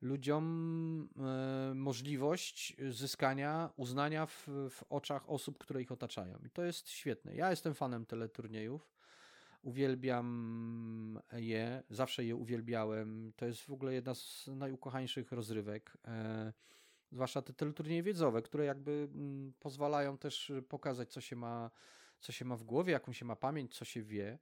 ludziom 0.00 1.08
e, 1.16 1.74
możliwość 1.74 2.76
zyskania 2.88 3.70
uznania 3.76 4.26
w, 4.26 4.48
w 4.70 4.82
oczach 4.88 5.30
osób, 5.30 5.58
które 5.58 5.82
ich 5.82 5.92
otaczają. 5.92 6.38
I 6.46 6.50
to 6.50 6.64
jest 6.64 6.90
świetne. 6.90 7.34
Ja 7.34 7.50
jestem 7.50 7.74
fanem 7.74 8.06
teleturniejów. 8.06 8.92
Uwielbiam 9.62 11.20
je, 11.32 11.82
zawsze 11.90 12.24
je 12.24 12.36
uwielbiałem. 12.36 13.32
To 13.36 13.46
jest 13.46 13.62
w 13.62 13.70
ogóle 13.70 13.94
jedna 13.94 14.14
z 14.14 14.46
najukochańszych 14.46 15.32
rozrywek. 15.32 15.96
E, 16.04 16.52
zwłaszcza 17.12 17.42
te 17.42 17.52
teleturnieje 17.52 18.02
wiedzowe, 18.02 18.42
które 18.42 18.64
jakby 18.64 19.08
mm, 19.14 19.52
pozwalają 19.60 20.18
też 20.18 20.52
pokazać, 20.68 21.12
co 21.12 21.20
się 21.20 21.36
ma, 21.36 21.70
co 22.22 22.32
się 22.32 22.44
ma 22.44 22.56
w 22.56 22.64
głowie, 22.64 22.92
jaką 22.92 23.12
się 23.12 23.24
ma 23.24 23.36
pamięć, 23.36 23.74
co 23.76 23.84
się 23.84 24.02
wie. 24.02 24.38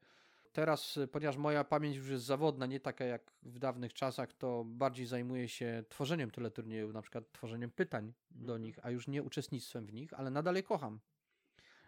Teraz, 0.53 0.99
ponieważ 1.13 1.37
moja 1.37 1.65
pamięć 1.65 1.97
już 1.97 2.09
jest 2.09 2.25
zawodna, 2.25 2.67
nie 2.67 2.81
taka 2.81 3.05
jak 3.05 3.33
w 3.43 3.59
dawnych 3.59 3.95
czasach, 3.95 4.33
to 4.33 4.65
bardziej 4.67 5.07
zajmuję 5.07 5.49
się 5.49 5.85
tworzeniem 5.89 6.31
teleturniejów, 6.31 6.93
na 6.93 7.03
przykład 7.03 7.33
tworzeniem 7.33 7.71
pytań 7.71 8.13
do 8.31 8.53
Mhm. 8.53 8.63
nich, 8.63 8.79
a 8.83 8.91
już 8.91 9.09
nie 9.09 9.23
uczestnictwem 9.23 9.87
w 9.87 9.93
nich, 9.93 10.13
ale 10.13 10.31
nadal 10.31 10.55
je 10.55 10.63
kocham. 10.63 11.01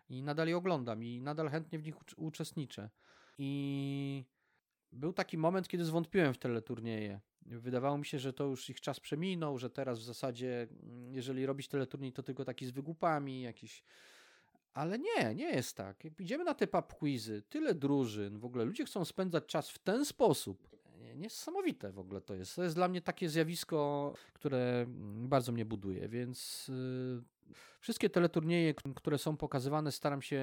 I 0.09 0.23
nadal 0.23 0.49
je 0.49 0.57
oglądam 0.57 1.05
i 1.05 1.21
nadal 1.21 1.49
chętnie 1.49 1.79
w 1.79 1.83
nich 1.83 1.97
ucz- 1.97 2.15
uczestniczę. 2.17 2.91
I 3.39 4.25
był 4.93 5.13
taki 5.13 5.39
moment, 5.39 5.69
kiedy 5.69 5.85
zwątpiłem 5.85 6.35
w 6.35 6.39
teleturnieje. 6.39 7.21
Wydawało 7.47 7.99
mi 7.99 8.07
się, 8.07 8.19
że 8.19 8.33
to 8.33 8.45
już 8.45 8.71
ich 8.71 8.81
czas 8.81 9.01
przeminął, 9.01 9.59
że 9.59 9.71
teraz 9.71 9.99
w 9.99 10.03
zasadzie, 10.03 10.69
mm, 10.83 11.15
jeżeli 11.15 11.47
robić 11.47 11.69
teleturniej, 11.69 12.13
to 12.13 12.23
tylko 12.23 12.45
taki 12.45 12.67
z 12.67 12.71
wygłupami, 12.71 13.43
jakiś. 13.43 13.85
Ale 14.75 14.99
nie, 14.99 15.35
nie 15.35 15.51
jest 15.51 15.77
tak. 15.77 16.05
Idziemy 16.21 16.45
na 16.45 16.55
te 16.55 16.67
pub 16.67 16.95
quizy, 16.95 17.43
tyle 17.49 17.75
drużyn, 17.75 18.39
w 18.39 18.45
ogóle 18.45 18.65
ludzie 18.65 18.85
chcą 18.85 19.05
spędzać 19.05 19.47
czas 19.47 19.71
w 19.71 19.79
ten 19.79 20.05
sposób. 20.05 20.69
Nie- 21.01 21.15
Niesamowite 21.17 21.93
w 21.93 21.99
ogóle 21.99 22.21
to 22.21 22.35
jest. 22.35 22.57
To 22.57 22.63
jest 22.63 22.75
dla 22.75 22.89
mnie 22.89 23.01
takie 23.03 23.29
zjawisko, 23.29 24.13
które 24.33 24.59
mm, 24.87 25.29
bardzo 25.29 25.53
mnie 25.53 25.65
buduje, 25.65 26.09
więc 26.09 26.69
y, 26.69 27.23
wszystkie 27.81 28.11
teleturnieje, 28.11 28.75
które 28.97 29.19
są 29.19 29.37
pokazywane, 29.37 29.93
staram 29.93 30.23
się 30.23 30.43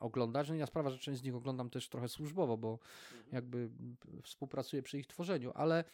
oglądać. 0.00 0.48
No 0.48 0.54
i 0.54 0.58
na 0.58 0.66
sprawa, 0.66 0.90
że 0.90 0.98
część 0.98 1.20
z 1.20 1.24
nich 1.24 1.34
oglądam 1.34 1.70
też 1.70 1.88
trochę 1.88 2.08
służbowo, 2.08 2.56
bo 2.56 2.78
jakby 3.32 3.58
mm, 3.58 3.96
współpracuję 4.22 4.82
przy 4.82 4.98
ich 4.98 5.06
tworzeniu, 5.06 5.52
ale 5.54 5.84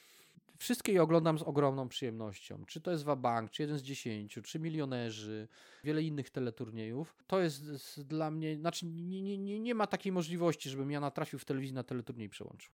wszystkie 0.59 0.93
je 0.93 1.03
oglądam 1.03 1.39
z 1.39 1.43
ogromną 1.43 1.89
przyjemnością. 1.89 2.65
Czy 2.67 2.81
to 2.81 2.91
jest 2.91 3.05
Wabank, 3.05 3.51
czy 3.51 3.63
jeden 3.63 3.79
z 3.79 3.83
dziesięciu, 3.83 4.43
czy 4.43 4.59
milionerzy, 4.59 5.49
wiele 5.85 6.03
innych 6.03 6.31
teleturniejów. 6.31 7.17
To 7.27 7.41
jest 7.41 8.03
dla 8.03 8.31
mnie, 8.31 8.57
znaczy 8.57 8.87
nie, 8.87 9.39
nie, 9.39 9.61
nie, 9.61 9.75
ma 9.75 9.87
takiej 9.87 10.13
możliwości, 10.13 10.71
żebym 10.71 10.91
ja 10.91 11.01
natrafił 11.01 11.39
w 11.39 11.45
telewizji 11.45 11.75
na 11.75 11.85
teleturniej 11.85 12.29
przełączył. 12.29 12.73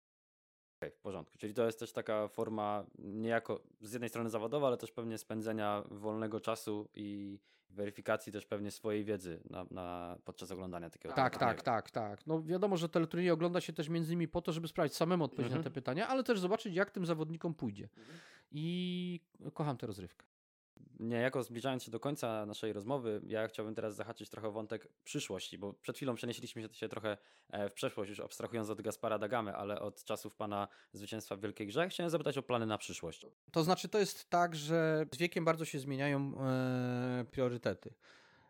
Okej, 0.80 0.91
w 0.91 0.99
porządku. 0.99 1.38
Czyli 1.38 1.53
to 1.53 1.65
jest 1.65 1.80
też 1.80 1.91
taka 1.93 2.28
forma 2.28 2.86
niejako 2.97 3.61
z 3.82 3.93
jednej 3.93 4.09
strony 4.09 4.30
zawodowa, 4.30 4.67
ale 4.67 4.78
też 4.78 4.91
pewnie 4.91 5.17
spędzenia 5.17 5.84
wolnego 5.91 6.39
czasu 6.39 6.89
i 6.93 7.39
weryfikacji 7.69 8.32
też 8.32 8.45
pewnie 8.45 8.71
swojej 8.71 9.03
wiedzy 9.03 9.39
na, 9.49 9.65
na, 9.71 10.17
podczas 10.26 10.51
oglądania 10.51 10.89
takiego 10.89 11.15
Tak, 11.15 11.38
tak, 11.38 11.61
tak, 11.61 11.91
tak. 11.91 12.28
No 12.28 12.43
wiadomo, 12.43 12.78
że 12.78 12.89
teleturniej 12.89 13.32
ogląda 13.32 13.61
się 13.61 13.73
też 13.73 13.89
między 13.89 14.13
innymi 14.13 14.28
po 14.28 14.41
to, 14.41 14.51
żeby 14.51 14.67
sprawdzić 14.67 14.97
samemu 14.97 15.23
odpowiedź 15.23 15.45
Mhm. 15.45 15.59
na 15.61 15.63
te 15.69 15.73
pytania, 15.73 16.07
ale 16.07 16.23
też 16.23 16.39
zobaczyć, 16.39 16.76
jak 16.76 16.91
tym 16.91 17.05
zawodnikom 17.05 17.53
pójdzie. 17.53 17.89
Mhm. 17.97 18.17
I 18.51 19.19
kocham 19.53 19.78
tę 19.78 19.88
rozrywkę. 19.88 20.26
Niejako 21.00 21.43
zbliżając 21.43 21.84
się 21.84 21.91
do 21.91 22.00
końca 22.00 22.46
naszej 22.46 22.74
rozmowy, 22.74 23.22
ja 23.28 23.48
chciałbym 23.48 23.76
teraz 23.76 23.96
zahaczyć 23.96 24.30
trochę 24.30 24.52
wątek 24.52 24.88
przyszłości, 25.04 25.58
bo 25.58 25.74
przed 25.74 25.96
chwilą 25.96 26.16
przenieśliśmy 26.16 26.62
się- 26.62 26.74
się 26.74 26.89
trochę 26.89 27.18
e, 27.50 27.70
w 27.70 27.74
przeszłość, 27.74 28.10
już 28.10 28.20
abstrahując 28.20 28.70
od 28.70 28.82
Gaspara 28.82 29.20
Dagamy, 29.20 29.56
ale 29.56 29.82
od 29.82 30.04
czasów 30.04 30.36
pana 30.36 30.68
zwycięstwa 30.93 31.36
w 31.36 31.41
Wielkiej 31.41 31.68
Grze, 31.68 31.89
chciałem 31.89 32.10
zapytać 32.10 32.38
o 32.38 32.43
plany 32.43 32.66
na 32.66 32.78
przyszłość. 32.78 33.26
To 33.52 33.64
znaczy, 33.64 33.89
to 33.89 34.00
jest 34.00 34.30
tak, 34.30 34.56
że 34.56 35.06
z 35.14 35.18
wiekiem 35.18 35.46
bardzo 35.46 35.66
się 35.66 35.80
zmieniają 35.80 36.34
e, 36.41 37.26
priorytety. 37.32 37.93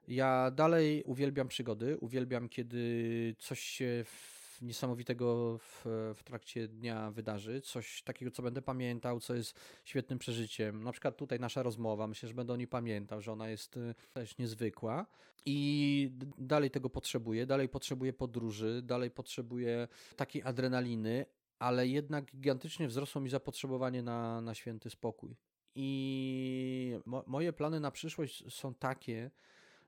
Ja 0.08 0.52
dalej 0.52 1.04
uwielbiam 1.04 1.48
przygody, 1.48 1.98
uwielbiam, 1.98 2.50
kiedy 2.50 3.36
coś 3.40 3.60
się 3.60 4.04
w, 4.06 4.35
niesamowitego 4.66 5.58
w, 5.58 5.86
w 6.16 6.24
trakcie 6.24 6.68
dnia 6.68 7.12
wydarzy, 7.12 7.62
coś 7.62 8.02
takiego, 8.04 8.32
co 8.32 8.44
będę 8.44 8.62
pamiętał, 8.62 9.20
co 9.20 9.36
jest 9.36 9.60
świetnym 9.84 10.20
przeżyciem. 10.20 10.84
Na 10.84 10.92
przykład 10.92 11.18
tutaj 11.18 11.40
nasza 11.40 11.64
rozmowa, 11.64 12.08
myślę, 12.08 12.30
że 12.30 12.36
będę 12.36 12.54
o 12.54 12.56
niej 12.56 12.68
pamiętał, 12.68 13.22
że 13.22 13.32
ona 13.32 13.50
jest 13.50 13.78
e, 13.78 13.94
też 14.14 14.38
niezwykła. 14.38 15.06
I 15.46 16.12
dalej 16.38 16.72
tego 16.72 16.90
potrzebuję, 16.90 17.46
dalej 17.46 17.70
potrzebuję 17.70 18.14
podróży, 18.14 18.82
dalej 18.84 19.12
potrzebuję 19.12 19.88
takiej 20.16 20.44
adrenaliny, 20.44 21.26
ale 21.60 21.88
jednak 21.88 22.26
gigantycznie 22.26 22.88
wzrosło 22.88 23.22
mi 23.22 23.30
zapotrzebowanie 23.30 24.02
na, 24.02 24.42
na 24.42 24.56
święty 24.56 24.90
spokój. 24.90 25.36
I 25.76 27.00
mo 27.06 27.24
moje 27.28 27.54
plany 27.54 27.80
na 27.80 27.92
przyszłość 27.92 28.54
są 28.54 28.74
takie, 28.74 29.32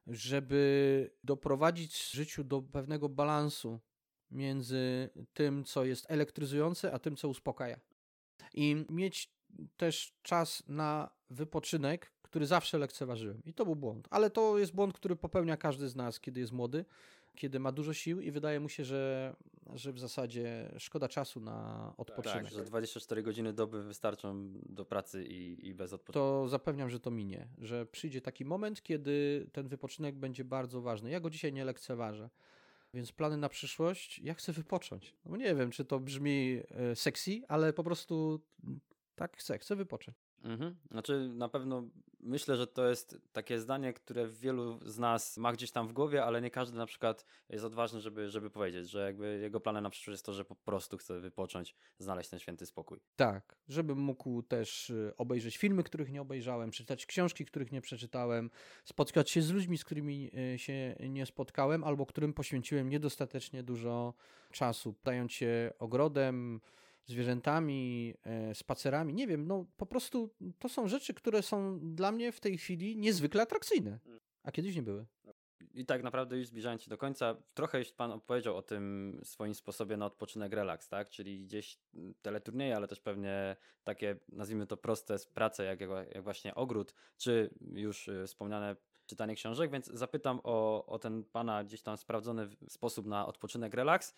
żeby 0.07 1.11
doprowadzić 1.23 1.95
w 1.95 2.13
życiu 2.13 2.43
do 2.43 2.61
pewnego 2.61 3.09
balansu 3.09 3.80
między 4.32 5.09
tym, 5.34 5.63
co 5.63 5.86
jest 5.86 6.11
elektryzujące, 6.11 6.93
a 6.93 6.99
tym, 6.99 7.15
co 7.15 7.30
uspokaja. 7.30 7.80
I 8.53 8.86
mieć 8.89 9.32
też 9.78 10.13
czas 10.23 10.63
na 10.67 11.09
wypoczynek, 11.30 12.11
który 12.21 12.45
zawsze 12.45 12.78
lekceważyłem. 12.78 13.41
I 13.45 13.53
to 13.53 13.65
był 13.65 13.75
błąd. 13.75 14.07
Ale 14.11 14.30
to 14.30 14.57
jest 14.57 14.73
błąd, 14.73 14.93
który 14.93 15.15
popełnia 15.15 15.57
każdy 15.57 15.89
z 15.89 15.95
nas, 15.95 16.19
kiedy 16.19 16.39
jest 16.39 16.51
młody, 16.51 16.86
kiedy 17.36 17.59
ma 17.59 17.71
dużo 17.71 17.93
sił 17.93 18.21
i 18.21 18.32
wydaje 18.32 18.59
mu 18.59 18.69
się, 18.69 18.86
że, 18.86 19.36
że 19.73 19.93
w 19.93 19.99
zasadzie 19.99 20.71
szkoda 20.78 21.07
czasu 21.07 21.39
na 21.39 21.93
odpoczynek. 21.97 22.43
Tak, 22.43 22.53
że 22.53 22.63
24 22.63 23.23
godziny 23.23 23.53
doby 23.53 23.84
wystarczą 23.84 24.53
do 24.65 24.86
pracy 24.86 25.25
i, 25.25 25.67
i 25.67 25.73
bez 25.73 25.93
odpoczynku. 25.93 26.19
to 26.19 26.47
zapewniam, 26.47 26.89
że 26.89 26.99
to 26.99 27.11
minie, 27.11 27.47
że 27.57 27.86
przyjdzie 27.86 28.21
taki 28.21 28.45
moment, 28.45 28.84
kiedy 28.84 29.47
ten 29.51 29.67
wypoczynek 29.67 30.15
będzie 30.15 30.43
bardzo 30.43 30.82
ważny. 30.82 31.09
Ja 31.09 31.19
go 31.19 31.30
dzisiaj 31.30 31.53
nie 31.53 31.65
lekceważę. 31.65 32.30
Więc 32.98 33.12
plany 33.12 33.38
na 33.38 33.50
przyszłość, 33.50 34.20
ja 34.20 34.34
chcę 34.34 34.54
wypocząć. 34.54 35.16
No 35.26 35.38
nie 35.38 35.56
wiem, 35.56 35.72
czy 35.72 35.86
to 35.86 36.00
brzmi 36.00 36.62
e, 36.70 36.95
sexy, 36.95 37.41
ale 37.48 37.74
po 37.74 37.84
prostu 37.84 38.41
mm, 38.64 38.80
tak 39.16 39.38
chcę, 39.38 39.58
chcę 39.60 39.76
wypocząć. 39.76 40.18
Mhm. 40.43 40.76
Znaczy, 40.91 41.30
na 41.34 41.50
pewno 41.50 41.84
myślę, 42.20 42.55
że 42.55 42.68
to 42.68 42.89
jest 42.89 43.18
takie 43.34 43.59
zdanie, 43.59 43.93
które 43.93 44.28
wielu 44.28 44.80
z 44.86 44.99
nas 44.99 45.38
ma 45.38 45.53
gdzieś 45.53 45.72
tam 45.72 45.88
w 45.88 45.93
głowie, 45.93 46.24
ale 46.24 46.41
nie 46.41 46.51
każdy 46.51 46.78
na 46.78 46.86
przykład 46.86 47.26
jest 47.49 47.65
odważny, 47.65 48.01
żeby, 48.01 48.30
żeby 48.30 48.49
powiedzieć, 48.49 48.89
że 48.89 49.05
jakby 49.05 49.39
jego 49.41 49.59
planem 49.59 49.84
na 49.84 49.89
przyszłość 49.89 50.13
jest 50.13 50.26
to, 50.26 50.34
że 50.34 50.45
po 50.45 50.55
prostu 50.55 50.97
chce 50.97 51.20
wypocząć, 51.20 51.76
znaleźć 51.99 52.30
ten 52.30 52.39
święty 52.39 52.65
spokój. 52.65 52.99
Tak, 53.15 53.55
żebym 53.68 53.97
mógł 53.97 54.41
też 54.41 54.89
e, 54.89 55.18
obejrzeć 55.18 55.57
filmy, 55.57 55.84
których 55.84 56.11
nie 56.11 56.22
obejrzałem, 56.22 56.72
czytać 56.72 57.05
książki, 57.05 57.45
których 57.45 57.72
nie 57.72 57.82
przeczytałem, 57.82 58.49
spotkać 58.86 59.32
się 59.32 59.41
z 59.41 59.51
ludźmi, 59.51 59.78
z 59.78 59.86
którymi 59.86 60.32
e, 60.53 60.59
się 60.59 60.95
nie 61.09 61.26
spotkałem, 61.26 61.84
albo 61.84 62.05
którym 62.05 62.34
poświęciłem 62.34 62.89
niedostatecznie 62.89 63.63
dużo 63.63 64.13
czasu, 64.51 64.95
dając 65.03 65.32
się 65.32 65.74
ogrodem, 65.80 66.61
zwierzętami, 67.08 68.14
e, 68.24 68.55
spacerami. 68.55 69.14
Nie 69.14 69.28
wiem, 69.28 69.47
no 69.47 69.66
po 69.78 69.86
prostu 69.86 70.30
to 70.60 70.70
są 70.70 70.88
rzeczy, 70.88 71.14
które 71.14 71.41
są 71.41 71.80
dla 71.95 72.12
mnie 72.12 72.32
w 72.32 72.39
tej 72.39 72.58
chwili 72.58 72.97
niezwykle 72.97 73.41
atrakcyjne, 73.41 73.99
a 74.43 74.51
kiedyś 74.51 74.76
nie 74.76 74.84
były. 74.84 75.05
I 75.74 75.86
tak 75.86 76.03
naprawdę 76.03 76.38
już 76.38 76.47
zbliżając 76.47 76.82
się 76.82 76.89
do 76.89 76.97
końca, 76.97 77.36
trochę 77.53 77.80
już 77.80 77.91
Pan 77.91 78.12
opowiedział 78.12 78.58
o 78.58 78.62
tym 78.62 79.20
swoim 79.24 79.55
sposobie 79.55 79.97
na 79.97 80.05
odpoczynek, 80.05 80.53
relaks, 80.53 80.88
tak? 80.88 81.10
Czyli 81.10 81.41
gdzieś 81.41 81.80
mm, 81.93 82.14
teleturnieje, 82.22 82.76
ale 82.76 82.88
też 82.88 82.99
pewnie 82.99 83.55
takie, 83.84 84.16
nazwijmy 84.30 84.68
to 84.68 84.78
proste 84.78 85.16
prace, 85.34 85.64
jak, 85.64 85.80
jak 85.80 85.89
jak 86.16 86.24
właśnie 86.24 86.55
ogród, 86.55 86.93
czy 87.18 87.49
już 87.72 88.08
y, 88.08 88.24
wspomniane 88.28 88.76
czytanie 89.05 89.36
książek, 89.36 89.72
więc 89.72 89.86
zapytam 89.86 90.39
o, 90.43 90.86
o 90.86 90.99
ten 90.99 91.24
Pana 91.24 91.64
gdzieś 91.64 91.82
tam 91.82 91.97
sprawdzony 91.97 92.49
sposób 92.70 93.05
na 93.05 93.28
odpoczynek, 93.28 93.74
relaks. 93.74 94.16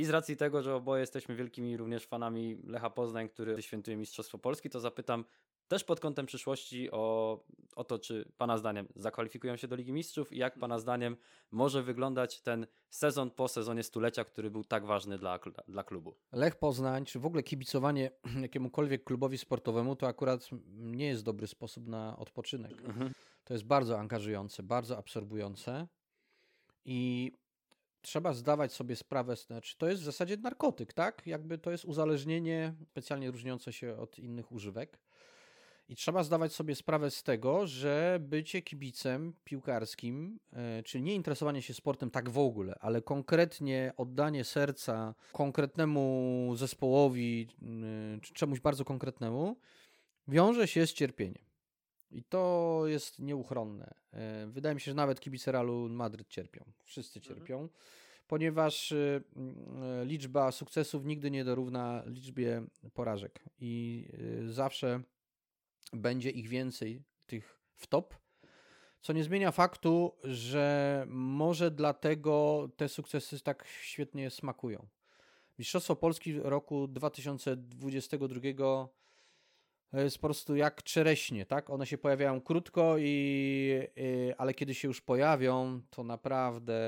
I 0.00 0.04
z 0.04 0.10
racji 0.10 0.36
tego, 0.36 0.62
że 0.62 0.74
oboje 0.74 1.00
jesteśmy 1.00 1.34
wielkimi 1.36 1.76
również 1.76 2.06
fanami 2.06 2.58
Lecha 2.64 2.90
Poznań, 2.90 3.28
który 3.28 3.62
świętuje 3.62 3.96
Mistrzostwo 3.96 4.38
Polski, 4.38 4.70
to 4.70 4.80
zapytam 4.80 5.24
też 5.68 5.84
pod 5.84 6.00
kątem 6.00 6.26
przyszłości 6.26 6.90
o, 6.90 7.44
o 7.76 7.84
to, 7.84 7.98
czy 7.98 8.32
Pana 8.36 8.58
zdaniem 8.58 8.88
zakwalifikują 8.96 9.56
się 9.56 9.68
do 9.68 9.76
Ligi 9.76 9.92
Mistrzów 9.92 10.32
i 10.32 10.38
jak 10.38 10.58
Pana 10.58 10.78
zdaniem 10.78 11.16
może 11.50 11.82
wyglądać 11.82 12.40
ten 12.40 12.66
sezon 12.90 13.30
po 13.30 13.48
sezonie 13.48 13.82
stulecia, 13.82 14.24
który 14.24 14.50
był 14.50 14.64
tak 14.64 14.86
ważny 14.86 15.18
dla, 15.18 15.38
dla 15.68 15.84
klubu. 15.84 16.14
Lech 16.32 16.56
Poznań, 16.56 17.04
czy 17.04 17.18
w 17.18 17.26
ogóle 17.26 17.42
kibicowanie 17.42 18.10
jakiemukolwiek 18.42 19.04
klubowi 19.04 19.38
sportowemu, 19.38 19.96
to 19.96 20.06
akurat 20.06 20.48
nie 20.76 21.06
jest 21.06 21.24
dobry 21.24 21.46
sposób 21.46 21.88
na 21.88 22.16
odpoczynek. 22.16 22.72
Mhm. 22.84 23.12
To 23.44 23.54
jest 23.54 23.64
bardzo 23.64 23.98
angażujące, 23.98 24.62
bardzo 24.62 24.98
absorbujące. 24.98 25.88
I 26.84 27.32
trzeba 28.02 28.32
zdawać 28.32 28.72
sobie 28.72 28.96
sprawę, 28.96 29.36
znaczy 29.36 29.78
to 29.78 29.88
jest 29.88 30.02
w 30.02 30.04
zasadzie 30.04 30.36
narkotyk, 30.36 30.92
tak? 30.92 31.26
Jakby 31.26 31.58
to 31.58 31.70
jest 31.70 31.84
uzależnienie 31.84 32.74
specjalnie 32.90 33.30
różniące 33.30 33.72
się 33.72 33.96
od 33.96 34.18
innych 34.18 34.52
używek. 34.52 34.98
I 35.88 35.96
trzeba 35.96 36.22
zdawać 36.22 36.52
sobie 36.52 36.74
sprawę 36.74 37.10
z 37.10 37.22
tego, 37.22 37.66
że 37.66 38.18
bycie 38.20 38.62
kibicem 38.62 39.34
piłkarskim, 39.44 40.38
e, 40.52 40.82
czyli 40.82 41.04
nie 41.04 41.14
interesowanie 41.14 41.62
się 41.62 41.74
sportem 41.74 42.10
tak 42.10 42.30
w 42.30 42.38
ogóle, 42.38 42.74
ale 42.80 43.02
konkretnie 43.02 43.92
oddanie 43.96 44.44
serca 44.44 45.14
konkretnemu 45.32 46.52
zespołowi 46.56 47.48
e, 48.16 48.20
czy 48.20 48.34
czemuś 48.34 48.60
bardzo 48.60 48.84
konkretnemu, 48.84 49.56
wiąże 50.28 50.68
się 50.68 50.86
z 50.86 50.92
cierpieniem. 50.92 51.49
I 52.10 52.22
to 52.22 52.82
jest 52.86 53.18
nieuchronne. 53.18 53.94
E, 54.12 54.46
wydaje 54.46 54.74
mi 54.74 54.80
się, 54.80 54.90
że 54.90 54.94
nawet 54.94 55.20
kibice 55.20 55.52
Realu 55.52 55.88
Madryt 55.88 56.28
cierpią. 56.28 56.64
Wszyscy 56.84 57.18
mhm. 57.18 57.36
cierpią, 57.36 57.54
mhm. 57.54 57.78
ponieważ 58.28 58.94
liczba 60.04 60.52
sukcesów 60.52 61.04
nigdy 61.04 61.30
nie 61.30 61.44
dorówna 61.44 62.02
liczbie 62.06 62.62
porażek. 62.94 63.44
I 63.60 64.06
zawsze 64.48 65.00
będzie 65.92 66.30
ich 66.30 66.48
więcej, 66.48 67.02
tych 67.26 67.58
w 67.76 67.86
top, 67.86 68.14
co 69.02 69.12
nie 69.12 69.24
zmienia 69.24 69.52
faktu, 69.52 70.12
że 70.24 71.04
może 71.08 71.70
dlatego 71.70 72.68
te 72.76 72.88
sukcesy 72.88 73.40
tak 73.40 73.66
świetnie 73.80 74.30
smakują. 74.30 74.86
Mistrzostwo 75.58 75.96
Polski 75.96 76.40
roku 76.40 76.88
2022 76.88 78.40
jest 79.98 80.18
po 80.18 80.26
prostu 80.26 80.56
jak 80.56 80.82
czereśnie, 80.82 81.46
tak? 81.46 81.70
One 81.70 81.86
się 81.86 81.98
pojawiają 81.98 82.40
krótko, 82.40 82.96
i, 82.98 83.80
ale 84.38 84.54
kiedy 84.54 84.74
się 84.74 84.88
już 84.88 85.00
pojawią, 85.00 85.80
to 85.90 86.04
naprawdę 86.04 86.80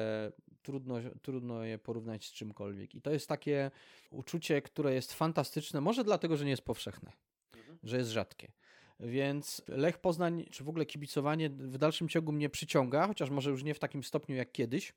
trudno, 0.62 0.94
trudno 1.22 1.64
je 1.64 1.78
porównać 1.78 2.26
z 2.26 2.32
czymkolwiek. 2.32 2.94
I 2.94 3.02
to 3.02 3.10
jest 3.10 3.28
takie 3.28 3.70
uczucie, 4.10 4.62
które 4.62 4.94
jest 4.94 5.12
fantastyczne, 5.12 5.80
może 5.80 6.04
dlatego, 6.04 6.36
że 6.36 6.44
nie 6.44 6.50
jest 6.50 6.62
powszechne, 6.62 7.12
mhm. 7.56 7.78
że 7.82 7.96
jest 7.96 8.10
rzadkie. 8.10 8.52
Więc 9.00 9.62
Lech 9.68 9.98
Poznań, 9.98 10.44
czy 10.50 10.64
w 10.64 10.68
ogóle 10.68 10.86
kibicowanie 10.86 11.50
w 11.50 11.78
dalszym 11.78 12.08
ciągu 12.08 12.32
mnie 12.32 12.50
przyciąga, 12.50 13.06
chociaż 13.06 13.30
może 13.30 13.50
już 13.50 13.64
nie 13.64 13.74
w 13.74 13.78
takim 13.78 14.02
stopniu 14.02 14.36
jak 14.36 14.52
kiedyś, 14.52 14.94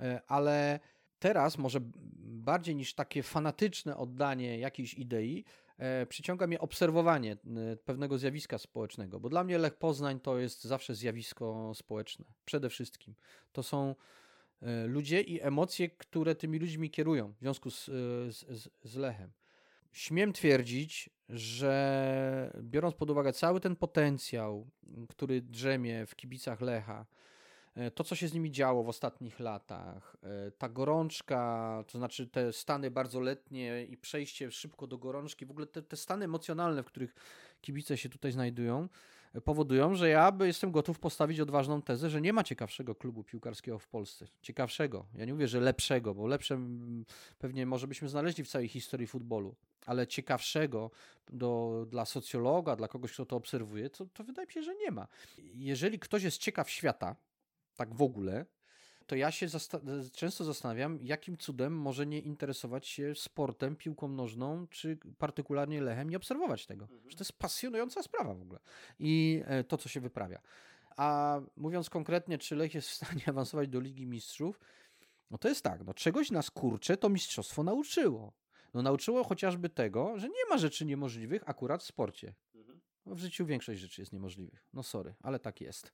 e, 0.00 0.20
ale 0.26 0.80
teraz 1.18 1.58
może 1.58 1.78
bardziej 2.18 2.76
niż 2.76 2.94
takie 2.94 3.22
fanatyczne 3.22 3.96
oddanie 3.96 4.58
jakiejś 4.58 4.94
idei, 4.94 5.44
przyciąga 6.08 6.46
mnie 6.46 6.60
obserwowanie 6.60 7.32
e, 7.32 7.76
pewnego 7.76 8.18
zjawiska 8.18 8.58
społecznego, 8.58 9.20
bo 9.20 9.28
dla 9.28 9.44
mnie 9.44 9.58
Lech 9.58 9.74
Poznań 9.74 10.20
to 10.20 10.38
jest 10.38 10.64
zawsze 10.64 10.94
zjawisko 10.94 11.72
społeczne. 11.74 12.24
Przede 12.44 12.70
wszystkim. 12.70 13.14
To 13.52 13.62
są 13.62 13.94
ludzie 14.86 15.20
i 15.20 15.42
emocje, 15.42 15.88
które 15.88 16.34
tymi 16.34 16.58
ludźmi 16.58 16.90
kierują 16.90 17.32
w 17.32 17.38
związku 17.38 17.70
z, 17.70 17.84
z, 18.36 18.68
z 18.82 18.96
Lechem. 18.96 19.32
Śmiem 19.92 20.32
twierdzić, 20.32 21.10
że 21.28 22.52
biorąc 22.62 22.94
pod 22.94 23.10
uwagę 23.10 23.32
cały 23.32 23.60
ten 23.60 23.76
potencjał, 23.76 24.70
który 25.08 25.40
drzemie 25.42 26.06
w 26.06 26.16
kibicach 26.16 26.60
Lecha, 26.60 27.00
e, 27.00 27.06
to, 27.94 28.04
co 28.04 28.14
się 28.14 28.28
z 28.28 28.34
nimi 28.34 28.50
działo 28.50 28.82
w 28.82 28.88
ostatnich 28.88 29.40
latach, 29.40 30.16
e, 30.22 30.50
ta 30.50 30.68
gorączka, 30.68 31.84
to 31.86 31.98
znaczy 31.98 32.26
te 32.26 32.52
stany 32.52 32.90
bardzo 32.90 33.20
letnie 33.20 33.84
i 33.84 33.96
przejście 33.96 34.50
szybko 34.50 34.86
do 34.86 34.98
gorączki, 34.98 35.46
w 35.46 35.50
ogóle 35.50 35.66
te, 35.66 35.82
te 35.82 35.96
stany 35.96 36.24
emocjonalne, 36.24 36.82
w 36.82 36.86
których 36.86 37.14
kibice 37.60 37.96
się 37.96 38.08
tutaj 38.08 38.32
znajdują, 38.32 38.88
powodują, 39.44 39.94
że 39.94 40.08
ja 40.08 40.32
jestem 40.40 40.70
gotów 40.70 40.98
postawić 40.98 41.40
odważną 41.40 41.82
tezę, 41.82 42.10
że 42.10 42.20
nie 42.20 42.32
ma 42.32 42.44
ciekawszego 42.44 42.94
klubu 42.94 43.24
piłkarskiego 43.24 43.78
w 43.78 43.88
Polsce. 43.88 44.26
Ciekawszego. 44.42 45.06
Ja 45.14 45.24
nie 45.24 45.32
mówię, 45.32 45.48
że 45.48 45.60
lepszego, 45.60 46.14
bo 46.14 46.26
lepsze 46.26 46.60
pewnie 47.38 47.66
może 47.66 47.86
byśmy 47.86 48.08
znaleźli 48.08 48.44
w 48.44 48.48
całej 48.48 48.68
historii 48.68 49.06
futbolu, 49.06 49.54
ale 49.86 50.06
ciekawszego 50.06 50.90
do, 51.30 51.84
dla 51.88 52.04
socjologa, 52.04 52.76
dla 52.76 52.88
kogoś, 52.88 53.12
kto 53.12 53.26
to 53.26 53.36
obserwuje, 53.36 53.90
to, 53.90 54.06
to 54.06 54.24
wydaje 54.24 54.46
mi 54.46 54.52
się, 54.52 54.62
że 54.62 54.74
nie 54.74 54.90
ma. 54.90 55.08
Jeżeli 55.54 55.98
ktoś 55.98 56.22
jest 56.22 56.38
ciekaw 56.38 56.70
świata, 56.70 57.16
tak 57.76 57.94
w 57.94 58.02
ogóle, 58.02 58.46
to 59.06 59.16
ja 59.16 59.30
się 59.30 59.48
zasta 59.48 59.80
często 60.12 60.44
zastanawiam, 60.44 60.98
jakim 61.02 61.36
cudem 61.36 61.72
może 61.72 62.06
nie 62.06 62.18
interesować 62.18 62.86
się 62.86 63.14
sportem, 63.14 63.76
piłką 63.76 64.08
nożną, 64.08 64.66
czy 64.66 64.98
partykularnie 65.18 65.82
Lechem 65.82 66.10
i 66.10 66.16
obserwować 66.16 66.66
tego. 66.66 66.84
Mhm. 66.84 67.10
Że 67.10 67.16
to 67.16 67.20
jest 67.20 67.32
pasjonująca 67.32 68.02
sprawa 68.02 68.34
w 68.34 68.42
ogóle. 68.42 68.60
I 68.98 69.42
e, 69.46 69.64
to, 69.64 69.78
co 69.78 69.88
się 69.88 70.00
wyprawia. 70.00 70.40
A 70.96 71.40
mówiąc 71.56 71.90
konkretnie, 71.90 72.38
czy 72.38 72.56
Lech 72.56 72.74
jest 72.74 72.88
w 72.88 72.94
stanie 72.94 73.22
awansować 73.34 73.68
do 73.68 73.80
Ligi 73.80 74.06
Mistrzów, 74.06 74.60
no 75.30 75.38
to 75.38 75.48
jest 75.48 75.62
tak, 75.62 75.84
no 75.84 75.94
czegoś 75.94 76.30
nas 76.30 76.50
kurcze 76.50 76.96
to 76.96 77.08
mistrzostwo 77.08 77.62
nauczyło. 77.62 78.32
No 78.74 78.82
nauczyło 78.82 79.24
chociażby 79.24 79.68
tego, 79.68 80.18
że 80.18 80.28
nie 80.28 80.46
ma 80.50 80.58
rzeczy 80.58 80.84
niemożliwych 80.84 81.42
akurat 81.46 81.82
w 81.82 81.86
sporcie. 81.86 82.34
Mhm. 82.54 82.80
No, 83.06 83.14
w 83.14 83.18
życiu 83.18 83.46
większość 83.46 83.80
rzeczy 83.80 84.02
jest 84.02 84.12
niemożliwych. 84.12 84.66
No 84.72 84.82
sorry, 84.82 85.14
ale 85.22 85.38
tak 85.38 85.60
jest. 85.60 85.92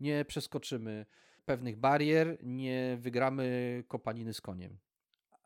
Nie 0.00 0.24
przeskoczymy 0.24 1.06
pewnych 1.44 1.76
barier, 1.76 2.38
nie 2.42 2.98
wygramy 3.00 3.84
kopaniny 3.88 4.34
z 4.34 4.40
koniem. 4.40 4.78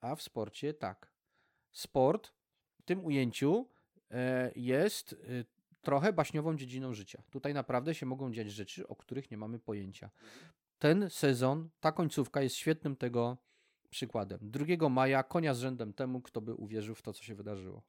A 0.00 0.16
w 0.16 0.22
sporcie 0.22 0.74
tak. 0.74 1.12
Sport 1.72 2.32
w 2.78 2.82
tym 2.82 3.05
ujęciu 3.05 3.68
e, 4.11 4.52
jest 4.57 5.12
e, 5.12 5.16
trochę 5.82 6.12
baśniową 6.12 6.57
dziedziną 6.57 6.94
życia. 6.94 7.22
Tutaj 7.30 7.55
naprawdę 7.55 7.94
się 7.94 8.07
mogą 8.07 8.32
dziać 8.32 8.50
rzeczy, 8.50 8.88
o 8.88 8.96
których 8.96 9.30
nie 9.30 9.36
mamy 9.36 9.59
pojęcia. 9.59 10.11
Ten 10.78 11.11
sezon, 11.11 11.68
ta 11.80 11.92
końcówka 11.92 12.42
jest 12.42 12.57
świetnym 12.57 12.96
tego 12.96 13.36
przykładem. 13.90 14.38
2 14.42 14.88
maja 14.88 15.22
konia 15.22 15.55
z 15.55 15.59
rzędem 15.59 15.92
temu, 15.92 16.20
kto 16.20 16.40
by 16.40 16.55
uwierzył 16.55 16.94
w 16.94 17.02
to, 17.02 17.12
co 17.12 17.22
się 17.22 17.34
wydarzyło. 17.34 17.82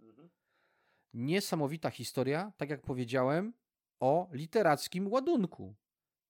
Niesamowita 1.14 1.90
historia, 1.90 2.52
tak 2.58 2.70
jak 2.70 2.82
powiedziałem, 2.82 3.54
o 4.00 4.30
literackim 4.32 5.12
ładunku 5.12 5.76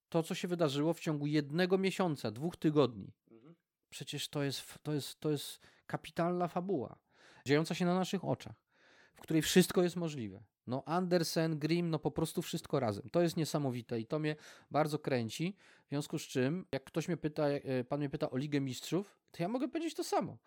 to, 0.08 0.22
co 0.22 0.34
się 0.34 0.48
wydarzyło 0.48 0.94
w 0.94 1.00
ciągu 1.00 1.26
jednego 1.26 1.78
miesiąca, 1.78 2.30
dwóch 2.30 2.56
tygodni. 2.56 3.12
Mhm. 3.30 3.54
Przecież 3.90 4.28
to 4.28 4.42
jest, 4.42 4.78
to, 4.82 4.92
jest, 4.92 5.20
to 5.20 5.30
jest 5.30 5.60
kapitalna 5.86 6.48
fabuła, 6.48 6.98
dziejąca 7.46 7.74
się 7.74 7.84
na 7.84 7.94
naszych 7.94 8.24
oczach, 8.24 8.54
w 9.14 9.20
której 9.20 9.42
wszystko 9.42 9.82
jest 9.82 9.96
możliwe. 9.96 10.42
No 10.66 10.82
Andersen, 10.86 11.58
Grimm, 11.58 11.90
no 11.90 11.98
po 11.98 12.10
prostu 12.10 12.42
wszystko 12.42 12.80
razem. 12.80 13.10
To 13.10 13.22
jest 13.22 13.36
niesamowite 13.36 14.00
i 14.00 14.06
to 14.06 14.18
mnie 14.18 14.36
bardzo 14.70 14.98
kręci. 14.98 15.56
W 15.86 15.88
związku 15.88 16.18
z 16.18 16.22
czym, 16.22 16.66
jak 16.72 16.84
ktoś 16.84 17.08
mnie 17.08 17.16
pyta, 17.16 17.48
e, 17.48 17.84
pan 17.84 17.98
mnie 17.98 18.10
pyta 18.10 18.30
o 18.30 18.36
Ligę 18.36 18.60
Mistrzów, 18.60 19.18
to 19.30 19.42
ja 19.42 19.48
mogę 19.48 19.68
powiedzieć 19.68 19.94
to 19.94 20.04
samo. 20.04 20.38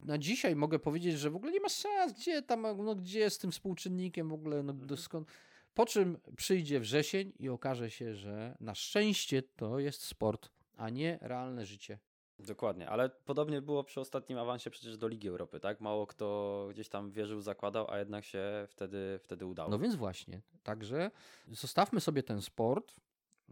Na 0.00 0.18
dzisiaj 0.18 0.56
mogę 0.56 0.78
powiedzieć, 0.78 1.18
że 1.18 1.30
w 1.30 1.36
ogóle 1.36 1.52
nie 1.52 1.60
ma 1.60 1.68
szans, 1.68 2.12
gdzie 2.12 2.42
tam, 2.42 2.62
no 2.62 2.94
gdzie 2.94 3.30
z 3.30 3.38
tym 3.38 3.52
współczynnikiem 3.52 4.28
w 4.28 4.32
ogóle, 4.32 4.62
no 4.62 4.72
mhm. 4.72 4.96
skąd... 4.96 5.28
Po 5.74 5.86
czym 5.86 6.18
przyjdzie 6.36 6.80
wrzesień 6.80 7.32
i 7.38 7.48
okaże 7.48 7.90
się, 7.90 8.14
że 8.14 8.56
na 8.60 8.74
szczęście 8.74 9.42
to 9.42 9.78
jest 9.78 10.02
sport, 10.02 10.50
a 10.76 10.90
nie 10.90 11.18
realne 11.22 11.66
życie. 11.66 11.98
Dokładnie, 12.38 12.88
ale 12.88 13.10
podobnie 13.10 13.62
było 13.62 13.84
przy 13.84 14.00
ostatnim 14.00 14.38
awansie 14.38 14.70
przecież 14.70 14.98
do 14.98 15.08
Ligi 15.08 15.28
Europy, 15.28 15.60
tak? 15.60 15.80
Mało 15.80 16.06
kto 16.06 16.68
gdzieś 16.70 16.88
tam 16.88 17.10
wierzył, 17.10 17.40
zakładał, 17.40 17.90
a 17.90 17.98
jednak 17.98 18.24
się 18.24 18.66
wtedy, 18.68 19.18
wtedy 19.22 19.46
udało. 19.46 19.70
No 19.70 19.78
więc 19.78 19.94
właśnie, 19.94 20.40
także 20.62 21.10
zostawmy 21.48 22.00
sobie 22.00 22.22
ten 22.22 22.42
sport 22.42 22.96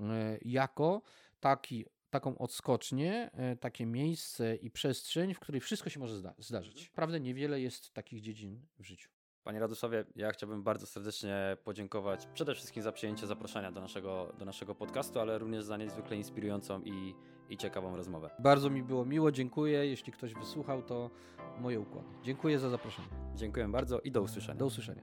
e, 0.00 0.38
jako 0.42 1.02
taki, 1.40 1.84
taką 2.10 2.38
odskocznię, 2.38 3.30
e, 3.32 3.56
takie 3.56 3.86
miejsce 3.86 4.56
i 4.56 4.70
przestrzeń, 4.70 5.34
w 5.34 5.40
której 5.40 5.60
wszystko 5.60 5.90
się 5.90 6.00
może 6.00 6.16
zda 6.16 6.34
zdarzyć. 6.38 6.76
Mhm. 6.76 6.94
Prawdę 6.94 7.20
niewiele 7.20 7.60
jest 7.60 7.92
takich 7.92 8.20
dziedzin 8.20 8.66
w 8.78 8.84
życiu. 8.84 9.10
Panie 9.44 9.60
Radosławie, 9.60 10.04
ja 10.16 10.32
chciałbym 10.32 10.62
bardzo 10.62 10.86
serdecznie 10.86 11.56
podziękować 11.64 12.26
przede 12.34 12.54
wszystkim 12.54 12.82
za 12.82 12.92
przyjęcie 12.92 13.26
zaproszenia 13.26 13.72
do 13.72 13.80
naszego, 13.80 14.32
do 14.38 14.44
naszego 14.44 14.74
podcastu, 14.74 15.20
ale 15.20 15.38
również 15.38 15.64
za 15.64 15.76
niezwykle 15.76 16.16
inspirującą 16.16 16.82
i, 16.82 17.14
i 17.48 17.56
ciekawą 17.56 17.96
rozmowę. 17.96 18.30
Bardzo 18.38 18.70
mi 18.70 18.82
było 18.82 19.04
miło, 19.04 19.32
dziękuję. 19.32 19.86
Jeśli 19.86 20.12
ktoś 20.12 20.34
wysłuchał, 20.34 20.82
to 20.82 21.10
moje 21.60 21.80
układy. 21.80 22.08
Dziękuję 22.22 22.58
za 22.58 22.70
zaproszenie. 22.70 23.08
Dziękuję 23.34 23.68
bardzo 23.68 24.00
i 24.00 24.10
do 24.10 24.22
usłyszenia. 24.22 24.58
Do 24.58 24.66
usłyszenia. 24.66 25.02